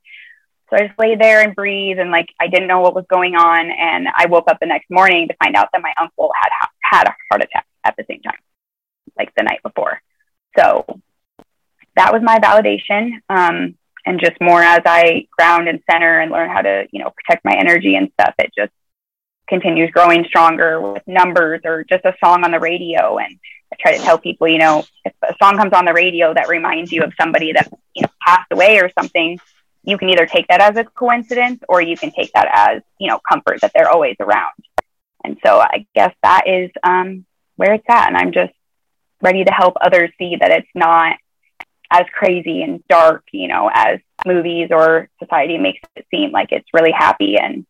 So 0.69 0.77
I 0.77 0.87
just 0.87 0.97
lay 0.97 1.15
there 1.15 1.41
and 1.41 1.53
breathe, 1.53 1.99
and 1.99 2.09
like 2.09 2.27
I 2.39 2.47
didn't 2.47 2.67
know 2.67 2.79
what 2.79 2.95
was 2.95 3.05
going 3.07 3.35
on. 3.35 3.69
And 3.69 4.07
I 4.15 4.25
woke 4.25 4.49
up 4.49 4.57
the 4.59 4.65
next 4.65 4.89
morning 4.89 5.27
to 5.27 5.35
find 5.43 5.55
out 5.55 5.69
that 5.71 5.83
my 5.83 5.93
uncle 6.01 6.31
had 6.41 6.49
had 6.81 7.07
a 7.07 7.15
heart 7.29 7.43
attack 7.43 7.67
at 7.83 7.95
the 7.97 8.05
same 8.09 8.21
time, 8.21 8.39
like 9.15 9.31
the 9.37 9.43
night 9.43 9.61
before. 9.61 10.01
So 10.57 10.85
that 11.95 12.11
was 12.11 12.23
my 12.23 12.39
validation. 12.39 13.19
Um, 13.29 13.77
and 14.05 14.19
just 14.19 14.39
more 14.39 14.61
as 14.61 14.81
I 14.85 15.27
ground 15.37 15.67
and 15.67 15.81
center 15.89 16.19
and 16.19 16.31
learn 16.31 16.49
how 16.49 16.61
to, 16.61 16.85
you 16.91 17.03
know, 17.03 17.11
protect 17.11 17.43
my 17.43 17.55
energy 17.55 17.95
and 17.95 18.11
stuff, 18.13 18.35
it 18.39 18.51
just 18.55 18.71
continues 19.47 19.91
growing 19.91 20.25
stronger 20.25 20.79
with 20.93 21.03
numbers 21.07 21.61
or 21.65 21.83
just 21.83 22.05
a 22.05 22.13
song 22.23 22.43
on 22.43 22.51
the 22.51 22.59
radio. 22.59 23.17
And 23.17 23.37
I 23.71 23.75
try 23.79 23.97
to 23.97 24.03
tell 24.03 24.17
people, 24.17 24.47
you 24.47 24.59
know, 24.59 24.83
if 25.03 25.13
a 25.23 25.35
song 25.41 25.57
comes 25.57 25.73
on 25.73 25.85
the 25.85 25.93
radio 25.93 26.33
that 26.33 26.47
reminds 26.47 26.91
you 26.91 27.03
of 27.03 27.13
somebody 27.19 27.53
that, 27.53 27.71
you 27.95 28.03
know, 28.03 28.09
passed 28.25 28.51
away 28.51 28.79
or 28.79 28.91
something, 28.97 29.39
you 29.83 29.97
can 29.97 30.09
either 30.09 30.25
take 30.25 30.47
that 30.47 30.61
as 30.61 30.77
a 30.77 30.83
coincidence 30.83 31.61
or 31.69 31.81
you 31.81 31.97
can 31.97 32.11
take 32.11 32.31
that 32.33 32.47
as, 32.51 32.81
you 32.99 33.07
know, 33.07 33.19
comfort 33.27 33.61
that 33.61 33.71
they're 33.73 33.89
always 33.89 34.15
around. 34.19 34.53
And 35.23 35.37
so 35.43 35.59
I 35.59 35.85
guess 35.95 36.13
that 36.21 36.47
is 36.47 36.69
um, 36.83 37.25
where 37.55 37.73
it's 37.73 37.85
at. 37.89 38.07
And 38.07 38.17
I'm 38.17 38.31
just 38.31 38.53
ready 39.21 39.43
to 39.43 39.51
help 39.51 39.75
others 39.81 40.11
see 40.19 40.37
that 40.39 40.51
it's 40.51 40.67
not 40.75 41.17
as 41.95 42.05
crazy 42.11 42.61
and 42.61 42.83
dark, 42.89 43.23
you 43.31 43.47
know, 43.47 43.69
as 43.73 43.99
movies 44.25 44.69
or 44.71 45.09
society 45.21 45.57
makes 45.57 45.79
it 45.95 46.05
seem 46.11 46.31
like 46.31 46.49
it's 46.51 46.67
really 46.73 46.91
happy. 46.91 47.37
And 47.37 47.65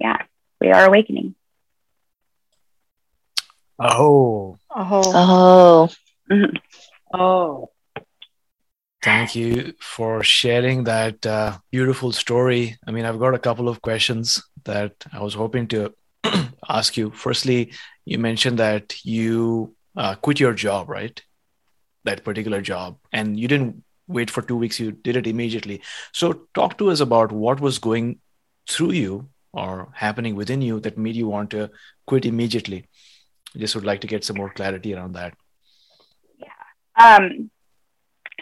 yeah, 0.00 0.18
we 0.60 0.70
are 0.70 0.86
awakening. 0.86 1.34
Oh. 3.78 4.58
Oh. 4.70 5.02
Oh. 5.14 5.90
Oh. 7.12 7.70
Thank 9.02 9.34
you 9.34 9.74
for 9.80 10.22
sharing 10.22 10.84
that 10.84 11.26
uh, 11.26 11.58
beautiful 11.70 12.12
story. 12.12 12.78
I 12.86 12.92
mean, 12.92 13.04
I've 13.04 13.18
got 13.18 13.34
a 13.34 13.38
couple 13.38 13.68
of 13.68 13.82
questions 13.82 14.42
that 14.64 14.94
I 15.12 15.20
was 15.20 15.34
hoping 15.34 15.66
to 15.68 15.92
ask 16.68 16.96
you. 16.96 17.10
Firstly, 17.10 17.72
you 18.04 18.18
mentioned 18.18 18.58
that 18.60 19.04
you 19.04 19.74
uh, 19.96 20.14
quit 20.14 20.40
your 20.40 20.54
job, 20.54 20.88
right? 20.88 21.20
That 22.04 22.24
particular 22.24 22.60
job, 22.60 22.98
and 23.12 23.38
you 23.38 23.48
didn't 23.48 23.84
wait 24.08 24.30
for 24.30 24.42
two 24.42 24.56
weeks, 24.56 24.80
you 24.80 24.92
did 24.92 25.16
it 25.16 25.26
immediately. 25.26 25.82
So, 26.12 26.46
talk 26.54 26.78
to 26.78 26.90
us 26.90 27.00
about 27.00 27.32
what 27.32 27.60
was 27.60 27.78
going 27.78 28.20
through 28.68 28.92
you 28.92 29.28
or 29.52 29.92
happening 29.94 30.34
within 30.34 30.62
you 30.62 30.80
that 30.80 30.98
made 30.98 31.14
you 31.14 31.28
want 31.28 31.50
to 31.50 31.70
quit 32.06 32.24
immediately. 32.24 32.88
I 33.54 33.58
just 33.58 33.74
would 33.74 33.84
like 33.84 34.00
to 34.00 34.06
get 34.06 34.24
some 34.24 34.36
more 34.36 34.50
clarity 34.50 34.94
around 34.94 35.12
that. 35.12 35.34
Yeah. 36.38 37.16
Um, 37.16 37.50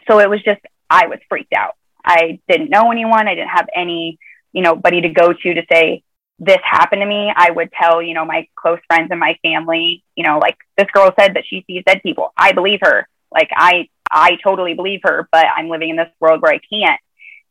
so 0.09 0.21
it 0.21 0.31
was 0.31 0.43
just, 0.43 0.61
I 0.89 1.07
was 1.07 1.19
freaked 1.29 1.53
out. 1.53 1.75
I 2.05 2.41
didn't 2.49 2.71
know 2.71 2.91
anyone. 2.91 3.29
I 3.29 3.35
didn't 3.35 3.51
have 3.51 3.69
any, 3.75 4.19
you 4.53 4.63
know, 4.63 4.75
buddy 4.77 5.01
to 5.03 5.09
go 5.09 5.33
to 5.33 5.55
to 5.55 5.63
say, 5.71 6.03
this 6.39 6.59
happened 6.65 7.03
to 7.03 7.07
me. 7.07 7.31
I 7.35 7.51
would 7.51 7.71
tell, 7.73 8.01
you 8.01 8.15
know, 8.15 8.25
my 8.25 8.49
close 8.57 8.79
friends 8.87 9.09
and 9.11 9.21
my 9.21 9.39
family, 9.43 10.03
you 10.17 10.25
know, 10.25 10.39
like 10.39 10.57
this 10.79 10.87
girl 10.93 11.13
said 11.19 11.35
that 11.35 11.45
she 11.47 11.65
sees 11.67 11.83
dead 11.87 12.01
people. 12.03 12.33
I 12.37 12.53
believe 12.53 12.81
her. 12.83 13.07
Like 13.33 13.51
I, 13.55 13.89
I 14.11 14.37
totally 14.43 14.75
believe 14.75 15.01
her, 15.05 15.29
but 15.31 15.47
I'm 15.47 15.69
living 15.69 15.91
in 15.91 15.97
this 15.97 16.11
world 16.21 16.43
where 16.43 16.53
I 16.53 16.59
can't. 16.59 17.01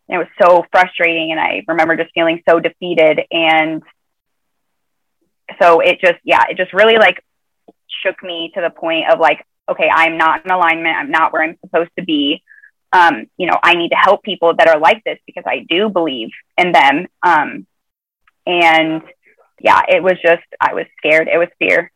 And 0.08 0.16
it 0.16 0.18
was 0.18 0.28
so 0.42 0.66
frustrating. 0.72 1.32
And 1.32 1.40
I 1.40 1.64
remember 1.68 1.96
just 1.96 2.14
feeling 2.14 2.42
so 2.50 2.60
defeated. 2.60 3.22
And 3.32 3.84
so 5.62 5.80
it 5.80 6.00
just, 6.02 6.20
yeah, 6.24 6.44
it 6.50 6.58
just 6.58 6.74
really 6.74 6.98
like 6.98 7.24
shook 8.04 8.22
me 8.24 8.52
to 8.56 8.62
the 8.62 8.70
point 8.70 9.12
of 9.12 9.20
like, 9.20 9.46
okay, 9.70 9.90
I'm 9.92 10.18
not 10.18 10.46
in 10.46 10.52
alignment. 10.52 10.98
I'm 10.98 11.12
not 11.12 11.32
where 11.32 11.44
I'm 11.44 11.58
supposed 11.64 11.92
to 11.98 12.04
be. 12.04 12.44
Um, 12.92 13.28
you 13.38 13.46
know, 13.46 13.58
I 13.62 13.76
need 13.76 13.90
to 13.90 13.96
help 13.96 14.24
people 14.24 14.56
that 14.58 14.68
are 14.68 14.80
like 14.80 15.04
this 15.04 15.20
because 15.28 15.44
I 15.46 15.66
do 15.70 15.90
believe 15.90 16.30
in 16.58 16.72
them. 16.72 17.08
Um, 17.22 17.68
and 18.48 19.04
yeah, 19.62 19.82
it 19.88 20.02
was 20.02 20.16
just, 20.24 20.44
I 20.60 20.74
was 20.74 20.86
scared. 20.98 21.28
It 21.28 21.38
was 21.38 21.50
fear. 21.60 21.92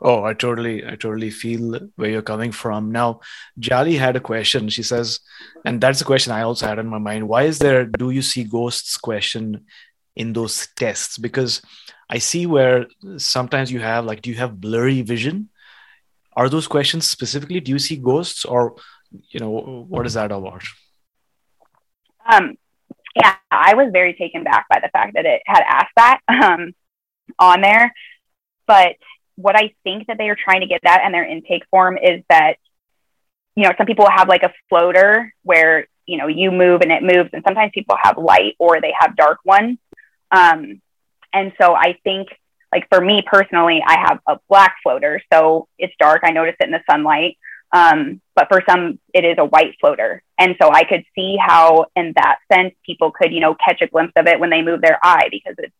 Oh, 0.00 0.22
I 0.22 0.32
totally, 0.32 0.86
I 0.86 0.90
totally 0.90 1.30
feel 1.30 1.80
where 1.96 2.10
you're 2.10 2.22
coming 2.22 2.52
from. 2.52 2.92
Now, 2.92 3.20
Jali 3.58 3.96
had 3.96 4.14
a 4.14 4.20
question. 4.20 4.68
She 4.68 4.84
says, 4.84 5.18
and 5.64 5.80
that's 5.80 6.00
a 6.00 6.04
question 6.04 6.32
I 6.32 6.42
also 6.42 6.66
had 6.66 6.78
in 6.78 6.86
my 6.86 6.98
mind. 6.98 7.28
Why 7.28 7.44
is 7.44 7.58
there 7.58 7.84
do 7.84 8.10
you 8.10 8.22
see 8.22 8.44
ghosts 8.44 8.96
question 8.96 9.66
in 10.14 10.32
those 10.32 10.68
tests? 10.76 11.18
Because 11.18 11.62
I 12.08 12.18
see 12.18 12.46
where 12.46 12.86
sometimes 13.16 13.72
you 13.72 13.80
have 13.80 14.04
like, 14.04 14.22
do 14.22 14.30
you 14.30 14.36
have 14.36 14.60
blurry 14.60 15.02
vision? 15.02 15.50
Are 16.34 16.48
those 16.48 16.68
questions 16.68 17.08
specifically? 17.08 17.58
Do 17.58 17.72
you 17.72 17.80
see 17.80 17.96
ghosts, 17.96 18.44
or 18.44 18.76
you 19.10 19.40
know, 19.40 19.84
what 19.88 20.06
is 20.06 20.14
that 20.14 20.30
about? 20.30 20.62
Um, 22.30 22.56
yeah, 23.16 23.34
I 23.50 23.74
was 23.74 23.90
very 23.92 24.14
taken 24.14 24.44
back 24.44 24.66
by 24.70 24.78
the 24.80 24.90
fact 24.90 25.14
that 25.14 25.26
it 25.26 25.42
had 25.46 25.64
asked 25.66 25.94
that 25.96 26.20
um, 26.28 26.72
on 27.38 27.60
there, 27.62 27.92
but 28.66 28.94
what 29.38 29.54
I 29.54 29.72
think 29.84 30.08
that 30.08 30.18
they 30.18 30.28
are 30.30 30.36
trying 30.36 30.62
to 30.62 30.66
get 30.66 30.80
at 30.84 31.06
in 31.06 31.12
their 31.12 31.24
intake 31.24 31.62
form 31.70 31.96
is 31.96 32.24
that, 32.28 32.54
you 33.54 33.62
know, 33.62 33.72
some 33.78 33.86
people 33.86 34.08
have 34.10 34.28
like 34.28 34.42
a 34.42 34.52
floater 34.68 35.32
where, 35.44 35.86
you 36.06 36.18
know, 36.18 36.26
you 36.26 36.50
move 36.50 36.80
and 36.80 36.90
it 36.90 37.02
moves, 37.04 37.30
and 37.32 37.44
sometimes 37.46 37.70
people 37.72 37.96
have 38.02 38.18
light 38.18 38.56
or 38.58 38.80
they 38.80 38.92
have 38.98 39.16
dark 39.16 39.38
ones. 39.44 39.78
Um, 40.32 40.82
and 41.32 41.52
so 41.60 41.74
I 41.74 41.98
think, 42.02 42.28
like 42.72 42.88
for 42.90 43.00
me 43.00 43.22
personally, 43.24 43.80
I 43.86 43.96
have 44.08 44.18
a 44.26 44.40
black 44.48 44.74
floater, 44.82 45.22
so 45.32 45.68
it's 45.78 45.94
dark. 46.00 46.22
I 46.24 46.32
notice 46.32 46.56
it 46.58 46.66
in 46.66 46.72
the 46.72 46.82
sunlight. 46.90 47.38
Um, 47.72 48.20
but 48.34 48.48
for 48.48 48.62
some, 48.68 48.98
it 49.14 49.24
is 49.24 49.36
a 49.38 49.44
white 49.44 49.76
floater. 49.80 50.22
And 50.36 50.56
so 50.60 50.70
I 50.72 50.82
could 50.84 51.04
see 51.14 51.36
how, 51.40 51.86
in 51.94 52.12
that 52.16 52.38
sense, 52.52 52.74
people 52.84 53.12
could, 53.12 53.32
you 53.32 53.40
know, 53.40 53.54
catch 53.54 53.82
a 53.82 53.86
glimpse 53.86 54.14
of 54.16 54.26
it 54.26 54.40
when 54.40 54.50
they 54.50 54.62
move 54.62 54.80
their 54.80 54.98
eye 55.02 55.28
because 55.30 55.54
it's 55.58 55.74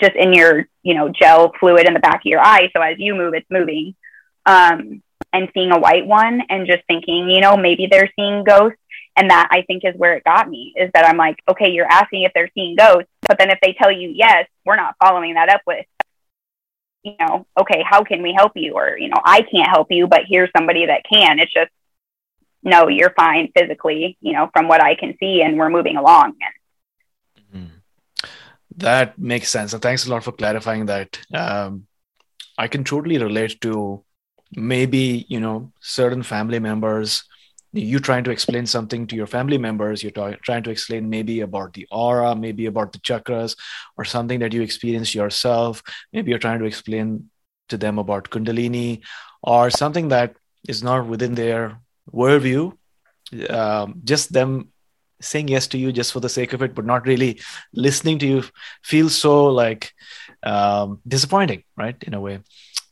just 0.00 0.16
in 0.16 0.32
your, 0.32 0.68
you 0.82 0.94
know, 0.94 1.08
gel 1.08 1.52
fluid 1.58 1.86
in 1.86 1.94
the 1.94 2.00
back 2.00 2.16
of 2.16 2.26
your 2.26 2.40
eye. 2.40 2.70
So 2.74 2.82
as 2.82 2.96
you 2.98 3.14
move, 3.14 3.34
it's 3.34 3.50
moving. 3.50 3.94
Um, 4.46 5.02
and 5.32 5.48
seeing 5.52 5.72
a 5.72 5.78
white 5.78 6.06
one 6.06 6.42
and 6.48 6.66
just 6.66 6.82
thinking, 6.86 7.28
you 7.28 7.40
know, 7.40 7.56
maybe 7.56 7.86
they're 7.90 8.10
seeing 8.16 8.44
ghosts. 8.44 8.78
And 9.16 9.30
that 9.30 9.48
I 9.50 9.62
think 9.62 9.84
is 9.84 9.96
where 9.96 10.14
it 10.14 10.22
got 10.22 10.48
me 10.48 10.72
is 10.76 10.90
that 10.94 11.04
I'm 11.04 11.16
like, 11.16 11.36
okay, 11.50 11.70
you're 11.70 11.90
asking 11.90 12.22
if 12.22 12.32
they're 12.34 12.50
seeing 12.54 12.76
ghosts, 12.76 13.10
but 13.26 13.36
then 13.36 13.50
if 13.50 13.58
they 13.60 13.72
tell 13.72 13.90
you 13.90 14.10
yes, 14.14 14.46
we're 14.64 14.76
not 14.76 14.94
following 15.02 15.34
that 15.34 15.48
up 15.48 15.60
with, 15.66 15.84
you 17.02 17.14
know, 17.18 17.44
okay, 17.60 17.82
how 17.84 18.04
can 18.04 18.22
we 18.22 18.32
help 18.32 18.52
you? 18.54 18.74
Or, 18.74 18.96
you 18.96 19.08
know, 19.08 19.20
I 19.24 19.42
can't 19.42 19.68
help 19.68 19.88
you, 19.90 20.06
but 20.06 20.22
here's 20.28 20.50
somebody 20.56 20.86
that 20.86 21.02
can. 21.12 21.40
It's 21.40 21.52
just, 21.52 21.70
no, 22.62 22.88
you're 22.88 23.12
fine 23.16 23.50
physically, 23.56 24.16
you 24.20 24.34
know, 24.34 24.50
from 24.52 24.68
what 24.68 24.82
I 24.82 24.94
can 24.94 25.16
see, 25.18 25.42
and 25.42 25.58
we're 25.58 25.70
moving 25.70 25.96
along. 25.96 26.32
Mm-hmm. 26.32 26.57
That 28.78 29.18
makes 29.18 29.48
sense. 29.48 29.72
And 29.72 29.82
thanks 29.82 30.06
a 30.06 30.10
lot 30.10 30.24
for 30.24 30.32
clarifying 30.32 30.86
that. 30.86 31.18
Um, 31.34 31.86
I 32.56 32.68
can 32.68 32.84
totally 32.84 33.18
relate 33.18 33.60
to 33.62 34.04
maybe, 34.54 35.26
you 35.28 35.40
know, 35.40 35.72
certain 35.80 36.22
family 36.22 36.58
members. 36.60 37.24
You 37.72 37.98
trying 37.98 38.24
to 38.24 38.30
explain 38.30 38.66
something 38.66 39.06
to 39.08 39.16
your 39.16 39.26
family 39.26 39.58
members. 39.58 40.02
You're 40.02 40.12
t- 40.12 40.38
trying 40.42 40.62
to 40.62 40.70
explain 40.70 41.10
maybe 41.10 41.40
about 41.40 41.74
the 41.74 41.86
aura 41.90 42.34
maybe 42.34 42.66
about 42.66 42.92
the 42.92 42.98
chakras 43.00 43.56
or 43.96 44.04
something 44.04 44.38
that 44.40 44.52
you 44.52 44.62
experience 44.62 45.14
yourself. 45.14 45.82
Maybe 46.12 46.30
you're 46.30 46.38
trying 46.38 46.60
to 46.60 46.64
explain 46.64 47.30
to 47.68 47.76
them 47.76 47.98
about 47.98 48.30
kundalini 48.30 49.02
or 49.42 49.70
something 49.70 50.08
that 50.08 50.36
is 50.66 50.82
not 50.82 51.06
within 51.06 51.34
their 51.34 51.80
worldview. 52.10 52.72
Um, 53.50 54.00
just 54.04 54.32
them 54.32 54.72
saying 55.20 55.48
yes 55.48 55.66
to 55.68 55.78
you 55.78 55.92
just 55.92 56.12
for 56.12 56.20
the 56.20 56.28
sake 56.28 56.52
of 56.52 56.62
it 56.62 56.74
but 56.74 56.86
not 56.86 57.06
really 57.06 57.40
listening 57.72 58.18
to 58.18 58.26
you 58.26 58.44
feels 58.82 59.14
so 59.14 59.46
like 59.46 59.92
um, 60.42 61.00
disappointing 61.06 61.64
right 61.76 61.96
in 62.02 62.14
a 62.14 62.20
way. 62.20 62.40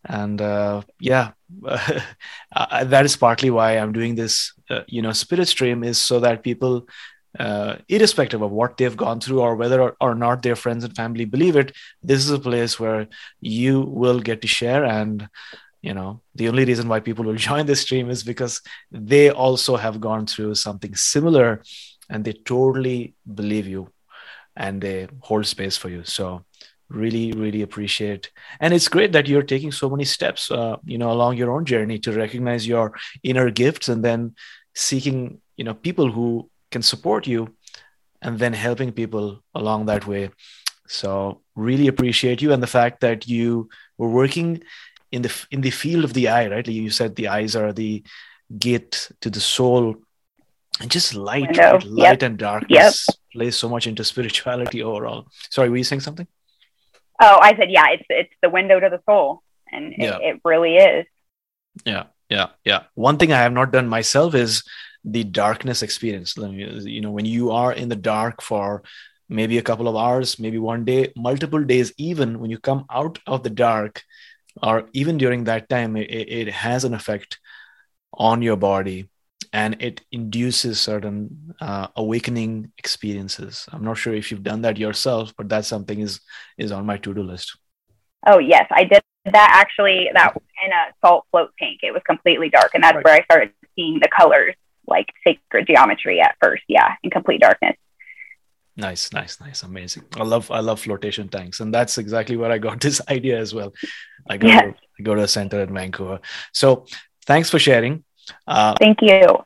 And 0.08 0.40
uh, 0.40 0.82
yeah 1.00 1.32
uh, 1.66 2.84
that 2.84 3.04
is 3.04 3.16
partly 3.16 3.50
why 3.50 3.72
i'm 3.72 3.92
doing 3.92 4.14
this 4.14 4.52
uh, 4.70 4.82
you 4.86 5.02
know 5.02 5.12
spirit 5.12 5.46
stream 5.46 5.84
is 5.84 5.98
so 5.98 6.20
that 6.20 6.42
people 6.42 6.86
uh, 7.38 7.76
irrespective 7.88 8.42
of 8.42 8.50
what 8.50 8.76
they've 8.76 8.96
gone 8.96 9.20
through 9.20 9.40
or 9.40 9.56
whether 9.56 9.80
or, 9.80 9.96
or, 10.00 10.14
not 10.14 10.42
their 10.42 10.56
friends 10.56 10.84
and 10.84 10.96
family 10.96 11.24
believe 11.24 11.56
it 11.56 11.72
this 12.02 12.20
is 12.20 12.30
a 12.30 12.38
place 12.38 12.80
where 12.80 13.06
you 13.40 13.80
will 13.80 14.20
get 14.20 14.40
to 14.40 14.48
share. 14.48 14.84
And 14.84 15.28
you 15.82 15.94
know 15.94 16.22
the 16.34 16.48
only 16.48 16.64
reason 16.64 16.88
why 16.88 17.00
people 17.00 17.24
will 17.24 17.34
join 17.48 17.66
this 17.66 17.82
stream 17.82 18.10
is 18.10 18.22
because 18.22 18.60
they 18.90 19.30
also 19.30 19.76
have 19.76 20.00
gone 20.00 20.26
through 20.26 20.54
something 20.54 20.94
similar 20.94 21.62
and 22.08 22.24
they 22.24 22.32
totally 22.32 23.14
believe 23.34 23.66
you 23.66 23.90
and 24.56 24.80
they 24.80 25.08
hold 25.20 25.46
space 25.46 25.76
for 25.76 25.88
you. 25.88 26.04
So 26.04 26.44
really 26.88 27.32
really 27.32 27.62
appreciate. 27.62 28.30
And 28.60 28.72
it's 28.72 28.88
great 28.88 29.12
that 29.12 29.26
you're 29.26 29.42
taking 29.42 29.72
so 29.72 29.90
many 29.90 30.04
steps 30.04 30.50
uh, 30.50 30.76
you 30.84 30.98
know 30.98 31.10
along 31.10 31.36
your 31.36 31.50
own 31.50 31.64
journey 31.64 31.98
to 32.00 32.12
recognize 32.12 32.66
your 32.66 32.92
inner 33.22 33.50
gifts 33.50 33.88
and 33.88 34.04
then 34.04 34.34
seeking 34.74 35.40
you 35.56 35.64
know 35.64 35.74
people 35.74 36.10
who 36.10 36.48
can 36.70 36.82
support 36.82 37.26
you 37.26 37.54
and 38.22 38.38
then 38.38 38.52
helping 38.52 38.92
people 38.92 39.42
along 39.54 39.86
that 39.86 40.06
way. 40.06 40.30
So 40.88 41.42
really 41.54 41.88
appreciate 41.88 42.40
you 42.40 42.52
and 42.52 42.62
the 42.62 42.68
fact 42.68 43.00
that 43.00 43.26
you 43.26 43.68
were 43.98 44.08
working 44.08 44.62
in 45.10 45.22
the 45.22 45.46
in 45.50 45.60
the 45.60 45.70
field 45.70 46.04
of 46.04 46.14
the 46.14 46.28
eye 46.28 46.48
right? 46.48 46.66
You 46.66 46.90
said 46.90 47.16
the 47.16 47.28
eyes 47.28 47.56
are 47.56 47.72
the 47.72 48.04
gate 48.58 49.10
to 49.20 49.30
the 49.30 49.40
soul 49.40 49.96
and 50.80 50.90
just 50.90 51.14
light 51.14 51.56
right? 51.56 51.84
light 51.84 52.20
yep. 52.20 52.22
and 52.22 52.38
darkness 52.38 53.06
yep. 53.08 53.16
plays 53.32 53.56
so 53.56 53.68
much 53.68 53.86
into 53.86 54.04
spirituality 54.04 54.82
overall 54.82 55.26
sorry 55.50 55.68
were 55.70 55.76
you 55.76 55.84
saying 55.84 56.00
something 56.00 56.26
Oh, 57.20 57.38
I 57.40 57.56
said, 57.56 57.70
yeah, 57.70 57.86
it's 57.90 58.04
it's 58.08 58.34
the 58.42 58.50
window 58.50 58.78
to 58.78 58.88
the 58.88 59.00
soul, 59.06 59.42
and 59.72 59.94
yeah. 59.96 60.18
it, 60.18 60.36
it 60.36 60.40
really 60.44 60.76
is. 60.76 61.06
Yeah, 61.84 62.04
yeah, 62.28 62.48
yeah. 62.64 62.84
One 62.94 63.16
thing 63.16 63.32
I 63.32 63.42
have 63.42 63.52
not 63.52 63.72
done 63.72 63.88
myself 63.88 64.34
is 64.34 64.62
the 65.04 65.24
darkness 65.24 65.82
experience. 65.82 66.36
You 66.36 67.00
know, 67.00 67.10
when 67.10 67.24
you 67.24 67.52
are 67.52 67.72
in 67.72 67.88
the 67.88 67.96
dark 67.96 68.42
for 68.42 68.82
maybe 69.28 69.58
a 69.58 69.62
couple 69.62 69.88
of 69.88 69.96
hours, 69.96 70.38
maybe 70.38 70.58
one 70.58 70.84
day, 70.84 71.12
multiple 71.16 71.64
days, 71.64 71.92
even 71.96 72.38
when 72.38 72.50
you 72.50 72.58
come 72.58 72.84
out 72.90 73.18
of 73.26 73.42
the 73.42 73.50
dark, 73.50 74.02
or 74.62 74.88
even 74.92 75.16
during 75.16 75.44
that 75.44 75.68
time, 75.68 75.96
it, 75.96 76.10
it 76.10 76.48
has 76.48 76.84
an 76.84 76.92
effect 76.92 77.38
on 78.12 78.42
your 78.42 78.56
body 78.56 79.08
and 79.56 79.80
it 79.80 80.02
induces 80.12 80.78
certain 80.78 81.54
uh, 81.62 81.86
awakening 81.96 82.70
experiences. 82.76 83.66
I'm 83.72 83.82
not 83.82 83.96
sure 83.96 84.14
if 84.14 84.30
you've 84.30 84.42
done 84.42 84.60
that 84.62 84.76
yourself 84.76 85.32
but 85.38 85.48
that's 85.48 85.66
something 85.66 85.98
is 86.00 86.20
is 86.58 86.72
on 86.72 86.84
my 86.84 86.98
to-do 86.98 87.22
list. 87.22 87.56
Oh 88.26 88.38
yes 88.38 88.66
i 88.70 88.84
did 88.84 89.02
that 89.38 89.50
actually 89.62 90.10
that 90.14 90.36
in 90.64 90.72
a 90.80 90.82
salt 91.02 91.24
float 91.30 91.50
tank. 91.58 91.80
It 91.82 91.92
was 91.92 92.02
completely 92.12 92.50
dark 92.50 92.70
and 92.74 92.82
that's 92.84 92.96
right. 92.96 93.04
where 93.04 93.14
i 93.14 93.24
started 93.24 93.50
seeing 93.74 93.98
the 94.04 94.10
colors 94.20 94.54
like 94.86 95.08
sacred 95.24 95.66
geometry 95.66 96.20
at 96.20 96.36
first. 96.42 96.64
Yeah 96.68 96.90
in 97.02 97.10
complete 97.10 97.40
darkness. 97.40 97.76
Nice 98.76 99.10
nice 99.18 99.40
nice. 99.40 99.62
Amazing. 99.62 100.04
I 100.22 100.24
love 100.34 100.50
i 100.50 100.60
love 100.60 100.80
flotation 100.80 101.28
tanks 101.28 101.60
and 101.60 101.72
that's 101.72 101.96
exactly 101.96 102.36
where 102.36 102.52
i 102.52 102.58
got 102.58 102.80
this 102.86 103.00
idea 103.08 103.38
as 103.38 103.54
well. 103.54 103.72
I 104.28 104.36
go 104.36 104.48
yes. 104.48 104.64
to, 104.64 104.74
I 104.98 105.00
go 105.02 105.14
to 105.14 105.22
a 105.22 105.28
center 105.28 105.60
in 105.62 105.72
vancouver. 105.72 106.20
So 106.52 106.84
thanks 107.30 107.48
for 107.48 107.58
sharing. 107.58 108.04
Uh, 108.46 108.74
Thank 108.78 108.98
you. 109.02 109.45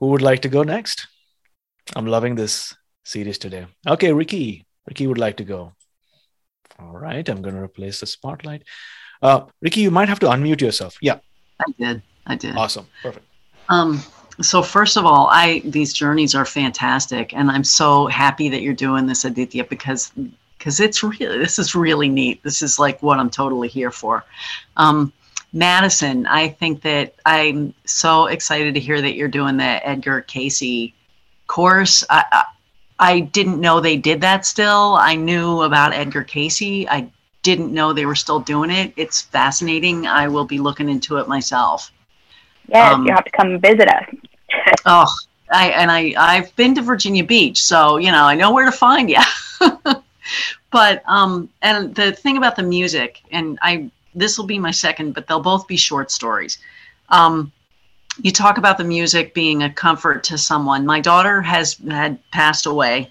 Who 0.00 0.08
would 0.08 0.22
like 0.22 0.42
to 0.42 0.48
go 0.48 0.62
next? 0.62 1.08
I'm 1.96 2.06
loving 2.06 2.34
this 2.34 2.74
series 3.04 3.38
today. 3.38 3.66
Okay, 3.86 4.12
Ricky. 4.12 4.66
Ricky 4.86 5.06
would 5.06 5.18
like 5.18 5.36
to 5.38 5.44
go. 5.44 5.72
All 6.78 6.96
right, 6.96 7.28
I'm 7.28 7.42
going 7.42 7.54
to 7.56 7.62
replace 7.62 8.00
the 8.00 8.06
spotlight. 8.06 8.62
Uh, 9.20 9.46
Ricky, 9.60 9.80
you 9.80 9.90
might 9.90 10.08
have 10.08 10.20
to 10.20 10.26
unmute 10.26 10.60
yourself. 10.60 10.96
Yeah. 11.02 11.18
I 11.60 11.72
did. 11.78 12.02
I 12.26 12.36
did. 12.36 12.56
Awesome. 12.56 12.86
Perfect. 13.02 13.26
Um, 13.68 14.00
so 14.40 14.62
first 14.62 14.96
of 14.96 15.04
all, 15.04 15.28
I 15.32 15.60
these 15.64 15.92
journeys 15.92 16.34
are 16.34 16.44
fantastic, 16.44 17.34
and 17.34 17.50
I'm 17.50 17.64
so 17.64 18.06
happy 18.06 18.48
that 18.50 18.62
you're 18.62 18.74
doing 18.74 19.06
this, 19.06 19.24
Aditya, 19.24 19.64
because 19.64 20.12
because 20.56 20.78
it's 20.78 21.02
really 21.02 21.38
this 21.38 21.58
is 21.58 21.74
really 21.74 22.08
neat. 22.08 22.42
This 22.44 22.62
is 22.62 22.78
like 22.78 23.02
what 23.02 23.18
I'm 23.18 23.30
totally 23.30 23.68
here 23.68 23.90
for. 23.90 24.24
Um, 24.76 25.12
Madison, 25.52 26.26
I 26.26 26.48
think 26.48 26.82
that 26.82 27.14
I'm 27.24 27.74
so 27.84 28.26
excited 28.26 28.74
to 28.74 28.80
hear 28.80 29.00
that 29.00 29.14
you're 29.14 29.28
doing 29.28 29.56
the 29.56 29.86
Edgar 29.86 30.20
Cayce 30.22 30.92
course. 31.46 32.04
I, 32.10 32.24
I, 32.30 32.44
I 32.98 33.20
didn't 33.20 33.60
know 33.60 33.80
they 33.80 33.96
did 33.96 34.20
that 34.20 34.44
still. 34.44 34.94
I 34.94 35.14
knew 35.14 35.62
about 35.62 35.94
Edgar 35.94 36.24
Cayce. 36.24 36.86
I 36.88 37.10
didn't 37.42 37.72
know 37.72 37.92
they 37.92 38.06
were 38.06 38.14
still 38.14 38.40
doing 38.40 38.70
it. 38.70 38.92
It's 38.96 39.22
fascinating. 39.22 40.06
I 40.06 40.28
will 40.28 40.44
be 40.44 40.58
looking 40.58 40.88
into 40.88 41.16
it 41.16 41.28
myself. 41.28 41.90
Yes, 42.68 42.94
um, 42.94 43.06
you 43.06 43.12
have 43.12 43.24
to 43.24 43.30
come 43.30 43.58
visit 43.58 43.88
us. 43.88 44.04
oh, 44.86 45.06
I 45.50 45.70
and 45.70 45.90
I 45.90 46.14
I've 46.18 46.54
been 46.56 46.74
to 46.74 46.82
Virginia 46.82 47.24
Beach, 47.24 47.62
so 47.62 47.96
you 47.96 48.12
know 48.12 48.24
I 48.24 48.34
know 48.34 48.52
where 48.52 48.66
to 48.66 48.72
find 48.72 49.08
you. 49.08 49.22
but 50.70 51.02
um, 51.06 51.48
and 51.62 51.94
the 51.94 52.12
thing 52.12 52.36
about 52.36 52.56
the 52.56 52.62
music, 52.62 53.22
and 53.30 53.58
I 53.62 53.90
this 54.18 54.38
will 54.38 54.46
be 54.46 54.58
my 54.58 54.70
second, 54.70 55.14
but 55.14 55.26
they'll 55.26 55.40
both 55.40 55.66
be 55.66 55.76
short 55.76 56.10
stories. 56.10 56.58
Um, 57.08 57.52
you 58.22 58.32
talk 58.32 58.58
about 58.58 58.78
the 58.78 58.84
music 58.84 59.32
being 59.32 59.62
a 59.62 59.72
comfort 59.72 60.24
to 60.24 60.38
someone. 60.38 60.84
My 60.84 61.00
daughter 61.00 61.40
has 61.42 61.76
had 61.88 62.18
passed 62.30 62.66
away. 62.66 63.10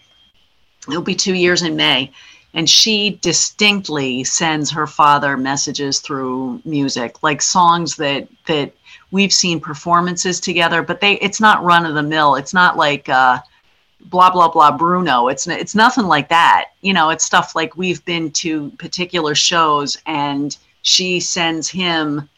It'll 0.88 1.02
be 1.02 1.16
two 1.16 1.34
years 1.34 1.62
in 1.62 1.76
May, 1.76 2.12
and 2.54 2.70
she 2.70 3.18
distinctly 3.22 4.24
sends 4.24 4.70
her 4.72 4.88
father 4.88 5.38
messages 5.38 6.00
through 6.00 6.62
music, 6.66 7.24
like 7.24 7.42
songs 7.42 7.96
that 7.98 8.28
that 8.48 8.74
we've 9.12 9.34
seen 9.34 9.60
performances 9.60 10.40
together. 10.40 10.82
But 10.82 11.00
they, 11.00 11.14
it's 11.14 11.40
not 11.40 11.64
run 11.64 11.86
of 11.86 11.96
the 11.96 12.04
mill. 12.04 12.36
It's 12.36 12.54
not 12.54 12.78
like. 12.78 13.10
Uh, 13.10 13.40
blah 14.10 14.30
blah 14.30 14.48
blah 14.48 14.72
Bruno. 14.72 15.28
It's 15.28 15.48
it's 15.48 15.76
nothing 15.76 16.06
like 16.06 16.30
that. 16.30 16.66
You 16.82 16.94
know, 16.94 17.10
it's 17.10 17.26
stuff 17.26 17.56
like 17.56 17.76
we've 17.76 18.04
been 18.06 18.32
to 18.32 18.70
particular 18.78 19.36
shows 19.36 19.98
and 20.06 20.56
she 20.88 21.20
sends 21.20 21.70
him 21.70 22.30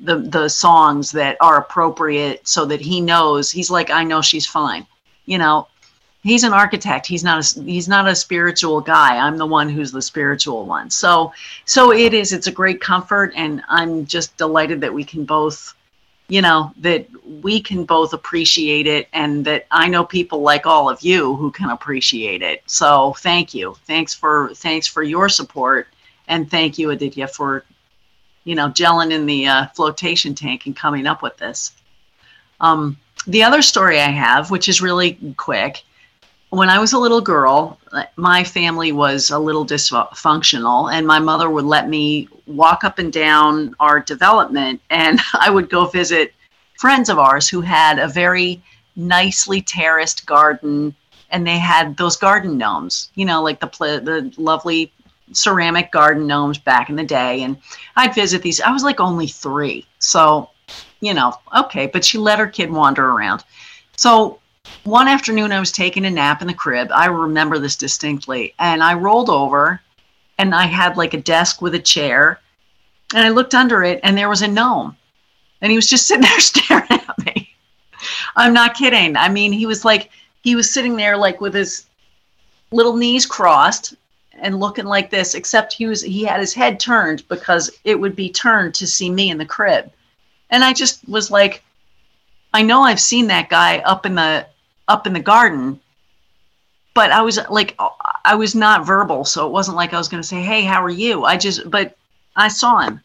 the 0.00 0.16
the 0.16 0.48
songs 0.48 1.10
that 1.10 1.36
are 1.42 1.58
appropriate 1.58 2.48
so 2.48 2.64
that 2.64 2.80
he 2.80 3.02
knows 3.02 3.50
he's 3.50 3.70
like 3.70 3.90
I 3.90 4.02
know 4.02 4.22
she's 4.22 4.46
fine. 4.46 4.86
You 5.26 5.36
know, 5.36 5.68
he's 6.22 6.42
an 6.42 6.54
architect. 6.54 7.06
He's 7.06 7.22
not 7.22 7.38
a 7.44 7.62
he's 7.64 7.86
not 7.86 8.08
a 8.08 8.14
spiritual 8.14 8.80
guy. 8.80 9.18
I'm 9.18 9.36
the 9.36 9.46
one 9.46 9.68
who's 9.68 9.92
the 9.92 10.00
spiritual 10.00 10.64
one. 10.64 10.88
So 10.88 11.34
so 11.66 11.92
it 11.92 12.14
is 12.14 12.32
it's 12.32 12.46
a 12.46 12.52
great 12.52 12.80
comfort 12.80 13.34
and 13.36 13.62
I'm 13.68 14.06
just 14.06 14.34
delighted 14.38 14.80
that 14.80 14.94
we 14.94 15.04
can 15.04 15.26
both 15.26 15.74
you 16.28 16.40
know 16.40 16.72
that 16.78 17.06
we 17.42 17.60
can 17.60 17.84
both 17.84 18.14
appreciate 18.14 18.86
it 18.86 19.08
and 19.12 19.44
that 19.44 19.66
I 19.70 19.86
know 19.88 20.04
people 20.04 20.40
like 20.40 20.64
all 20.64 20.88
of 20.88 21.02
you 21.02 21.34
who 21.34 21.50
can 21.50 21.68
appreciate 21.68 22.40
it. 22.40 22.62
So 22.64 23.12
thank 23.18 23.52
you. 23.52 23.76
Thanks 23.86 24.14
for 24.14 24.54
thanks 24.54 24.86
for 24.86 25.02
your 25.02 25.28
support 25.28 25.88
and 26.26 26.50
thank 26.50 26.78
you 26.78 26.90
Aditya 26.90 27.28
for 27.28 27.64
you 28.48 28.54
know, 28.54 28.70
gelling 28.70 29.12
in 29.12 29.26
the 29.26 29.46
uh, 29.46 29.66
flotation 29.74 30.34
tank 30.34 30.64
and 30.64 30.74
coming 30.74 31.06
up 31.06 31.20
with 31.20 31.36
this. 31.36 31.72
Um, 32.60 32.96
the 33.26 33.42
other 33.42 33.60
story 33.60 34.00
I 34.00 34.08
have, 34.08 34.50
which 34.50 34.70
is 34.70 34.80
really 34.80 35.18
quick, 35.36 35.84
when 36.48 36.70
I 36.70 36.78
was 36.78 36.94
a 36.94 36.98
little 36.98 37.20
girl, 37.20 37.78
my 38.16 38.42
family 38.42 38.90
was 38.90 39.28
a 39.28 39.38
little 39.38 39.66
dysfunctional, 39.66 40.90
and 40.90 41.06
my 41.06 41.18
mother 41.18 41.50
would 41.50 41.66
let 41.66 41.90
me 41.90 42.26
walk 42.46 42.84
up 42.84 42.98
and 42.98 43.12
down 43.12 43.76
our 43.80 44.00
development, 44.00 44.80
and 44.88 45.20
I 45.34 45.50
would 45.50 45.68
go 45.68 45.84
visit 45.84 46.32
friends 46.78 47.10
of 47.10 47.18
ours 47.18 47.50
who 47.50 47.60
had 47.60 47.98
a 47.98 48.08
very 48.08 48.62
nicely 48.96 49.60
terraced 49.60 50.24
garden, 50.24 50.94
and 51.30 51.46
they 51.46 51.58
had 51.58 51.98
those 51.98 52.16
garden 52.16 52.56
gnomes, 52.56 53.10
you 53.14 53.26
know, 53.26 53.42
like 53.42 53.60
the 53.60 53.68
the 54.02 54.32
lovely 54.42 54.90
ceramic 55.32 55.92
garden 55.92 56.26
gnomes 56.26 56.58
back 56.58 56.90
in 56.90 56.96
the 56.96 57.04
day. 57.04 57.42
And 57.42 57.56
I'd 57.96 58.14
visit 58.14 58.42
these. 58.42 58.60
I 58.60 58.70
was 58.70 58.82
like 58.82 59.00
only 59.00 59.26
three. 59.26 59.86
So 59.98 60.50
you 61.00 61.14
know, 61.14 61.32
okay, 61.56 61.86
but 61.86 62.04
she 62.04 62.18
let 62.18 62.38
her 62.38 62.46
kid 62.46 62.70
wander 62.70 63.08
around. 63.10 63.44
So 63.96 64.40
one 64.84 65.08
afternoon, 65.08 65.52
I 65.52 65.60
was 65.60 65.72
taking 65.72 66.04
a 66.04 66.10
nap 66.10 66.42
in 66.42 66.48
the 66.48 66.54
crib. 66.54 66.88
I 66.92 67.06
remember 67.06 67.58
this 67.58 67.76
distinctly. 67.76 68.54
And 68.58 68.82
I 68.82 68.94
rolled 68.94 69.30
over 69.30 69.80
and 70.38 70.54
I 70.54 70.66
had 70.66 70.96
like 70.96 71.14
a 71.14 71.20
desk 71.20 71.62
with 71.62 71.74
a 71.74 71.78
chair. 71.78 72.40
And 73.14 73.24
I 73.24 73.30
looked 73.30 73.54
under 73.54 73.82
it 73.82 74.00
and 74.02 74.16
there 74.16 74.28
was 74.28 74.42
a 74.42 74.48
gnome. 74.48 74.96
And 75.60 75.70
he 75.70 75.76
was 75.76 75.88
just 75.88 76.06
sitting 76.08 76.22
there 76.22 76.40
staring 76.40 76.90
at 76.90 77.18
me. 77.24 77.54
I'm 78.36 78.52
not 78.52 78.76
kidding. 78.76 79.16
I 79.16 79.28
mean, 79.28 79.52
he 79.52 79.66
was 79.66 79.84
like, 79.84 80.10
he 80.42 80.54
was 80.54 80.72
sitting 80.72 80.96
there 80.96 81.16
like 81.16 81.40
with 81.40 81.54
his 81.54 81.86
little 82.70 82.96
knees 82.96 83.26
crossed 83.26 83.94
and 84.40 84.60
looking 84.60 84.84
like 84.84 85.10
this, 85.10 85.34
except 85.34 85.72
he 85.72 85.86
was 85.86 86.02
he 86.02 86.24
had 86.24 86.40
his 86.40 86.54
head 86.54 86.78
turned 86.80 87.26
because 87.28 87.70
it 87.84 87.98
would 87.98 88.16
be 88.16 88.30
turned 88.30 88.74
to 88.74 88.86
see 88.86 89.10
me 89.10 89.30
in 89.30 89.38
the 89.38 89.44
crib. 89.44 89.90
And 90.50 90.64
I 90.64 90.72
just 90.72 91.06
was 91.08 91.30
like, 91.30 91.62
I 92.54 92.62
know 92.62 92.82
I've 92.82 93.00
seen 93.00 93.26
that 93.28 93.48
guy 93.48 93.78
up 93.78 94.06
in 94.06 94.14
the 94.14 94.46
up 94.86 95.06
in 95.06 95.12
the 95.12 95.20
garden, 95.20 95.80
but 96.94 97.10
I 97.10 97.22
was 97.22 97.38
like 97.50 97.78
I 98.24 98.34
was 98.34 98.54
not 98.54 98.86
verbal, 98.86 99.24
so 99.24 99.46
it 99.46 99.52
wasn't 99.52 99.76
like 99.76 99.92
I 99.92 99.98
was 99.98 100.08
going 100.08 100.22
to 100.22 100.28
say, 100.28 100.42
"Hey, 100.42 100.62
how 100.62 100.82
are 100.82 100.90
you?" 100.90 101.24
I 101.24 101.36
just 101.36 101.70
but 101.70 101.96
I 102.36 102.48
saw 102.48 102.80
him. 102.80 103.00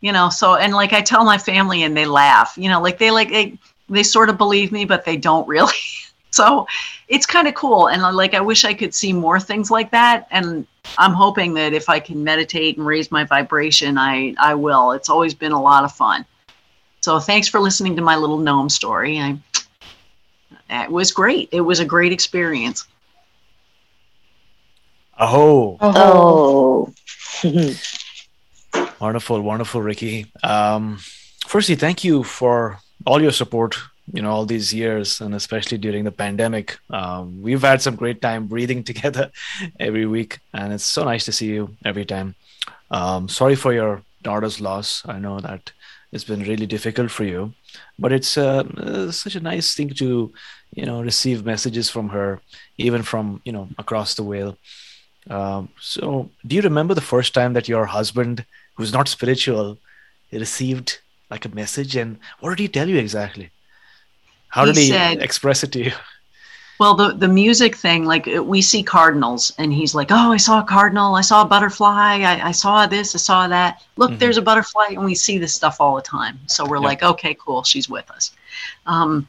You 0.00 0.12
know, 0.12 0.28
so 0.28 0.56
and 0.56 0.74
like 0.74 0.92
I 0.92 1.00
tell 1.00 1.24
my 1.24 1.38
family 1.38 1.82
and 1.82 1.96
they 1.96 2.06
laugh. 2.06 2.54
You 2.56 2.68
know, 2.68 2.80
like 2.80 2.98
they 2.98 3.10
like 3.10 3.30
they 3.30 3.58
they 3.88 4.02
sort 4.02 4.28
of 4.28 4.38
believe 4.38 4.70
me, 4.72 4.84
but 4.84 5.04
they 5.04 5.16
don't 5.16 5.48
really. 5.48 5.72
so 6.34 6.66
it's 7.08 7.26
kind 7.26 7.46
of 7.46 7.54
cool 7.54 7.86
and 7.88 8.02
like 8.16 8.34
i 8.34 8.40
wish 8.40 8.64
i 8.64 8.74
could 8.74 8.92
see 8.92 9.12
more 9.12 9.38
things 9.38 9.70
like 9.70 9.90
that 9.92 10.26
and 10.30 10.66
i'm 10.98 11.12
hoping 11.12 11.54
that 11.54 11.72
if 11.72 11.88
i 11.88 12.00
can 12.00 12.24
meditate 12.24 12.76
and 12.76 12.86
raise 12.86 13.10
my 13.10 13.24
vibration 13.24 13.96
i 13.96 14.34
i 14.38 14.54
will. 14.54 14.92
It's 14.92 15.08
always 15.08 15.34
been 15.34 15.52
a 15.52 15.62
lot 15.62 15.84
of 15.84 15.92
fun. 15.92 16.24
So 17.02 17.20
thanks 17.20 17.48
for 17.48 17.60
listening 17.60 17.96
to 17.96 18.02
my 18.02 18.16
little 18.16 18.38
gnome 18.38 18.68
story. 18.70 19.20
I 19.20 19.38
it 20.70 20.90
was 20.90 21.12
great. 21.12 21.48
It 21.52 21.60
was 21.60 21.78
a 21.80 21.84
great 21.84 22.12
experience. 22.12 22.86
Oh 25.18 25.78
Oh. 25.80 26.92
wonderful 29.00 29.40
wonderful 29.40 29.82
ricky. 29.82 30.26
Um 30.42 30.98
firstly 31.46 31.76
thank 31.76 32.02
you 32.04 32.24
for 32.24 32.78
all 33.06 33.20
your 33.22 33.32
support 33.32 33.76
you 34.12 34.20
know 34.22 34.30
all 34.30 34.46
these 34.46 34.72
years 34.72 35.20
and 35.20 35.34
especially 35.34 35.78
during 35.78 36.04
the 36.04 36.12
pandemic 36.12 36.78
um, 36.90 37.40
we've 37.42 37.62
had 37.62 37.80
some 37.80 37.96
great 37.96 38.20
time 38.20 38.46
breathing 38.46 38.82
together 38.90 39.30
every 39.80 40.06
week 40.06 40.38
and 40.52 40.72
it's 40.72 40.84
so 40.84 41.04
nice 41.04 41.24
to 41.24 41.32
see 41.32 41.46
you 41.46 41.76
every 41.84 42.04
time. 42.04 42.34
Um, 42.90 43.28
sorry 43.28 43.56
for 43.56 43.72
your 43.72 44.02
daughter's 44.22 44.60
loss. 44.60 45.02
I 45.06 45.18
know 45.18 45.40
that 45.40 45.72
it's 46.12 46.24
been 46.24 46.42
really 46.42 46.66
difficult 46.66 47.10
for 47.10 47.24
you 47.24 47.52
but 47.98 48.12
it's 48.12 48.36
uh, 48.36 48.62
uh, 48.76 49.10
such 49.10 49.34
a 49.34 49.40
nice 49.40 49.74
thing 49.74 49.90
to 49.90 50.32
you 50.74 50.86
know 50.86 51.02
receive 51.02 51.44
messages 51.44 51.90
from 51.90 52.10
her 52.10 52.40
even 52.76 53.02
from 53.02 53.40
you 53.44 53.52
know 53.52 53.68
across 53.78 54.14
the 54.14 54.22
whale 54.22 54.56
um, 55.30 55.70
so 55.80 56.30
do 56.46 56.56
you 56.56 56.62
remember 56.62 56.94
the 56.94 57.00
first 57.00 57.34
time 57.34 57.54
that 57.54 57.68
your 57.68 57.86
husband 57.86 58.44
who's 58.74 58.92
not 58.92 59.08
spiritual 59.08 59.78
received 60.32 60.98
like 61.30 61.44
a 61.44 61.54
message? 61.54 61.96
And 61.96 62.18
what 62.40 62.50
did 62.50 62.58
he 62.58 62.68
tell 62.68 62.88
you 62.88 62.98
exactly 62.98 63.50
how 64.54 64.64
did 64.64 64.76
he 64.76 64.88
said- 64.88 65.20
express 65.20 65.64
it 65.64 65.72
to 65.72 65.84
you? 65.84 65.92
Well, 66.80 66.94
the 66.94 67.12
the 67.12 67.28
music 67.28 67.76
thing, 67.76 68.04
like 68.04 68.26
we 68.26 68.60
see 68.60 68.82
cardinals, 68.82 69.52
and 69.58 69.72
he's 69.72 69.94
like, 69.94 70.08
"Oh, 70.10 70.32
I 70.32 70.36
saw 70.38 70.60
a 70.60 70.64
cardinal. 70.64 71.14
I 71.14 71.20
saw 71.20 71.42
a 71.42 71.44
butterfly. 71.44 72.18
I, 72.32 72.48
I 72.48 72.52
saw 72.52 72.86
this. 72.86 73.14
I 73.14 73.18
saw 73.18 73.46
that. 73.48 73.82
Look, 73.96 74.10
Mhm. 74.12 74.18
there's 74.18 74.38
a 74.38 74.42
butterfly." 74.42 74.86
And 74.90 75.04
we 75.04 75.14
see 75.14 75.38
this 75.38 75.54
stuff 75.54 75.76
all 75.80 75.94
the 75.96 76.02
time. 76.02 76.38
So 76.46 76.64
we're 76.66 76.78
Yep. 76.78 76.84
like, 76.84 77.02
"Okay, 77.04 77.36
cool. 77.44 77.62
She's 77.62 77.88
with 77.88 78.10
us." 78.10 78.32
Um, 78.86 79.28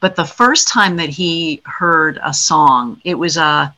but 0.00 0.16
the 0.16 0.24
first 0.24 0.68
time 0.68 0.96
that 0.96 1.10
he 1.10 1.60
heard 1.66 2.18
a 2.24 2.32
song, 2.32 3.00
it 3.04 3.16
was 3.18 3.36
a 3.36 3.74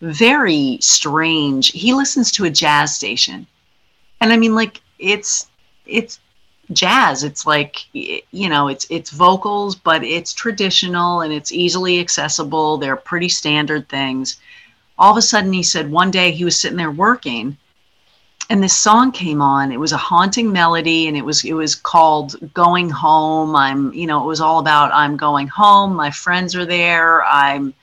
very 0.00 0.78
strange. 0.80 1.70
He 1.72 1.92
listens 1.92 2.30
to 2.32 2.44
a 2.44 2.50
jazz 2.50 2.94
station, 2.94 3.46
and 4.22 4.32
I 4.32 4.36
mean, 4.38 4.54
like 4.54 4.80
it's 4.98 5.48
it's 5.84 6.18
jazz. 6.72 7.24
It's 7.24 7.46
like 7.46 7.86
you 7.92 8.48
know 8.48 8.68
it's 8.68 8.86
it's 8.90 9.10
vocals 9.10 9.74
but 9.74 10.04
it's 10.04 10.32
traditional 10.32 11.20
and 11.22 11.32
it's 11.32 11.52
easily 11.52 12.00
accessible. 12.00 12.76
They're 12.76 12.96
pretty 12.96 13.28
standard 13.28 13.88
things. 13.88 14.38
All 14.98 15.12
of 15.12 15.16
a 15.16 15.22
sudden 15.22 15.52
he 15.52 15.62
said 15.62 15.90
one 15.90 16.10
day 16.10 16.30
he 16.30 16.44
was 16.44 16.60
sitting 16.60 16.76
there 16.76 16.90
working 16.90 17.56
and 18.50 18.62
this 18.62 18.76
song 18.76 19.12
came 19.12 19.42
on. 19.42 19.72
It 19.72 19.80
was 19.80 19.92
a 19.92 19.98
haunting 19.98 20.50
melody 20.52 21.06
and 21.06 21.16
it 21.16 21.24
was 21.24 21.44
it 21.44 21.52
was 21.54 21.74
called 21.74 22.36
going 22.54 22.90
home. 22.90 23.54
I'm 23.56 23.92
you 23.92 24.06
know 24.06 24.22
it 24.22 24.26
was 24.26 24.40
all 24.40 24.58
about 24.58 24.92
i'm 24.92 25.16
going 25.16 25.48
home. 25.48 25.94
My 25.94 26.10
friends 26.10 26.54
are 26.54 26.66
there. 26.66 27.24
I'm 27.24 27.74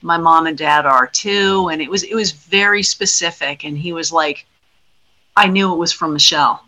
my 0.00 0.18
mom 0.18 0.46
and 0.46 0.58
dad 0.58 0.84
are 0.84 1.06
too. 1.06 1.68
And 1.70 1.80
it 1.80 1.90
was 1.90 2.02
it 2.02 2.14
was 2.14 2.32
very 2.32 2.82
specific. 2.82 3.64
And 3.64 3.78
he 3.78 3.92
was 3.92 4.12
like 4.12 4.46
i 5.36 5.46
knew 5.46 5.72
it 5.72 5.78
was 5.78 5.92
from 5.92 6.12
michelle 6.12 6.62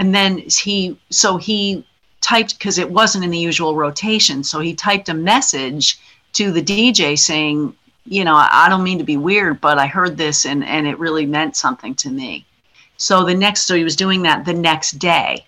and 0.00 0.14
then 0.14 0.38
he 0.38 0.98
so 1.10 1.36
he 1.36 1.84
typed 2.20 2.58
because 2.58 2.78
it 2.78 2.90
wasn't 2.90 3.22
in 3.22 3.30
the 3.30 3.38
usual 3.38 3.76
rotation 3.76 4.42
so 4.42 4.58
he 4.58 4.74
typed 4.74 5.08
a 5.08 5.14
message 5.14 6.00
to 6.32 6.50
the 6.50 6.62
dj 6.62 7.16
saying 7.18 7.74
you 8.06 8.24
know 8.24 8.34
i 8.34 8.66
don't 8.68 8.82
mean 8.82 8.98
to 8.98 9.04
be 9.04 9.16
weird 9.16 9.60
but 9.60 9.78
i 9.78 9.86
heard 9.86 10.16
this 10.16 10.46
and 10.46 10.64
and 10.64 10.86
it 10.86 10.98
really 10.98 11.26
meant 11.26 11.54
something 11.54 11.94
to 11.94 12.10
me. 12.10 12.44
So 12.96 13.24
the 13.24 13.34
next 13.34 13.62
so 13.62 13.74
he 13.74 13.84
was 13.84 13.96
doing 13.96 14.22
that 14.22 14.44
the 14.44 14.52
next 14.52 14.92
day. 14.98 15.46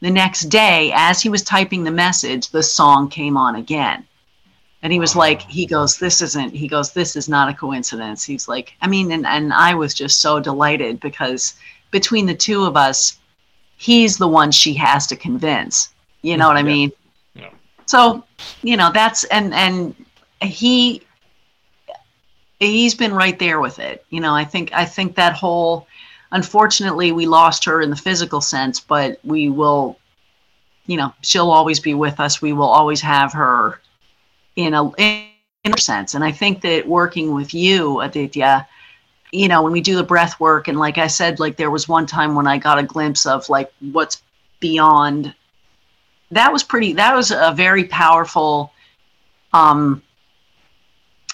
The 0.00 0.10
next 0.10 0.42
day 0.44 0.92
as 0.94 1.20
he 1.20 1.28
was 1.28 1.42
typing 1.42 1.84
the 1.84 1.90
message 1.90 2.48
the 2.48 2.62
song 2.62 3.08
came 3.08 3.36
on 3.36 3.56
again. 3.56 4.04
And 4.82 4.92
he 4.92 5.00
was 5.00 5.16
like 5.16 5.42
he 5.42 5.66
goes 5.66 5.98
this 5.98 6.20
isn't 6.22 6.54
he 6.54 6.68
goes 6.68 6.92
this 6.92 7.16
is 7.16 7.28
not 7.28 7.48
a 7.48 7.54
coincidence. 7.54 8.24
He's 8.24 8.48
like 8.48 8.74
i 8.80 8.86
mean 8.86 9.10
and, 9.10 9.26
and 9.26 9.52
i 9.52 9.74
was 9.74 9.92
just 9.92 10.20
so 10.20 10.38
delighted 10.38 11.00
because 11.00 11.54
between 11.90 12.26
the 12.26 12.34
two 12.46 12.64
of 12.64 12.76
us 12.76 13.18
he's 13.78 14.18
the 14.18 14.28
one 14.28 14.52
she 14.52 14.74
has 14.74 15.06
to 15.08 15.16
convince. 15.16 15.90
You 16.22 16.36
know 16.36 16.48
what 16.48 16.58
i 16.58 16.60
Yeah. 16.60 16.74
mean? 16.74 16.92
Yeah. 17.34 17.50
so 17.86 18.24
you 18.62 18.76
know 18.76 18.90
that's 18.92 19.24
and 19.24 19.54
and 19.54 19.94
he 20.42 21.02
he's 22.60 22.94
been 22.94 23.14
right 23.14 23.38
there 23.38 23.60
with 23.60 23.78
it. 23.78 24.04
You 24.10 24.20
know 24.20 24.34
i 24.34 24.44
think 24.44 24.72
i 24.74 24.84
think 24.84 25.14
that 25.16 25.34
whole 25.34 25.86
unfortunately 26.32 27.12
we 27.12 27.26
lost 27.26 27.64
her 27.64 27.80
in 27.82 27.90
the 27.90 27.96
physical 27.96 28.40
sense 28.40 28.80
but 28.80 29.18
we 29.24 29.48
will 29.48 29.98
you 30.86 30.96
know 30.96 31.12
she'll 31.22 31.50
always 31.50 31.80
be 31.80 31.94
with 31.94 32.20
us. 32.20 32.42
We 32.42 32.52
will 32.52 32.68
always 32.68 33.00
have 33.00 33.32
her 33.32 33.80
in 34.56 34.74
a 34.74 34.90
in 34.94 35.72
a 35.74 35.78
sense. 35.78 36.14
And 36.14 36.24
i 36.24 36.32
think 36.32 36.60
that 36.62 36.86
working 36.86 37.34
with 37.34 37.54
you 37.54 38.00
aditya 38.00 38.66
you 39.32 39.48
know 39.48 39.62
when 39.62 39.72
we 39.72 39.80
do 39.80 39.96
the 39.96 40.02
breath 40.02 40.38
work 40.40 40.68
and 40.68 40.78
like 40.78 40.98
i 40.98 41.06
said 41.06 41.38
like 41.38 41.56
there 41.56 41.70
was 41.70 41.88
one 41.88 42.06
time 42.06 42.34
when 42.34 42.46
i 42.46 42.56
got 42.56 42.78
a 42.78 42.82
glimpse 42.82 43.26
of 43.26 43.48
like 43.48 43.72
what's 43.92 44.22
beyond. 44.60 45.34
That 46.30 46.52
was 46.52 46.62
pretty 46.62 46.92
that 46.94 47.14
was 47.14 47.30
a 47.30 47.52
very 47.54 47.84
powerful 47.84 48.72
um 49.54 50.02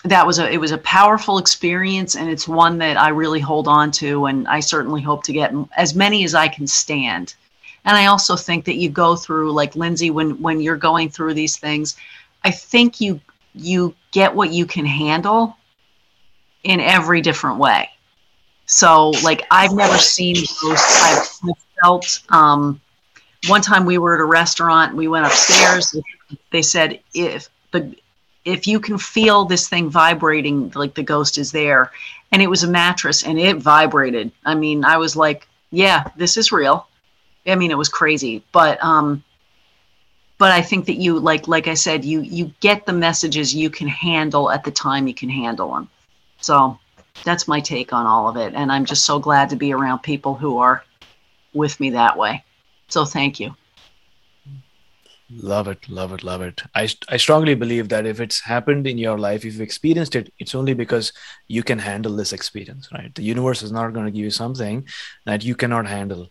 that 0.05 0.25
was 0.25 0.39
a 0.39 0.49
it 0.49 0.59
was 0.59 0.71
a 0.71 0.79
powerful 0.79 1.39
experience 1.39 2.15
and 2.15 2.31
it's 2.31 2.47
one 2.47 2.79
that 2.79 2.97
i 2.97 3.09
really 3.09 3.41
hold 3.41 3.67
on 3.67 3.91
to 3.91 4.27
and 4.27 4.47
i 4.47 4.61
certainly 4.61 5.03
hope 5.03 5.25
to 5.25 5.33
get 5.33 5.53
as 5.77 5.97
many 5.97 6.25
as 6.25 6.35
i 6.35 6.47
can 6.47 6.67
stand. 6.67 7.35
And 7.85 7.97
i 7.97 8.07
also 8.07 8.37
think 8.37 8.65
that 8.67 8.77
you 8.77 8.89
go 8.89 9.17
through 9.17 9.51
like 9.53 9.75
lindsay 9.75 10.11
when 10.11 10.41
when 10.41 10.61
you're 10.61 10.77
going 10.77 11.11
through 11.11 11.35
these 11.35 11.57
things 11.57 11.97
i 12.45 12.53
think 12.53 13.01
you 13.01 13.21
you 13.57 13.95
get 14.13 14.33
what 14.33 14.53
you 14.53 14.65
can 14.65 14.87
handle 14.87 15.57
in 16.65 16.81
every 16.81 17.21
different 17.21 17.59
way. 17.59 17.89
So 18.67 19.11
like 19.23 19.47
i've 19.51 19.73
never 19.73 19.99
seen 19.99 20.37
ghosts. 20.63 21.43
I've 21.43 21.57
felt 21.83 22.21
um 22.31 22.81
one 23.49 23.61
time 23.61 23.85
we 23.85 23.99
were 23.99 24.15
at 24.15 24.21
a 24.21 24.25
restaurant 24.25 24.97
we 24.97 25.07
went 25.07 25.27
upstairs 25.27 25.95
they 26.51 26.63
said 26.63 27.01
if 27.13 27.51
the 27.73 27.95
if 28.45 28.67
you 28.67 28.81
can 28.81 28.99
feel 28.99 29.45
this 29.45 29.69
thing 29.69 29.91
vibrating 29.91 30.71
like 30.75 30.95
the 30.95 31.03
ghost 31.03 31.39
is 31.39 31.53
there. 31.53 31.91
And 32.33 32.43
it 32.43 32.51
was 32.51 32.65
a 32.65 32.69
mattress 32.69 33.23
and 33.23 33.39
it 33.39 33.57
vibrated. 33.57 34.33
I 34.45 34.55
mean 34.55 34.85
i 34.85 34.97
was 34.97 35.15
like 35.15 35.47
yeah 35.71 36.05
this 36.17 36.37
is 36.37 36.51
real. 36.53 36.89
I 37.47 37.55
mean 37.57 37.71
it 37.71 37.79
was 37.79 37.91
crazy. 37.91 38.43
But 38.53 38.83
um 38.83 39.23
but 40.39 40.51
i 40.51 40.63
think 40.63 40.87
that 40.87 40.97
you 40.97 41.19
like 41.19 41.47
like 41.47 41.69
i 41.69 41.75
said 41.75 42.05
you 42.05 42.21
you 42.23 42.53
get 42.61 42.87
the 42.87 42.93
messages 42.93 43.55
you 43.55 43.71
can 43.71 43.89
handle 43.89 44.51
at 44.51 44.65
the 44.65 44.71
time 44.71 45.07
you 45.07 45.15
can 45.15 45.29
handle 45.29 45.73
them 45.75 45.89
so 46.45 46.79
that's 47.25 47.49
my 47.49 47.61
take 47.61 47.93
on 47.93 48.07
all 48.07 48.29
of 48.29 48.37
it 48.37 48.55
and 48.55 48.71
i'm 48.71 48.85
just 48.85 49.05
so 49.05 49.19
glad 49.19 49.49
to 49.49 49.57
be 49.57 49.73
around 49.73 49.99
people 50.01 50.35
who 50.35 50.59
are 50.59 50.85
with 51.53 51.79
me 51.81 51.91
that 51.91 52.17
way 52.19 52.45
so 52.89 53.05
thank 53.05 53.41
you 53.41 53.55
Love 55.31 55.69
it, 55.69 55.89
love 55.89 56.13
it, 56.13 56.23
love 56.23 56.43
it. 56.43 56.63
I, 56.75 56.89
I 57.09 57.17
strongly 57.17 57.55
believe 57.55 57.89
that 57.89 58.05
if 58.07 58.21
it's 58.21 58.41
happened 58.41 58.87
in 58.87 58.99
your 58.99 59.19
life, 59.19 59.39
if 59.39 59.55
you've 59.55 59.63
experienced 59.63 60.15
it, 60.15 60.33
it's 60.39 60.55
only 60.55 60.75
because 60.75 61.13
you 61.49 61.63
can 61.63 61.79
handle 61.79 62.15
this 62.15 62.33
experience, 62.33 62.89
right? 62.93 63.13
The 63.15 63.23
universe 63.23 63.63
is 63.63 63.73
not 63.73 63.95
going 63.95 64.05
to 64.05 64.13
give 64.13 64.23
you 64.23 64.31
something 64.31 64.87
that 65.25 65.43
you 65.43 65.55
cannot 65.55 65.87
handle. 65.87 66.29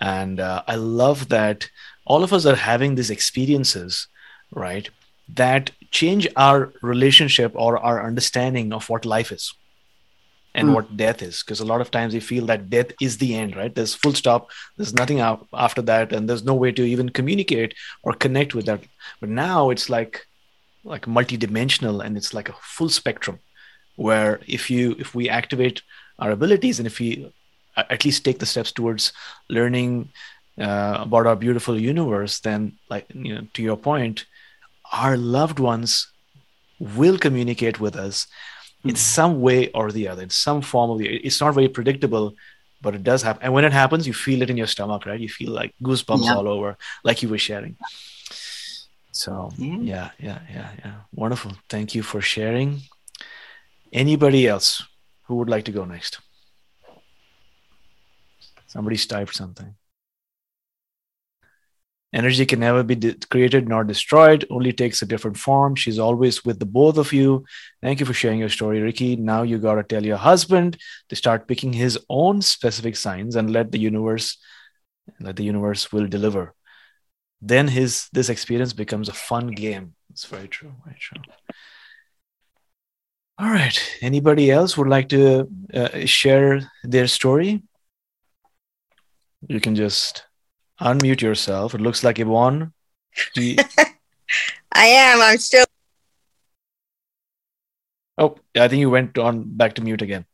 And 0.00 0.38
uh, 0.38 0.62
I 0.68 0.76
love 0.76 1.28
that 1.30 1.68
all 2.06 2.22
of 2.22 2.32
us 2.32 2.46
are 2.46 2.54
having 2.54 2.94
these 2.94 3.10
experiences, 3.10 4.06
right? 4.52 4.88
That 5.34 5.70
change 5.90 6.26
our 6.36 6.72
relationship 6.82 7.52
or 7.54 7.78
our 7.78 8.04
understanding 8.04 8.72
of 8.72 8.88
what 8.88 9.04
life 9.04 9.30
is 9.32 9.54
and 10.54 10.68
mm. 10.68 10.74
what 10.74 10.96
death 10.96 11.22
is. 11.22 11.42
Because 11.42 11.60
a 11.60 11.64
lot 11.64 11.80
of 11.80 11.90
times 11.90 12.14
we 12.14 12.20
feel 12.20 12.46
that 12.46 12.70
death 12.70 12.92
is 13.00 13.18
the 13.18 13.34
end 13.34 13.56
right? 13.56 13.74
There's 13.74 13.94
full 13.94 14.14
stop. 14.14 14.50
There's 14.76 14.94
nothing 14.94 15.20
after 15.20 15.82
that 15.82 16.12
and 16.12 16.28
there's 16.28 16.44
no 16.44 16.54
way 16.54 16.72
to 16.72 16.84
even 16.84 17.08
communicate 17.08 17.74
or 18.02 18.12
connect 18.12 18.54
with 18.54 18.66
that. 18.66 18.80
But 19.20 19.28
now 19.28 19.70
it's 19.70 19.88
like 19.88 20.26
like 20.84 21.06
multidimensional 21.06 22.04
and 22.04 22.16
it's 22.16 22.34
like 22.34 22.48
a 22.48 22.54
full 22.60 22.88
spectrum 22.88 23.38
where 23.96 24.40
if 24.46 24.70
you 24.70 24.96
if 24.98 25.14
we 25.14 25.28
activate 25.28 25.82
our 26.18 26.30
abilities 26.30 26.78
and 26.78 26.86
if 26.86 26.98
we 26.98 27.32
at 27.76 28.04
least 28.04 28.24
take 28.24 28.38
the 28.38 28.46
steps 28.46 28.72
towards 28.72 29.12
learning 29.48 30.08
uh, 30.58 30.98
about 31.00 31.26
our 31.26 31.36
beautiful 31.36 31.78
universe 31.80 32.40
then 32.40 32.72
like 32.90 33.06
you 33.14 33.34
know 33.34 33.46
to 33.54 33.62
your 33.62 33.76
point 33.76 34.26
our 34.92 35.16
loved 35.16 35.58
ones 35.58 36.12
will 36.78 37.18
communicate 37.18 37.80
with 37.80 37.96
us 37.96 38.26
mm-hmm. 38.26 38.90
in 38.90 38.96
some 38.96 39.40
way 39.40 39.70
or 39.70 39.90
the 39.90 40.06
other 40.08 40.22
in 40.22 40.30
some 40.30 40.60
form 40.60 40.90
of 40.90 40.98
the 40.98 41.08
it's 41.08 41.40
not 41.40 41.54
very 41.54 41.68
predictable 41.68 42.34
but 42.80 42.94
it 42.94 43.02
does 43.02 43.22
happen 43.22 43.42
and 43.42 43.52
when 43.52 43.64
it 43.64 43.72
happens 43.72 44.06
you 44.06 44.12
feel 44.12 44.42
it 44.42 44.50
in 44.50 44.56
your 44.56 44.66
stomach 44.66 45.06
right? 45.06 45.20
You 45.20 45.28
feel 45.28 45.52
like 45.52 45.74
goosebumps 45.82 46.24
yeah. 46.24 46.34
all 46.36 46.48
over 46.48 46.76
like 47.04 47.22
you 47.22 47.28
were 47.28 47.38
sharing. 47.38 47.76
So 49.12 49.52
mm-hmm. 49.56 49.82
yeah 49.82 50.10
yeah 50.18 50.40
yeah 50.50 50.70
yeah. 50.84 50.94
Wonderful. 51.14 51.52
Thank 51.68 51.94
you 51.94 52.02
for 52.02 52.20
sharing. 52.20 52.80
Anybody 53.92 54.48
else 54.48 54.82
who 55.24 55.36
would 55.36 55.50
like 55.50 55.64
to 55.66 55.72
go 55.72 55.84
next? 55.84 56.18
Somebody's 58.66 59.06
typed 59.06 59.34
something 59.34 59.74
Energy 62.12 62.44
can 62.44 62.60
never 62.60 62.82
be 62.82 62.94
de- 62.94 63.14
created 63.30 63.68
nor 63.68 63.84
destroyed, 63.84 64.44
only 64.50 64.72
takes 64.72 65.00
a 65.00 65.06
different 65.06 65.38
form. 65.38 65.74
She's 65.74 65.98
always 65.98 66.44
with 66.44 66.58
the 66.58 66.66
both 66.66 66.98
of 66.98 67.12
you. 67.12 67.44
Thank 67.80 68.00
you 68.00 68.06
for 68.06 68.12
sharing 68.12 68.38
your 68.38 68.50
story, 68.50 68.80
Ricky. 68.80 69.16
Now 69.16 69.42
you 69.42 69.58
got 69.58 69.76
to 69.76 69.82
tell 69.82 70.04
your 70.04 70.18
husband 70.18 70.76
to 71.08 71.16
start 71.16 71.48
picking 71.48 71.72
his 71.72 71.98
own 72.10 72.42
specific 72.42 72.96
signs 72.96 73.34
and 73.36 73.50
let 73.50 73.72
the 73.72 73.78
universe 73.78 74.36
let 75.20 75.36
the 75.36 75.44
universe 75.44 75.90
will 75.92 76.06
deliver. 76.06 76.54
Then 77.40 77.68
his 77.68 78.08
this 78.12 78.28
experience 78.28 78.72
becomes 78.72 79.08
a 79.08 79.14
fun 79.14 79.48
game. 79.48 79.94
It's 80.10 80.26
very 80.26 80.48
true, 80.48 80.74
very 80.84 80.98
true. 80.98 81.20
All 83.38 83.50
right. 83.50 83.76
Anybody 84.02 84.50
else 84.50 84.76
would 84.76 84.88
like 84.88 85.08
to 85.08 85.48
uh, 85.74 86.04
share 86.04 86.70
their 86.84 87.06
story? 87.06 87.62
You 89.48 89.58
can 89.58 89.74
just 89.74 90.24
unmute 90.82 91.22
yourself. 91.22 91.74
It 91.74 91.80
looks 91.80 92.04
like 92.04 92.18
Yvonne. 92.18 92.72
You... 93.34 93.56
I 94.72 94.86
am. 94.86 95.20
I'm 95.20 95.38
still. 95.38 95.66
Oh, 98.18 98.36
I 98.56 98.68
think 98.68 98.80
you 98.80 98.90
went 98.90 99.18
on 99.18 99.44
back 99.44 99.74
to 99.74 99.82
mute 99.82 100.02
again. 100.02 100.26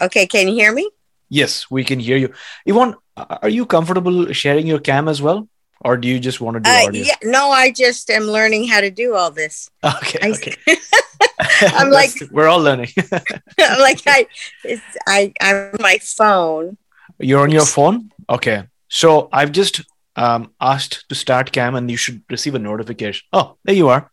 Okay, 0.00 0.26
can 0.26 0.48
you 0.48 0.54
hear 0.54 0.72
me? 0.72 0.90
Yes, 1.28 1.70
we 1.70 1.84
can 1.84 2.00
hear 2.00 2.16
you. 2.16 2.32
Yvonne, 2.66 2.96
are 3.16 3.48
you 3.48 3.66
comfortable 3.66 4.32
sharing 4.32 4.66
your 4.66 4.80
cam 4.80 5.08
as 5.08 5.22
well? 5.22 5.48
Or 5.82 5.96
do 5.96 6.08
you 6.08 6.18
just 6.18 6.40
want 6.40 6.56
to 6.56 6.60
do 6.60 6.70
uh, 6.70 6.86
audio? 6.86 7.04
Yeah, 7.04 7.16
no, 7.22 7.50
I 7.50 7.70
just 7.70 8.10
am 8.10 8.24
learning 8.24 8.68
how 8.68 8.80
to 8.80 8.90
do 8.90 9.14
all 9.14 9.30
this. 9.30 9.70
Okay. 9.84 10.18
I, 10.22 10.30
okay. 10.30 10.56
I'm 11.62 11.90
like 11.90 12.10
we're 12.30 12.48
all 12.48 12.60
learning. 12.60 12.88
I'm 13.58 13.80
like 13.80 14.02
I 14.06 14.26
it's 14.64 14.82
I 15.06 15.32
I'm 15.40 15.76
my 15.80 15.98
phone 15.98 16.76
you're 17.20 17.42
on 17.42 17.50
your 17.50 17.66
phone? 17.66 18.10
Okay. 18.28 18.64
So 18.88 19.28
I've 19.32 19.52
just 19.52 19.82
um, 20.16 20.52
asked 20.60 21.08
to 21.08 21.14
start 21.14 21.52
cam 21.52 21.74
and 21.74 21.90
you 21.90 21.96
should 21.96 22.22
receive 22.30 22.54
a 22.54 22.58
notification. 22.58 23.26
Oh, 23.32 23.56
there 23.64 23.74
you 23.74 23.88
are. 23.88 24.10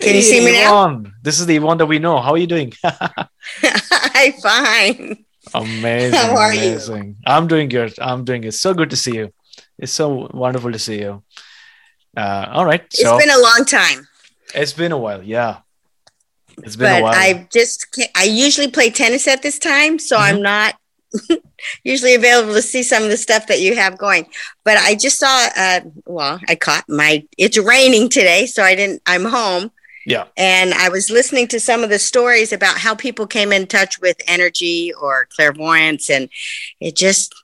Can 0.00 0.10
hey, 0.10 0.16
you 0.16 0.22
see 0.22 0.44
me 0.44 0.60
Yvonne. 0.60 1.02
now? 1.04 1.10
This 1.22 1.40
is 1.40 1.46
the 1.46 1.56
Yvonne 1.56 1.78
that 1.78 1.86
we 1.86 1.98
know. 1.98 2.20
How 2.20 2.32
are 2.32 2.38
you 2.38 2.46
doing? 2.46 2.72
I'm 2.84 4.32
fine. 4.34 5.24
Amazing. 5.54 6.18
How 6.18 6.36
are 6.36 6.52
amazing. 6.52 7.06
you? 7.06 7.14
I'm 7.24 7.46
doing 7.46 7.68
good. 7.68 7.94
I'm 7.98 8.24
doing 8.24 8.44
it. 8.44 8.52
So 8.52 8.74
good 8.74 8.90
to 8.90 8.96
see 8.96 9.14
you. 9.14 9.32
It's 9.78 9.92
so 9.92 10.28
wonderful 10.32 10.72
to 10.72 10.78
see 10.78 11.00
you. 11.00 11.22
Uh, 12.16 12.48
all 12.50 12.64
right. 12.64 12.84
So, 12.92 13.16
it's 13.16 13.24
been 13.24 13.34
a 13.34 13.40
long 13.40 13.64
time. 13.66 14.08
It's 14.54 14.72
been 14.72 14.92
a 14.92 14.98
while. 14.98 15.22
Yeah. 15.22 15.58
It's 16.62 16.76
been 16.76 16.92
but 16.92 17.00
a 17.00 17.02
while. 17.02 17.14
I 17.14 17.48
just 17.52 17.98
I 18.14 18.24
usually 18.24 18.70
play 18.70 18.90
tennis 18.90 19.28
at 19.28 19.42
this 19.42 19.58
time, 19.58 19.98
so 19.98 20.16
mm-hmm. 20.16 20.36
I'm 20.36 20.42
not 20.42 20.76
usually 21.84 22.14
available 22.14 22.54
to 22.54 22.62
see 22.62 22.82
some 22.82 23.02
of 23.02 23.10
the 23.10 23.16
stuff 23.16 23.46
that 23.46 23.60
you 23.60 23.76
have 23.76 23.98
going. 23.98 24.26
But 24.64 24.78
I 24.78 24.94
just 24.94 25.18
saw, 25.18 25.48
uh, 25.56 25.80
well, 26.06 26.40
I 26.48 26.54
caught 26.54 26.84
my, 26.88 27.26
it's 27.38 27.58
raining 27.58 28.08
today, 28.08 28.46
so 28.46 28.62
I 28.62 28.74
didn't, 28.74 29.02
I'm 29.06 29.24
home. 29.24 29.70
Yeah. 30.04 30.26
And 30.36 30.72
I 30.74 30.88
was 30.88 31.10
listening 31.10 31.48
to 31.48 31.60
some 31.60 31.82
of 31.82 31.90
the 31.90 31.98
stories 31.98 32.52
about 32.52 32.78
how 32.78 32.94
people 32.94 33.26
came 33.26 33.52
in 33.52 33.66
touch 33.66 34.00
with 34.00 34.16
energy 34.28 34.92
or 34.92 35.26
clairvoyance. 35.34 36.08
And 36.10 36.28
it 36.80 36.94
just, 36.94 37.34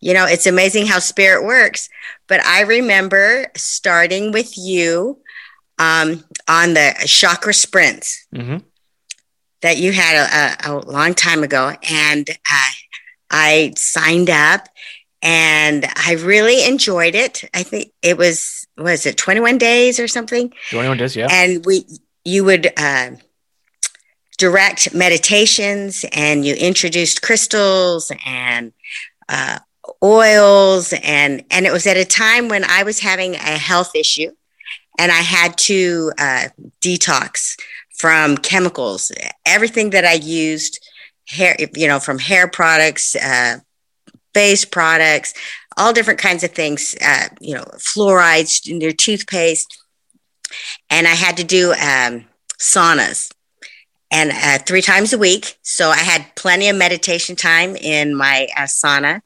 you 0.00 0.14
know, 0.14 0.24
it's 0.24 0.46
amazing 0.46 0.86
how 0.86 1.00
spirit 1.00 1.44
works. 1.44 1.90
But 2.26 2.42
I 2.44 2.62
remember 2.62 3.48
starting 3.56 4.32
with 4.32 4.56
you 4.56 5.18
um, 5.78 6.24
on 6.48 6.74
the 6.74 6.94
chakra 7.06 7.52
sprints. 7.52 8.26
Mm-hmm 8.34 8.58
that 9.62 9.78
you 9.78 9.92
had 9.92 10.16
a, 10.16 10.68
a, 10.68 10.72
a, 10.72 10.86
long 10.86 11.14
time 11.14 11.42
ago. 11.42 11.74
And 11.90 12.28
uh, 12.30 12.70
I 13.30 13.72
signed 13.76 14.30
up 14.30 14.68
and 15.22 15.86
I 15.96 16.14
really 16.14 16.66
enjoyed 16.66 17.14
it. 17.14 17.44
I 17.54 17.62
think 17.62 17.92
it 18.02 18.16
was 18.16 18.66
was 18.76 19.06
it 19.06 19.16
21 19.16 19.58
days 19.58 19.98
or 19.98 20.06
something? 20.06 20.52
21 20.70 20.98
days, 20.98 21.16
yeah. 21.16 21.28
And 21.30 21.64
we 21.66 21.84
you 22.24 22.44
would 22.44 22.72
uh, 22.76 23.10
direct 24.38 24.94
meditations 24.94 26.04
and 26.12 26.44
you 26.44 26.54
introduced 26.54 27.22
crystals 27.22 28.12
and 28.24 28.72
uh, 29.28 29.58
oils 30.02 30.94
and 31.02 31.44
and 31.50 31.66
it 31.66 31.72
was 31.72 31.86
at 31.86 31.96
a 31.96 32.04
time 32.04 32.48
when 32.48 32.64
I 32.64 32.82
was 32.82 33.00
having 33.00 33.34
a 33.34 33.58
health 33.58 33.94
issue 33.94 34.30
and 34.98 35.10
I 35.10 35.20
had 35.20 35.56
to 35.58 36.12
uh, 36.18 36.48
detox 36.80 37.56
from 37.96 38.36
chemicals. 38.38 39.10
Everything 39.44 39.90
that 39.90 40.04
I 40.04 40.14
used 40.14 40.80
hair, 41.28 41.56
you 41.74 41.86
know, 41.86 42.00
from 42.00 42.18
hair 42.18 42.48
products, 42.48 43.14
uh, 43.16 43.58
face 44.34 44.64
products, 44.64 45.34
all 45.76 45.92
different 45.92 46.18
kinds 46.18 46.42
of 46.42 46.50
things, 46.52 46.94
uh, 47.04 47.28
you 47.40 47.54
know, 47.54 47.64
fluorides 47.76 48.68
in 48.68 48.78
their 48.78 48.92
toothpaste. 48.92 49.78
And 50.90 51.06
I 51.06 51.14
had 51.14 51.36
to 51.36 51.44
do 51.44 51.72
um, 51.72 52.24
saunas 52.58 53.32
and 54.10 54.30
uh, 54.32 54.58
three 54.64 54.82
times 54.82 55.12
a 55.12 55.18
week. 55.18 55.58
So 55.62 55.90
I 55.90 55.98
had 55.98 56.34
plenty 56.34 56.68
of 56.68 56.76
meditation 56.76 57.36
time 57.36 57.76
in 57.76 58.14
my 58.14 58.48
uh, 58.56 58.62
sauna. 58.62 59.20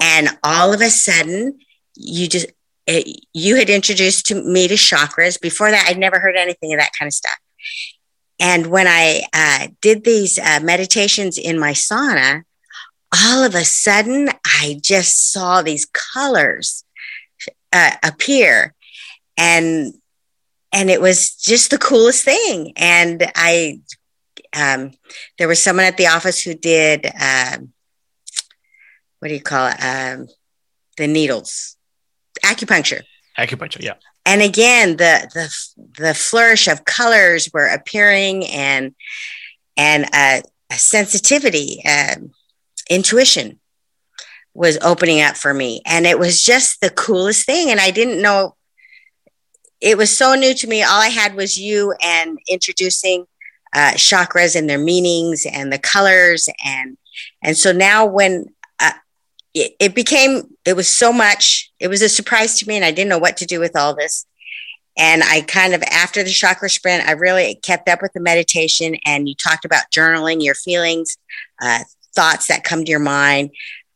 And 0.00 0.30
all 0.42 0.72
of 0.72 0.80
a 0.80 0.88
sudden, 0.88 1.58
you 1.94 2.26
just, 2.26 2.46
it, 2.86 3.26
you 3.34 3.56
had 3.56 3.68
introduced 3.68 4.26
to 4.26 4.34
me 4.34 4.66
to 4.68 4.74
chakras. 4.74 5.40
Before 5.40 5.70
that, 5.70 5.86
I'd 5.88 5.98
never 5.98 6.18
heard 6.18 6.36
anything 6.36 6.72
of 6.72 6.80
that 6.80 6.92
kind 6.98 7.08
of 7.08 7.12
stuff. 7.12 7.38
And 8.40 8.68
when 8.68 8.88
I 8.88 9.22
uh, 9.34 9.68
did 9.82 10.02
these 10.02 10.38
uh, 10.38 10.60
meditations 10.62 11.36
in 11.36 11.58
my 11.58 11.72
sauna, 11.72 12.42
all 13.14 13.44
of 13.44 13.54
a 13.54 13.64
sudden 13.64 14.30
I 14.44 14.80
just 14.80 15.30
saw 15.30 15.60
these 15.60 15.86
colors 15.86 16.84
uh, 17.72 17.92
appear, 18.02 18.74
and 19.36 19.92
and 20.72 20.90
it 20.90 21.00
was 21.00 21.34
just 21.36 21.70
the 21.70 21.78
coolest 21.78 22.24
thing. 22.24 22.72
And 22.76 23.30
I, 23.34 23.80
um, 24.56 24.92
there 25.36 25.48
was 25.48 25.62
someone 25.62 25.84
at 25.84 25.96
the 25.96 26.06
office 26.06 26.40
who 26.40 26.54
did, 26.54 27.06
um, 27.06 27.72
what 29.18 29.28
do 29.28 29.34
you 29.34 29.40
call 29.40 29.66
it? 29.66 29.76
Um, 29.82 30.28
the 30.96 31.08
needles, 31.08 31.76
acupuncture. 32.44 33.02
Acupuncture, 33.36 33.82
yeah 33.82 33.94
and 34.26 34.42
again 34.42 34.96
the 34.96 35.28
the 35.34 36.02
the 36.02 36.14
flourish 36.14 36.68
of 36.68 36.84
colors 36.84 37.50
were 37.52 37.66
appearing 37.66 38.46
and 38.46 38.94
and 39.76 40.06
a, 40.14 40.42
a 40.70 40.74
sensitivity 40.74 41.82
uh, 41.86 42.16
intuition 42.90 43.58
was 44.52 44.78
opening 44.82 45.20
up 45.20 45.36
for 45.36 45.54
me. 45.54 45.80
And 45.86 46.06
it 46.06 46.18
was 46.18 46.42
just 46.42 46.80
the 46.80 46.90
coolest 46.90 47.46
thing. 47.46 47.70
And 47.70 47.80
i 47.80 47.90
didn't 47.90 48.20
know 48.20 48.56
it 49.80 49.96
was 49.96 50.14
so 50.14 50.34
new 50.34 50.52
to 50.54 50.66
me. 50.66 50.82
All 50.82 51.00
i 51.00 51.08
had 51.08 51.34
was 51.34 51.58
you 51.58 51.94
and 52.02 52.38
introducing 52.48 53.26
uh, 53.72 53.92
chakras 53.92 54.56
and 54.56 54.68
their 54.68 54.78
meanings 54.78 55.46
and 55.50 55.72
the 55.72 55.78
colors. 55.78 56.48
And 56.64 56.98
and 57.42 57.56
so 57.56 57.72
now 57.72 58.04
when 58.04 58.46
it, 59.54 59.72
it 59.80 59.94
became 59.94 60.42
it 60.64 60.76
was 60.76 60.88
so 60.88 61.12
much 61.12 61.72
it 61.78 61.88
was 61.88 62.02
a 62.02 62.08
surprise 62.08 62.58
to 62.58 62.68
me 62.68 62.76
and 62.76 62.84
i 62.84 62.90
didn't 62.90 63.10
know 63.10 63.18
what 63.18 63.36
to 63.36 63.46
do 63.46 63.60
with 63.60 63.76
all 63.76 63.94
this 63.94 64.26
and 64.96 65.22
i 65.24 65.40
kind 65.40 65.74
of 65.74 65.82
after 65.84 66.22
the 66.22 66.30
chakra 66.30 66.70
sprint 66.70 67.06
i 67.08 67.12
really 67.12 67.56
kept 67.62 67.88
up 67.88 68.00
with 68.02 68.12
the 68.12 68.20
meditation 68.20 68.96
and 69.04 69.28
you 69.28 69.34
talked 69.34 69.64
about 69.64 69.84
journaling 69.92 70.42
your 70.44 70.54
feelings 70.54 71.16
uh, 71.62 71.80
thoughts 72.14 72.46
that 72.46 72.64
come 72.64 72.84
to 72.84 72.90
your 72.90 73.00
mind 73.00 73.50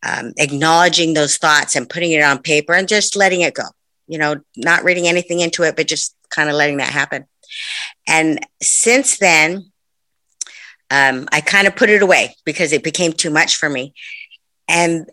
um, 0.04 0.32
acknowledging 0.36 1.14
those 1.14 1.38
thoughts 1.38 1.76
and 1.76 1.88
putting 1.88 2.12
it 2.12 2.22
on 2.22 2.42
paper 2.42 2.74
and 2.74 2.86
just 2.86 3.16
letting 3.16 3.40
it 3.40 3.54
go. 3.54 3.64
You 4.06 4.18
know, 4.18 4.36
not 4.56 4.84
reading 4.84 5.08
anything 5.08 5.40
into 5.40 5.62
it, 5.62 5.76
but 5.76 5.88
just 5.88 6.14
kind 6.28 6.50
of 6.50 6.56
letting 6.56 6.76
that 6.76 6.90
happen. 6.90 7.24
And 8.06 8.38
since 8.62 9.18
then, 9.18 9.72
um, 10.90 11.26
I 11.32 11.40
kind 11.40 11.66
of 11.66 11.74
put 11.74 11.88
it 11.88 12.02
away 12.02 12.36
because 12.44 12.72
it 12.72 12.84
became 12.84 13.14
too 13.14 13.30
much 13.30 13.56
for 13.56 13.70
me. 13.70 13.94
And 14.68 15.08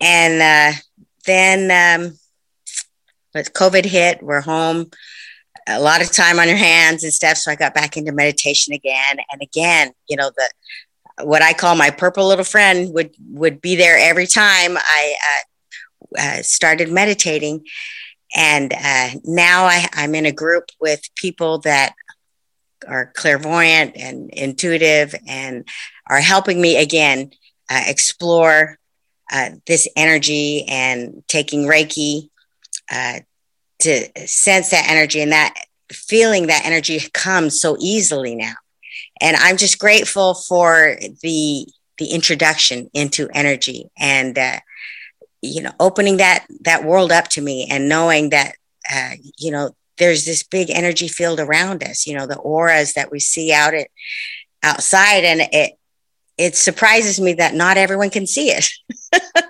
and 0.00 0.42
uh, 0.42 0.78
then 1.26 2.08
um, 2.08 2.18
COVID 3.34 3.84
hit, 3.84 4.22
we're 4.22 4.40
home, 4.40 4.90
a 5.66 5.80
lot 5.80 6.00
of 6.00 6.12
time 6.12 6.38
on 6.38 6.48
your 6.48 6.56
hands 6.56 7.02
and 7.04 7.12
stuff. 7.12 7.36
So 7.36 7.50
I 7.50 7.56
got 7.56 7.74
back 7.74 7.96
into 7.96 8.12
meditation 8.12 8.72
again 8.72 9.18
and 9.30 9.42
again. 9.42 9.92
You 10.08 10.16
know 10.16 10.30
the 10.36 10.50
what 11.24 11.42
I 11.42 11.52
call 11.52 11.76
my 11.76 11.90
purple 11.90 12.28
little 12.28 12.44
friend 12.44 12.92
would 12.94 13.14
would 13.30 13.60
be 13.60 13.76
there 13.76 13.98
every 13.98 14.26
time 14.26 14.76
I 14.76 15.14
uh, 15.28 16.18
uh, 16.18 16.42
started 16.42 16.90
meditating, 16.90 17.66
and 18.34 18.72
uh, 18.72 19.08
now 19.24 19.64
I, 19.64 19.88
I'm 19.94 20.14
in 20.14 20.26
a 20.26 20.32
group 20.32 20.64
with 20.80 21.00
people 21.16 21.58
that 21.60 21.94
are 22.86 23.12
clairvoyant 23.14 23.96
and 23.96 24.30
intuitive 24.30 25.14
and 25.26 25.66
are 26.08 26.20
helping 26.20 26.60
me 26.60 26.76
again 26.76 27.30
uh, 27.70 27.82
explore 27.86 28.78
uh, 29.30 29.50
this 29.66 29.88
energy 29.96 30.64
and 30.68 31.22
taking 31.28 31.66
Reiki 31.66 32.28
uh, 32.90 33.20
to 33.80 34.08
sense 34.26 34.70
that 34.70 34.88
energy 34.88 35.20
and 35.20 35.32
that 35.32 35.54
feeling 35.92 36.46
that 36.46 36.64
energy 36.64 37.00
comes 37.12 37.60
so 37.60 37.76
easily 37.78 38.34
now. 38.34 38.54
And 39.20 39.36
I'm 39.36 39.56
just 39.56 39.78
grateful 39.78 40.34
for 40.34 40.98
the 41.22 41.66
the 41.98 42.10
introduction 42.10 42.90
into 42.92 43.28
energy 43.32 43.90
and 43.98 44.38
uh, 44.38 44.58
you 45.42 45.62
know 45.62 45.72
opening 45.80 46.18
that 46.18 46.46
that 46.62 46.84
world 46.84 47.12
up 47.12 47.28
to 47.28 47.40
me 47.40 47.66
and 47.70 47.88
knowing 47.88 48.30
that 48.30 48.54
uh, 48.92 49.12
you 49.38 49.50
know 49.50 49.74
there's 49.98 50.24
this 50.24 50.42
big 50.42 50.70
energy 50.70 51.08
field 51.08 51.40
around 51.40 51.82
us 51.82 52.06
you 52.06 52.14
know 52.16 52.26
the 52.26 52.38
auras 52.38 52.92
that 52.94 53.10
we 53.10 53.18
see 53.18 53.52
out 53.52 53.74
at 53.74 53.88
outside 54.62 55.24
and 55.24 55.40
it 55.52 55.72
it 56.38 56.56
surprises 56.56 57.20
me 57.20 57.34
that 57.34 57.54
not 57.54 57.76
everyone 57.76 58.10
can 58.10 58.26
see 58.26 58.50
it. 58.50 58.68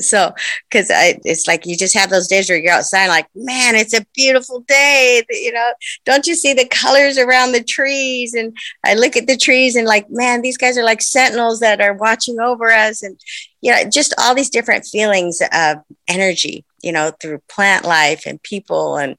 So 0.00 0.32
because 0.70 0.88
it's 0.90 1.46
like 1.46 1.66
you 1.66 1.76
just 1.76 1.94
have 1.94 2.10
those 2.10 2.26
days 2.26 2.48
where 2.48 2.58
you're 2.58 2.72
outside 2.72 3.06
like 3.06 3.26
man 3.34 3.74
it's 3.76 3.94
a 3.94 4.04
beautiful 4.14 4.60
day 4.60 5.22
you 5.30 5.52
know? 5.52 5.72
Don't 6.04 6.26
you 6.26 6.34
see 6.34 6.52
the 6.52 6.66
colors 6.66 7.18
around 7.18 7.52
the 7.52 7.62
trees? 7.62 8.34
And 8.34 8.56
i 8.84 8.94
look 8.94 9.16
at 9.16 9.26
the 9.26 9.36
trees 9.36 9.76
and 9.76 9.86
like 9.86 10.10
man 10.10 10.42
these 10.42 10.56
guys 10.56 10.76
are 10.76 10.84
like 10.84 11.02
sentinels 11.02 11.60
that 11.60 11.80
are 11.80 11.94
watching 11.94 12.40
over 12.40 12.70
us. 12.70 13.02
And 13.02 13.20
you 13.60 13.72
know 13.72 13.88
just 13.88 14.14
all 14.18 14.34
these 14.34 14.50
different 14.50 14.84
feelings 14.84 15.40
of 15.52 15.78
energy 16.06 16.64
you 16.82 16.92
know 16.92 17.12
through 17.20 17.40
plant 17.48 17.84
life 17.84 18.24
and 18.26 18.42
people 18.42 18.96
and 18.96 19.16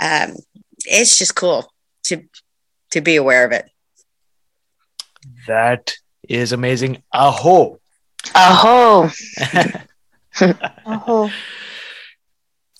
um, 0.00 0.36
it's 0.84 1.18
just 1.18 1.34
cool 1.34 1.72
to 2.04 2.22
to 2.92 3.00
be 3.00 3.16
aware 3.16 3.44
of 3.44 3.52
it 3.52 3.68
that 5.48 5.94
is 6.28 6.52
amazing 6.52 7.02
aho 7.12 7.78
Aho. 8.34 9.10
Aho. 10.86 11.30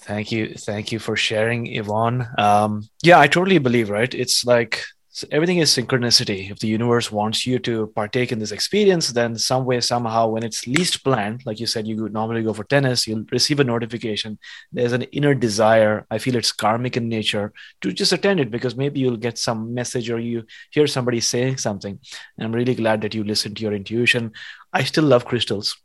Thank 0.00 0.32
you. 0.32 0.54
Thank 0.54 0.92
you 0.92 0.98
for 0.98 1.16
sharing, 1.16 1.66
Yvonne. 1.66 2.26
Um, 2.38 2.88
yeah, 3.02 3.18
I 3.18 3.26
totally 3.26 3.58
believe, 3.58 3.90
right? 3.90 4.12
It's 4.14 4.44
like 4.44 4.84
everything 5.30 5.58
is 5.58 5.70
synchronicity. 5.70 6.50
If 6.50 6.58
the 6.58 6.68
universe 6.68 7.10
wants 7.10 7.46
you 7.46 7.58
to 7.60 7.86
partake 7.94 8.32
in 8.32 8.38
this 8.38 8.52
experience, 8.52 9.12
then 9.12 9.36
some 9.36 9.64
way, 9.64 9.80
somehow, 9.80 10.28
when 10.28 10.42
it's 10.42 10.66
least 10.66 11.04
planned, 11.04 11.46
like 11.46 11.60
you 11.60 11.66
said, 11.66 11.86
you 11.86 12.08
normally 12.08 12.42
go 12.42 12.52
for 12.52 12.64
tennis, 12.64 13.06
you'll 13.06 13.24
receive 13.30 13.60
a 13.60 13.64
notification. 13.64 14.38
There's 14.72 14.92
an 14.92 15.02
inner 15.04 15.34
desire. 15.34 16.06
I 16.10 16.18
feel 16.18 16.36
it's 16.36 16.52
karmic 16.52 16.96
in 16.96 17.08
nature 17.08 17.52
to 17.80 17.92
just 17.92 18.12
attend 18.12 18.40
it 18.40 18.50
because 18.50 18.76
maybe 18.76 19.00
you'll 19.00 19.16
get 19.16 19.38
some 19.38 19.72
message 19.72 20.10
or 20.10 20.18
you 20.18 20.44
hear 20.70 20.86
somebody 20.86 21.20
saying 21.20 21.58
something. 21.58 21.98
And 22.36 22.44
I'm 22.44 22.52
really 22.52 22.74
glad 22.74 23.00
that 23.02 23.14
you 23.14 23.24
listen 23.24 23.54
to 23.54 23.62
your 23.62 23.72
intuition. 23.72 24.32
I 24.72 24.84
still 24.84 25.04
love 25.04 25.24
crystals 25.24 25.76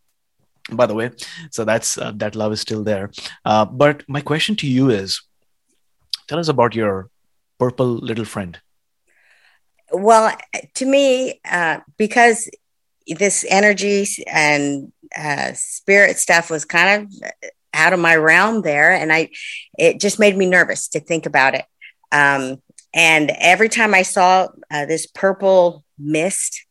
by 0.72 0.86
the 0.86 0.94
way 0.94 1.12
so 1.52 1.66
that's 1.66 1.98
uh, 1.98 2.14
that 2.16 2.36
love 2.36 2.54
is 2.54 2.62
still 2.62 2.86
there 2.86 3.12
uh, 3.44 3.66
but 3.66 4.02
my 4.08 4.22
question 4.22 4.56
to 4.56 4.66
you 4.66 4.90
is 4.90 5.22
tell 6.28 6.40
us 6.40 6.48
about 6.48 6.74
your 6.74 7.10
purple 7.60 7.86
little 7.86 8.24
friend 8.24 8.62
well 9.94 10.36
to 10.74 10.86
me 10.86 11.40
uh, 11.50 11.80
because 11.98 12.50
this 13.08 13.46
energy 13.48 14.06
and 14.28 14.92
uh, 15.18 15.52
spirit 15.54 16.18
stuff 16.18 16.50
was 16.50 16.66
kind 16.66 17.04
of 17.04 17.32
out 17.74 17.94
of 17.94 18.00
my 18.00 18.16
realm 18.16 18.62
there 18.62 18.92
and 18.92 19.12
i 19.12 19.30
it 19.78 20.00
just 20.00 20.20
made 20.20 20.36
me 20.36 20.46
nervous 20.46 20.88
to 20.90 21.00
think 21.00 21.26
about 21.26 21.56
it. 21.56 21.66
Um, 22.12 22.62
and 22.94 23.32
every 23.40 23.70
time 23.70 23.94
i 23.94 24.02
saw 24.02 24.48
uh, 24.72 24.86
this 24.86 25.08
purple 25.08 25.84
mist 25.98 26.66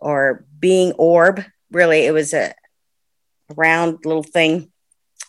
or 0.00 0.44
being 0.58 0.92
orb 0.92 1.42
really 1.70 2.06
it 2.06 2.12
was 2.12 2.32
a 2.32 2.54
round 3.56 3.98
little 4.04 4.22
thing 4.22 4.70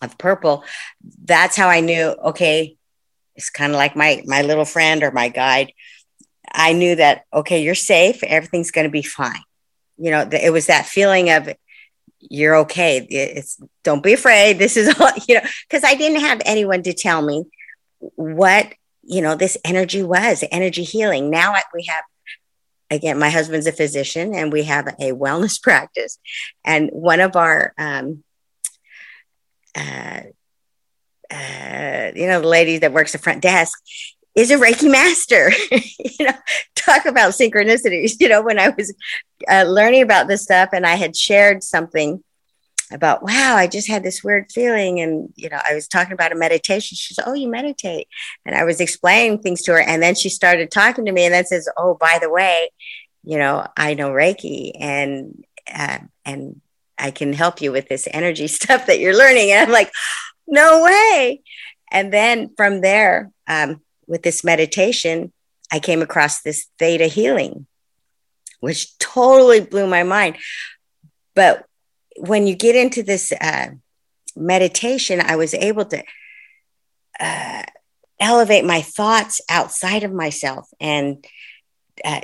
of 0.02 0.18
purple 0.18 0.64
that's 1.24 1.56
how 1.56 1.68
i 1.68 1.80
knew 1.80 2.16
okay 2.24 2.78
it's 3.36 3.50
kind 3.50 3.72
of 3.72 3.78
like 3.78 3.96
my 3.96 4.22
my 4.26 4.42
little 4.42 4.66
friend 4.66 5.04
or 5.04 5.12
my 5.12 5.30
guide 5.30 5.72
i 6.56 6.74
knew 6.74 6.96
that 6.96 7.24
okay 7.34 7.62
you're 7.62 7.76
safe 7.76 8.24
everything's 8.24 8.72
going 8.72 8.86
to 8.86 8.92
be 8.92 9.02
fine 9.02 9.44
you 9.98 10.12
know 10.12 10.28
it 10.32 10.52
was 10.52 10.68
that 10.68 10.86
feeling 10.86 11.30
of 11.30 11.50
you're 12.20 12.56
okay 12.56 13.00
it's 13.10 13.60
don't 13.84 14.04
be 14.04 14.14
afraid 14.14 14.58
this 14.58 14.78
is 14.78 15.00
all 15.00 15.10
you 15.28 15.36
know 15.36 15.48
because 15.68 15.84
i 15.84 15.94
didn't 15.94 16.22
have 16.22 16.42
anyone 16.46 16.82
to 16.82 16.94
tell 16.94 17.22
me 17.22 17.44
what 18.16 18.74
you 19.04 19.22
know 19.22 19.36
this 19.36 19.58
energy 19.64 20.02
was 20.02 20.44
energy 20.52 20.84
healing 20.84 21.30
now 21.30 21.54
we 21.74 21.86
have 21.88 22.04
again, 22.90 23.18
my 23.20 23.30
husband's 23.30 23.68
a 23.68 23.72
physician 23.72 24.34
and 24.34 24.52
we 24.52 24.64
have 24.64 24.88
a 24.88 25.12
wellness 25.12 25.62
practice. 25.62 26.20
And 26.64 26.90
one 26.92 27.20
of 27.20 27.36
our, 27.36 27.74
um, 27.78 28.24
uh, 29.76 30.22
uh, 31.32 32.12
you 32.16 32.28
know, 32.28 32.42
the 32.42 32.48
lady 32.48 32.78
that 32.78 32.94
works 32.94 33.12
the 33.12 33.18
front 33.18 33.42
desk 33.42 33.78
is 34.36 34.52
a 34.52 34.58
Reiki 34.58 34.92
master. 34.92 35.52
you 35.72 36.26
know, 36.26 36.34
talk 36.76 37.06
about 37.06 37.32
synchronicities. 37.32 38.20
You 38.20 38.30
know, 38.30 38.42
when 38.42 38.60
I 38.60 38.70
was 38.70 38.94
uh, 39.50 39.64
learning 39.64 40.02
about 40.02 40.28
this 40.28 40.44
stuff 40.44 40.70
and 40.74 40.86
I 40.86 40.96
had 40.96 41.16
shared 41.16 41.64
something 41.64 42.24
about 42.92 43.24
wow 43.24 43.56
i 43.56 43.66
just 43.66 43.88
had 43.88 44.04
this 44.04 44.24
weird 44.24 44.52
feeling 44.52 45.00
and 45.00 45.34
you 45.36 45.50
know 45.50 45.60
i 45.68 45.74
was 45.74 45.88
talking 45.88 46.14
about 46.14 46.32
a 46.32 46.36
meditation 46.36 46.96
she 46.96 47.14
said 47.14 47.24
oh 47.26 47.34
you 47.34 47.48
meditate 47.48 48.08
and 48.46 48.56
i 48.56 48.64
was 48.64 48.80
explaining 48.80 49.40
things 49.40 49.64
to 49.64 49.72
her 49.72 49.82
and 49.82 50.04
then 50.04 50.14
she 50.14 50.30
started 50.30 50.70
talking 50.70 51.06
to 51.06 51.12
me 51.12 51.26
and 51.26 51.34
then 51.34 51.46
says 51.46 51.68
oh 51.78 51.96
by 51.96 52.20
the 52.22 52.30
way 52.30 52.70
you 53.24 53.38
know 53.38 53.66
i 53.76 53.96
know 53.96 54.12
reiki 54.12 54.72
and 54.80 55.44
uh, 55.74 55.98
and 56.26 56.62
i 57.00 57.10
can 57.10 57.34
help 57.34 57.60
you 57.60 57.72
with 57.72 57.90
this 57.90 58.08
energy 58.12 58.48
stuff 58.48 58.86
that 58.86 59.00
you're 59.00 59.18
learning 59.18 59.52
and 59.52 59.66
i'm 59.66 59.74
like 59.74 59.92
no 60.48 60.84
way 60.84 61.42
and 61.92 62.14
then 62.14 62.52
from 62.56 62.82
there 62.82 63.32
um, 63.48 63.82
with 64.08 64.24
this 64.24 64.44
meditation 64.44 65.32
i 65.72 65.80
came 65.80 66.02
across 66.02 66.42
this 66.42 66.68
theta 66.80 67.06
healing 67.06 67.68
which 68.60 68.98
totally 68.98 69.60
blew 69.60 69.88
my 69.88 70.04
mind 70.04 70.38
but 71.36 71.66
when 72.18 72.48
you 72.48 72.56
get 72.56 72.76
into 72.76 73.04
this 73.04 73.32
uh, 73.40 73.68
meditation, 74.36 75.22
I 75.22 75.36
was 75.36 75.54
able 75.54 75.86
to 75.86 76.04
uh, 77.20 77.64
elevate 78.20 78.66
my 78.66 78.82
thoughts 78.82 79.42
outside 79.50 80.04
of 80.04 80.14
myself 80.14 80.68
and 80.80 81.26
uh, 82.04 82.22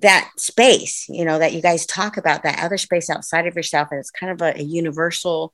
that 0.00 0.30
space, 0.36 1.06
you 1.08 1.24
know, 1.24 1.38
that 1.38 1.52
you 1.52 1.60
guys 1.60 1.86
talk 1.86 2.16
about, 2.16 2.44
that 2.44 2.62
other 2.62 2.78
space 2.78 3.10
outside 3.10 3.46
of 3.46 3.56
yourself. 3.56 3.88
And 3.90 3.98
it's 3.98 4.10
kind 4.10 4.32
of 4.32 4.40
a, 4.42 4.60
a 4.60 4.62
universal, 4.62 5.52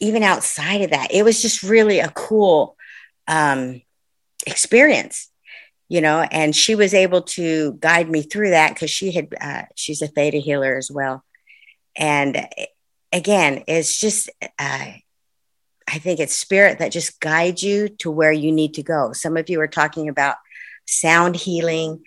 even 0.00 0.22
outside 0.22 0.82
of 0.82 0.90
that. 0.90 1.12
It 1.12 1.24
was 1.24 1.40
just 1.40 1.62
really 1.62 2.00
a 2.00 2.10
cool 2.10 2.76
um, 3.26 3.80
experience 4.46 5.32
you 5.92 6.00
know 6.00 6.22
and 6.30 6.56
she 6.56 6.74
was 6.74 6.94
able 6.94 7.20
to 7.20 7.74
guide 7.74 8.08
me 8.08 8.22
through 8.22 8.48
that 8.48 8.72
because 8.72 8.90
she 8.90 9.12
had 9.12 9.28
uh, 9.38 9.64
she's 9.76 10.00
a 10.00 10.06
theta 10.06 10.38
healer 10.38 10.74
as 10.74 10.90
well. 10.90 11.22
And 11.94 12.48
again 13.12 13.62
it's 13.68 14.00
just 14.00 14.30
uh, 14.58 14.92
i 15.86 15.98
think 15.98 16.18
it's 16.18 16.34
spirit 16.34 16.78
that 16.78 16.92
just 16.92 17.20
guides 17.20 17.62
you 17.62 17.90
to 17.90 18.10
where 18.10 18.32
you 18.32 18.50
need 18.50 18.72
to 18.74 18.82
go. 18.82 19.12
Some 19.12 19.36
of 19.36 19.50
you 19.50 19.60
are 19.60 19.68
talking 19.68 20.08
about 20.08 20.36
sound 20.86 21.36
healing 21.36 22.02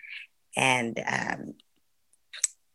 and 0.57 0.99
um, 1.07 1.53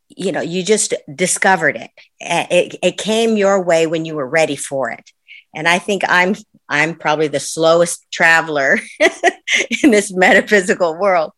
you 0.07 0.31
know 0.31 0.41
you 0.41 0.63
just 0.63 0.93
discovered 1.13 1.75
it. 1.75 1.91
it 2.21 2.79
it 2.81 2.97
came 2.97 3.35
your 3.35 3.61
way 3.61 3.85
when 3.85 4.05
you 4.05 4.15
were 4.15 4.27
ready 4.39 4.55
for 4.55 4.89
it. 4.91 5.11
And 5.53 5.67
i 5.67 5.77
think 5.77 6.03
i'm 6.07 6.35
i'm 6.69 6.95
probably 6.95 7.27
the 7.27 7.41
slowest 7.41 8.09
traveler 8.11 8.79
in 9.83 9.91
this 9.91 10.13
metaphysical 10.13 10.97
world 10.97 11.31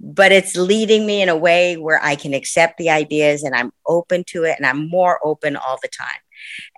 but 0.00 0.32
it's 0.32 0.56
leading 0.56 1.04
me 1.04 1.20
in 1.20 1.28
a 1.28 1.36
way 1.36 1.76
where 1.76 2.02
I 2.02 2.16
can 2.16 2.32
accept 2.32 2.78
the 2.78 2.90
ideas 2.90 3.42
and 3.42 3.54
I'm 3.54 3.72
open 3.86 4.24
to 4.28 4.44
it 4.44 4.56
and 4.56 4.66
I'm 4.66 4.88
more 4.88 5.20
open 5.22 5.56
all 5.56 5.78
the 5.82 5.88
time. 5.88 6.08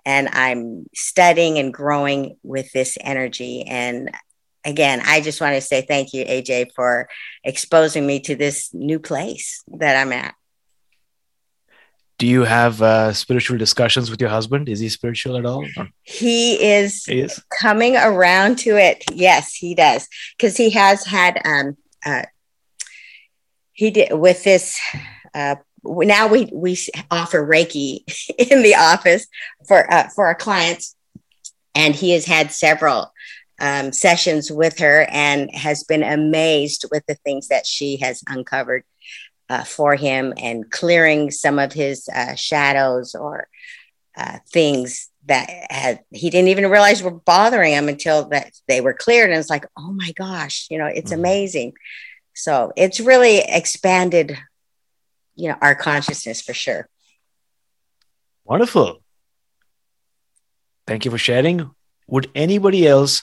And 0.05 0.27
I'm 0.29 0.85
studying 0.93 1.57
and 1.57 1.73
growing 1.73 2.35
with 2.43 2.71
this 2.73 2.97
energy. 2.99 3.63
And 3.63 4.11
again, 4.65 5.01
I 5.05 5.21
just 5.21 5.39
want 5.39 5.55
to 5.55 5.61
say 5.61 5.81
thank 5.81 6.13
you, 6.13 6.25
AJ, 6.25 6.73
for 6.75 7.07
exposing 7.45 8.05
me 8.05 8.19
to 8.21 8.35
this 8.35 8.73
new 8.73 8.99
place 8.99 9.63
that 9.67 9.95
I'm 9.95 10.11
at. 10.11 10.35
Do 12.23 12.29
you 12.29 12.45
have 12.45 12.81
uh, 12.81 13.11
spiritual 13.11 13.57
discussions 13.57 14.09
with 14.09 14.21
your 14.21 14.29
husband? 14.29 14.69
Is 14.69 14.79
he 14.79 14.87
spiritual 14.87 15.35
at 15.35 15.45
all? 15.45 15.67
He 16.03 16.53
is, 16.53 17.03
he 17.03 17.19
is 17.19 17.43
coming 17.59 17.97
around 17.97 18.59
to 18.59 18.77
it. 18.77 19.03
Yes, 19.11 19.53
he 19.53 19.75
does. 19.75 20.07
Because 20.37 20.55
he 20.55 20.69
has 20.69 21.05
had, 21.05 21.41
um, 21.43 21.75
uh, 22.05 22.23
he 23.73 23.91
did 23.91 24.17
with 24.17 24.45
this. 24.45 24.79
Uh, 25.33 25.55
now 25.83 26.27
we 26.27 26.49
we 26.53 26.79
offer 27.11 27.45
Reiki 27.45 28.05
in 28.37 28.63
the 28.63 28.75
office 28.75 29.27
for 29.67 29.93
uh, 29.93 30.07
for 30.15 30.25
our 30.25 30.35
clients, 30.35 30.95
and 31.75 31.93
he 31.93 32.11
has 32.11 32.23
had 32.23 32.53
several 32.53 33.11
um, 33.59 33.91
sessions 33.91 34.49
with 34.49 34.79
her 34.79 35.07
and 35.11 35.53
has 35.53 35.83
been 35.83 36.03
amazed 36.03 36.85
with 36.89 37.05
the 37.05 37.15
things 37.15 37.49
that 37.49 37.65
she 37.65 37.97
has 37.97 38.23
uncovered 38.29 38.85
uh, 39.53 39.63
for 39.63 39.95
him 39.95 40.33
and 40.37 40.71
clearing 40.71 41.29
some 41.29 41.59
of 41.59 41.71
his 41.71 42.09
uh, 42.09 42.33
shadows 42.33 43.13
or 43.13 43.47
uh, 44.17 44.39
things 44.51 45.11
that 45.25 45.47
had 45.69 45.99
he 46.09 46.31
didn't 46.31 46.47
even 46.47 46.71
realize 46.71 47.03
were 47.03 47.11
bothering 47.11 47.73
him 47.73 47.87
until 47.87 48.29
that 48.29 48.51
they 48.67 48.81
were 48.81 48.95
cleared. 48.95 49.29
And 49.29 49.39
it's 49.39 49.51
like 49.51 49.67
oh 49.77 49.91
my 49.91 50.11
gosh 50.13 50.67
you 50.71 50.79
know 50.79 50.87
it's 50.87 51.11
mm-hmm. 51.11 51.19
amazing. 51.19 51.73
So 52.33 52.73
it's 52.75 52.99
really 52.99 53.37
expanded 53.47 54.35
you 55.35 55.49
know 55.49 55.57
our 55.61 55.75
consciousness 55.75 56.41
for 56.41 56.55
sure. 56.55 56.89
Wonderful. 58.45 59.03
Thank 60.87 61.05
you 61.05 61.11
for 61.11 61.19
sharing. 61.19 61.69
Would 62.07 62.31
anybody 62.33 62.87
else 62.87 63.21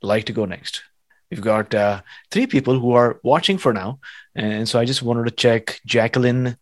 like 0.00 0.26
to 0.26 0.32
go 0.32 0.44
next? 0.44 0.82
We've 1.32 1.40
got 1.40 1.74
uh, 1.74 2.02
three 2.30 2.46
people 2.46 2.78
who 2.78 2.92
are 2.92 3.18
watching 3.22 3.56
for 3.56 3.72
now. 3.72 4.00
And 4.34 4.68
so 4.68 4.78
I 4.78 4.84
just 4.84 5.02
wanted 5.02 5.24
to 5.24 5.30
check 5.30 5.80
Jacqueline, 5.86 6.58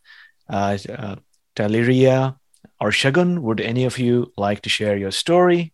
uh, 0.49 0.79
uh, 0.89 1.17
Taliria, 1.57 2.37
or 2.81 2.91
Shagun. 2.91 3.41
Would 3.41 3.61
any 3.61 3.85
of 3.85 3.99
you 3.99 4.33
like 4.37 4.63
to 4.63 4.69
share 4.69 4.97
your 4.97 5.11
story? 5.11 5.73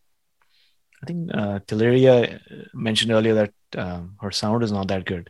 I 1.03 1.07
think 1.07 1.31
uh, 1.35 1.59
Taliria 1.67 2.41
mentioned 2.73 3.13
earlier 3.13 3.35
that 3.35 3.53
um, 3.77 4.17
her 4.23 4.31
sound 4.31 4.63
is 4.63 4.73
not 4.73 4.89
that 4.89 5.05
good. 5.05 5.29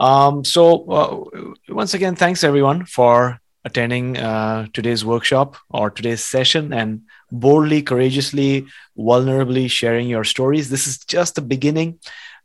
Um, 0.00 0.42
so, 0.42 0.90
uh, 0.90 1.42
once 1.68 1.92
again, 1.92 2.16
thanks 2.16 2.42
everyone 2.42 2.86
for 2.86 3.40
attending 3.66 4.16
uh, 4.16 4.68
today's 4.72 5.04
workshop 5.04 5.58
or 5.68 5.90
today's 5.90 6.24
session 6.24 6.72
and 6.72 7.02
boldly, 7.30 7.82
courageously, 7.82 8.66
vulnerably 8.96 9.70
sharing 9.70 10.08
your 10.08 10.24
stories. 10.24 10.70
This 10.70 10.86
is 10.86 10.96
just 11.00 11.34
the 11.34 11.42
beginning. 11.42 11.98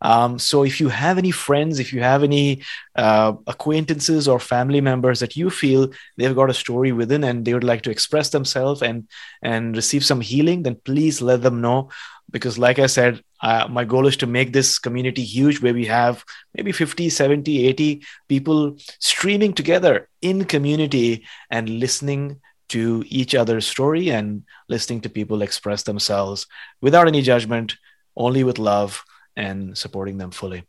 Um, 0.05 0.37
so, 0.37 0.63
if 0.63 0.79
you 0.79 0.89
have 0.89 1.17
any 1.17 1.31
friends, 1.31 1.79
if 1.79 1.91
you 1.91 1.99
have 2.01 2.21
any 2.21 2.61
uh, 2.95 3.33
acquaintances 3.47 4.27
or 4.27 4.39
family 4.39 4.79
members 4.79 5.19
that 5.19 5.35
you 5.35 5.49
feel 5.49 5.89
they've 6.15 6.35
got 6.35 6.51
a 6.51 6.53
story 6.53 6.91
within 6.91 7.23
and 7.23 7.43
they 7.43 7.55
would 7.55 7.63
like 7.63 7.81
to 7.83 7.89
express 7.89 8.29
themselves 8.29 8.83
and 8.83 9.07
and 9.41 9.75
receive 9.75 10.05
some 10.05 10.21
healing, 10.21 10.61
then 10.61 10.75
please 10.85 11.23
let 11.23 11.41
them 11.41 11.59
know. 11.59 11.89
Because, 12.29 12.59
like 12.59 12.77
I 12.77 12.85
said, 12.85 13.23
uh, 13.41 13.67
my 13.67 13.83
goal 13.83 14.05
is 14.05 14.17
to 14.17 14.27
make 14.27 14.53
this 14.53 14.77
community 14.77 15.23
huge 15.23 15.59
where 15.59 15.73
we 15.73 15.85
have 15.85 16.23
maybe 16.53 16.71
50 16.71 17.09
70 17.09 17.65
80 17.65 18.03
people 18.29 18.77
streaming 18.99 19.53
together 19.53 20.07
in 20.21 20.45
community 20.45 21.25
and 21.49 21.67
listening 21.67 22.41
to 22.69 23.03
each 23.07 23.33
other's 23.33 23.65
story 23.65 24.09
and 24.09 24.43
listening 24.69 25.01
to 25.01 25.09
people 25.09 25.41
express 25.41 25.81
themselves 25.81 26.45
without 26.81 27.07
any 27.07 27.23
judgment 27.23 27.77
only 28.15 28.43
with 28.43 28.59
love 28.59 29.03
and 29.35 29.77
supporting 29.77 30.17
them 30.17 30.31
fully. 30.31 30.63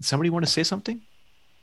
Somebody 0.00 0.30
want 0.30 0.44
to 0.44 0.50
say 0.50 0.62
something? 0.62 1.00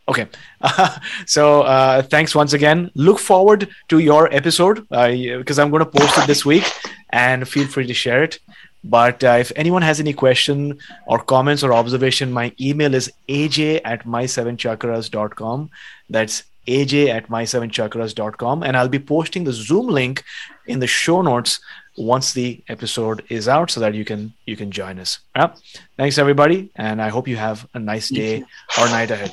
Okay. 0.08 0.28
Uh, 0.62 0.98
so 1.26 1.62
uh, 1.62 2.02
thanks 2.02 2.34
once 2.34 2.54
again. 2.54 2.90
Look 2.96 3.20
forward 3.20 3.70
to 3.90 4.00
your 4.00 4.34
episode. 4.34 4.88
Because 4.90 5.60
uh, 5.60 5.62
i'm 5.62 5.70
going 5.70 5.86
to 5.86 5.92
post 5.92 6.18
it 6.18 6.28
this 6.28 6.46
week 6.46 6.66
and 7.12 7.48
feel 7.48 7.68
free 7.68 7.88
to 7.88 7.94
share 7.94 8.24
it. 8.24 8.40
But 8.84 9.24
uh, 9.24 9.38
if 9.40 9.52
anyone 9.56 9.82
has 9.82 10.00
any 10.00 10.14
question 10.14 10.80
or 11.06 11.20
comments 11.20 11.64
or 11.64 11.74
observation, 11.74 12.32
my 12.32 12.54
email 12.60 12.94
is 12.94 13.12
aj 13.28 13.82
at 13.84 14.06
my7chakras.com. 14.06 15.70
That's 16.10 16.44
aj 16.68 17.10
at 17.10 17.28
my7chakras.com. 17.30 18.64
And 18.64 18.78
I'll 18.78 18.88
be 18.88 19.00
posting 19.00 19.44
the 19.44 19.54
Zoom 19.54 19.88
link 19.88 20.24
in 20.66 20.80
the 20.80 20.88
show 20.88 21.22
notes 21.22 21.60
once 22.00 22.34
the 22.34 22.64
episode 22.70 23.24
is 23.30 23.48
out 23.48 23.70
so 23.70 23.80
that 23.82 23.94
you 23.94 24.04
can 24.06 24.34
you 24.46 24.56
can 24.56 24.72
join 24.72 24.98
us. 25.00 25.20
Yeah. 25.36 25.54
Thanks 25.98 26.18
everybody. 26.18 26.72
And 26.76 27.02
I 27.02 27.10
hope 27.10 27.28
you 27.28 27.36
have 27.36 27.68
a 27.74 27.80
nice 27.80 28.08
day 28.10 28.46
or 28.80 28.88
night 28.88 29.12
ahead. 29.12 29.32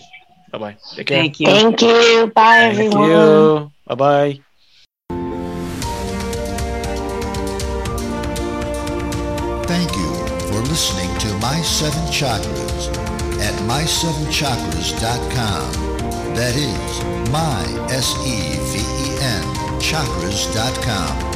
Bye 0.50 0.58
bye. 0.58 0.76
Take 0.94 1.06
care. 1.06 1.18
Thank 1.18 1.38
you. 1.40 1.46
Thank 1.46 1.80
you. 1.80 2.32
Bye 2.34 2.74
Thank 2.74 2.94
everyone. 2.94 3.10
You. 3.10 3.70
Bye 3.86 3.94
bye. 3.94 4.40
Thank 9.66 9.96
you 9.96 10.12
for 10.50 10.60
listening 10.68 11.16
to 11.18 11.28
My 11.38 11.62
Seven 11.62 12.02
Chakras 12.10 12.90
at 13.40 13.54
my7chakras.com. 13.68 15.72
That 16.34 16.54
is 16.54 17.00
my, 17.30 17.64
S-E-V-E-N, 17.90 19.42
chakras.com. 19.80 21.35